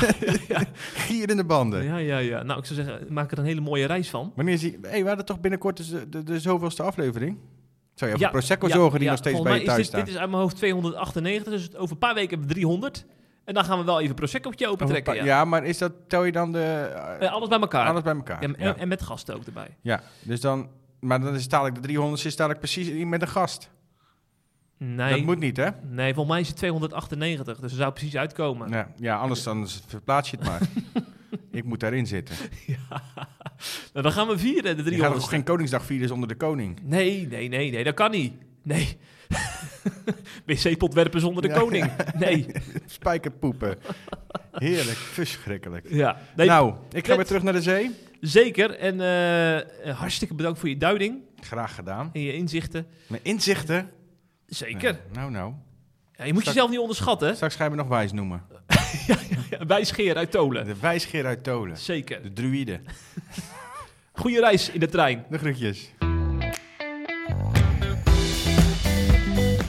Gier 0.94 1.30
in 1.34 1.38
de 1.38 1.44
banden. 1.46 1.84
ja, 1.84 1.98
ja, 1.98 2.18
ja. 2.18 2.44
Nou, 2.44 2.60
ik 2.60 2.66
zou 2.66 2.84
zeggen, 2.84 3.14
maak 3.14 3.32
er 3.32 3.38
een 3.38 3.46
hele 3.46 3.62
mooie 3.62 3.86
reis 3.86 4.10
van. 4.10 4.32
Wanneer 4.36 4.58
zie 4.58 4.78
hey, 4.82 5.02
we 5.02 5.08
hadden 5.08 5.26
toch 5.26 5.40
binnenkort 5.40 5.78
de, 5.90 6.10
de, 6.10 6.24
de 6.24 6.40
zoveelste 6.40 6.84
aflevering? 6.84 7.38
Zou 7.94 8.10
je 8.10 8.16
over 8.16 8.28
Ja, 8.28 8.32
Prosecco 8.32 8.70
zorgen 8.70 9.00
die 9.00 9.10
nog 9.10 9.18
steeds 9.18 9.42
bij 9.42 9.60
je 9.60 9.66
thuis 9.66 9.80
is 9.80 9.84
dit, 9.84 9.86
staan? 9.86 10.00
dit 10.00 10.14
is 10.14 10.20
uit 10.20 10.30
mijn 10.30 10.42
hoofd 10.42 10.56
298, 10.56 11.54
dus 11.54 11.76
over 11.76 11.92
een 11.92 11.98
paar 11.98 12.14
weken 12.14 12.30
hebben 12.30 12.48
we 12.48 12.54
300. 12.54 13.06
En 13.46 13.54
dan 13.54 13.66
gaan 13.66 13.78
we 13.80 13.84
wel 13.86 14.02
even 14.02 14.16
Prosecco'tje 14.16 14.68
Over 14.68 14.74
opentrekken. 14.86 15.16
Ja. 15.16 15.24
ja, 15.26 15.46
maar 15.46 15.64
is 15.66 15.78
dat, 15.78 15.92
tel 16.08 16.24
je 16.24 16.32
dan 16.32 16.52
de... 16.52 16.60
eh, 16.60 17.28
Eh, 17.28 17.34
alles 17.34 17.50
bij 17.50 17.60
elkaar. 17.60 17.88
alles 17.88 18.02
bij 18.02 18.14
elkaar? 18.16 18.42
Ja, 18.42 18.48
en, 18.48 18.56
ja. 18.58 18.76
en 18.76 18.88
met 18.88 19.02
gasten 19.02 19.36
ook 19.36 19.46
erbij. 19.46 19.78
Ja, 19.82 20.02
dus 20.22 20.42
dan... 20.42 20.70
Maar 21.00 21.22
dan 21.22 21.36
is 21.36 21.48
dadelijk 21.48 21.76
de 21.76 21.82
300 21.82 22.26
is 22.26 22.36
dadelijk 22.36 22.60
precies 22.60 23.06
met 23.06 23.22
een 23.22 23.28
gast. 23.28 23.70
Nee, 24.78 25.10
Dat 25.16 25.26
moet 25.26 25.40
niet, 25.40 25.58
hè? 25.58 25.70
nee, 25.90 26.14
volgens 26.14 26.34
mij 26.34 26.40
is 26.42 26.48
het 26.48 26.58
298, 26.58 27.60
dus 27.60 27.72
er 27.72 27.78
zou 27.78 27.92
precies 27.94 28.16
uitkomen. 28.16 28.70
Ja, 28.70 28.88
ja 28.96 29.18
anders 29.18 29.44
dan 29.44 29.68
verplaats 29.88 30.30
je 30.32 30.38
het 30.38 30.46
maar. 30.46 30.62
ik 31.52 31.64
moet 31.64 31.80
daarin 31.80 32.08
zitten. 32.08 32.36
Nou, 33.94 34.04
dan 34.04 34.12
gaan 34.12 34.28
we 34.28 34.38
vieren, 34.38 34.64
de 34.64 34.70
Je 34.70 34.76
gaat 34.78 34.86
300. 34.86 35.20
toch 35.22 35.30
geen 35.30 35.44
Koningsdag 35.44 35.84
vieren 35.84 36.08
zonder 36.08 36.28
de 36.28 36.36
koning? 36.36 36.80
Nee, 36.84 37.28
nee, 37.28 37.48
nee, 37.50 37.72
nee, 37.72 37.84
dat 37.84 37.94
kan 37.94 38.12
niet. 38.12 38.34
Nee. 38.64 38.98
Wc-pot 40.46 40.94
werpen 40.94 41.20
zonder 41.20 41.42
de 41.42 41.48
Ja. 41.48 41.60
koning. 41.60 41.92
Nee. 42.18 42.46
Spijkerpoepen. 42.86 43.78
Heerlijk, 44.52 44.98
verschrikkelijk. 44.98 45.86
Ja. 45.90 46.18
Nee, 46.36 46.48
nou, 46.48 46.74
ik 46.92 47.08
ga 47.08 47.16
weer 47.16 47.26
terug 47.26 47.44
naar 47.44 47.54
de 47.54 47.62
zee. 47.62 47.92
Zeker. 48.22 48.78
En 48.78 49.02
eh, 49.02 49.96
hartstikke 49.98 50.34
bedankt 50.34 50.60
voor 50.60 50.70
je 50.70 50.78
duiding 50.78 51.22
Graag 51.40 51.76
gedaan. 51.76 52.10
en 52.14 52.22
je 52.22 52.34
inzichten. 52.34 52.88
Mijn 53.08 53.22
inzichten. 53.24 53.90
Zeker. 54.48 55.00
Nou, 55.14 55.32
nou. 55.32 55.54
Ja, 56.16 56.24
je 56.26 56.34
moet 56.34 56.42
Straks- 56.42 56.46
jezelf 56.46 56.70
niet 56.70 56.80
onderschatten. 56.80 57.36
Straks 57.36 57.56
ga 57.56 57.64
je 57.64 57.70
me 57.70 57.76
nog 57.76 57.88
wijs 57.88 58.12
noemen. 58.12 58.42
Ja, 59.50 59.66
Wijsgeer 59.66 60.16
uit 60.16 60.32
Tolen. 60.32 60.66
De 60.66 60.76
wijsgeer 60.80 61.26
uit 61.26 61.44
Tolen. 61.44 61.78
Zeker. 61.78 62.22
De 62.24 62.34
druïde. 62.34 62.80
Goeie 64.14 64.40
reis 64.40 64.70
in 64.70 64.80
de 64.80 64.88
trein. 64.88 65.26
De 65.30 65.38
groetjes. 65.38 65.92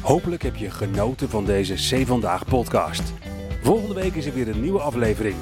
Hopelijk 0.04 0.42
heb 0.42 0.56
je 0.56 0.70
genoten 0.70 1.28
van 1.28 1.44
deze 1.44 1.74
C 1.74 2.06
Vandaag 2.06 2.46
podcast. 2.46 3.12
Volgende 3.62 3.94
week 3.94 4.14
is 4.14 4.26
er 4.26 4.34
weer 4.34 4.48
een 4.48 4.60
nieuwe 4.60 4.80
aflevering. 4.80 5.36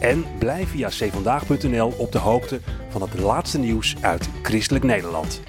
En 0.00 0.24
blijf 0.38 0.68
via 0.68 0.88
cvandaag.nl 0.88 1.92
op 1.98 2.12
de 2.12 2.18
hoogte 2.18 2.60
van 2.88 3.02
het 3.02 3.18
laatste 3.18 3.58
nieuws 3.58 3.96
uit 4.00 4.28
Christelijk 4.42 4.84
Nederland. 4.84 5.40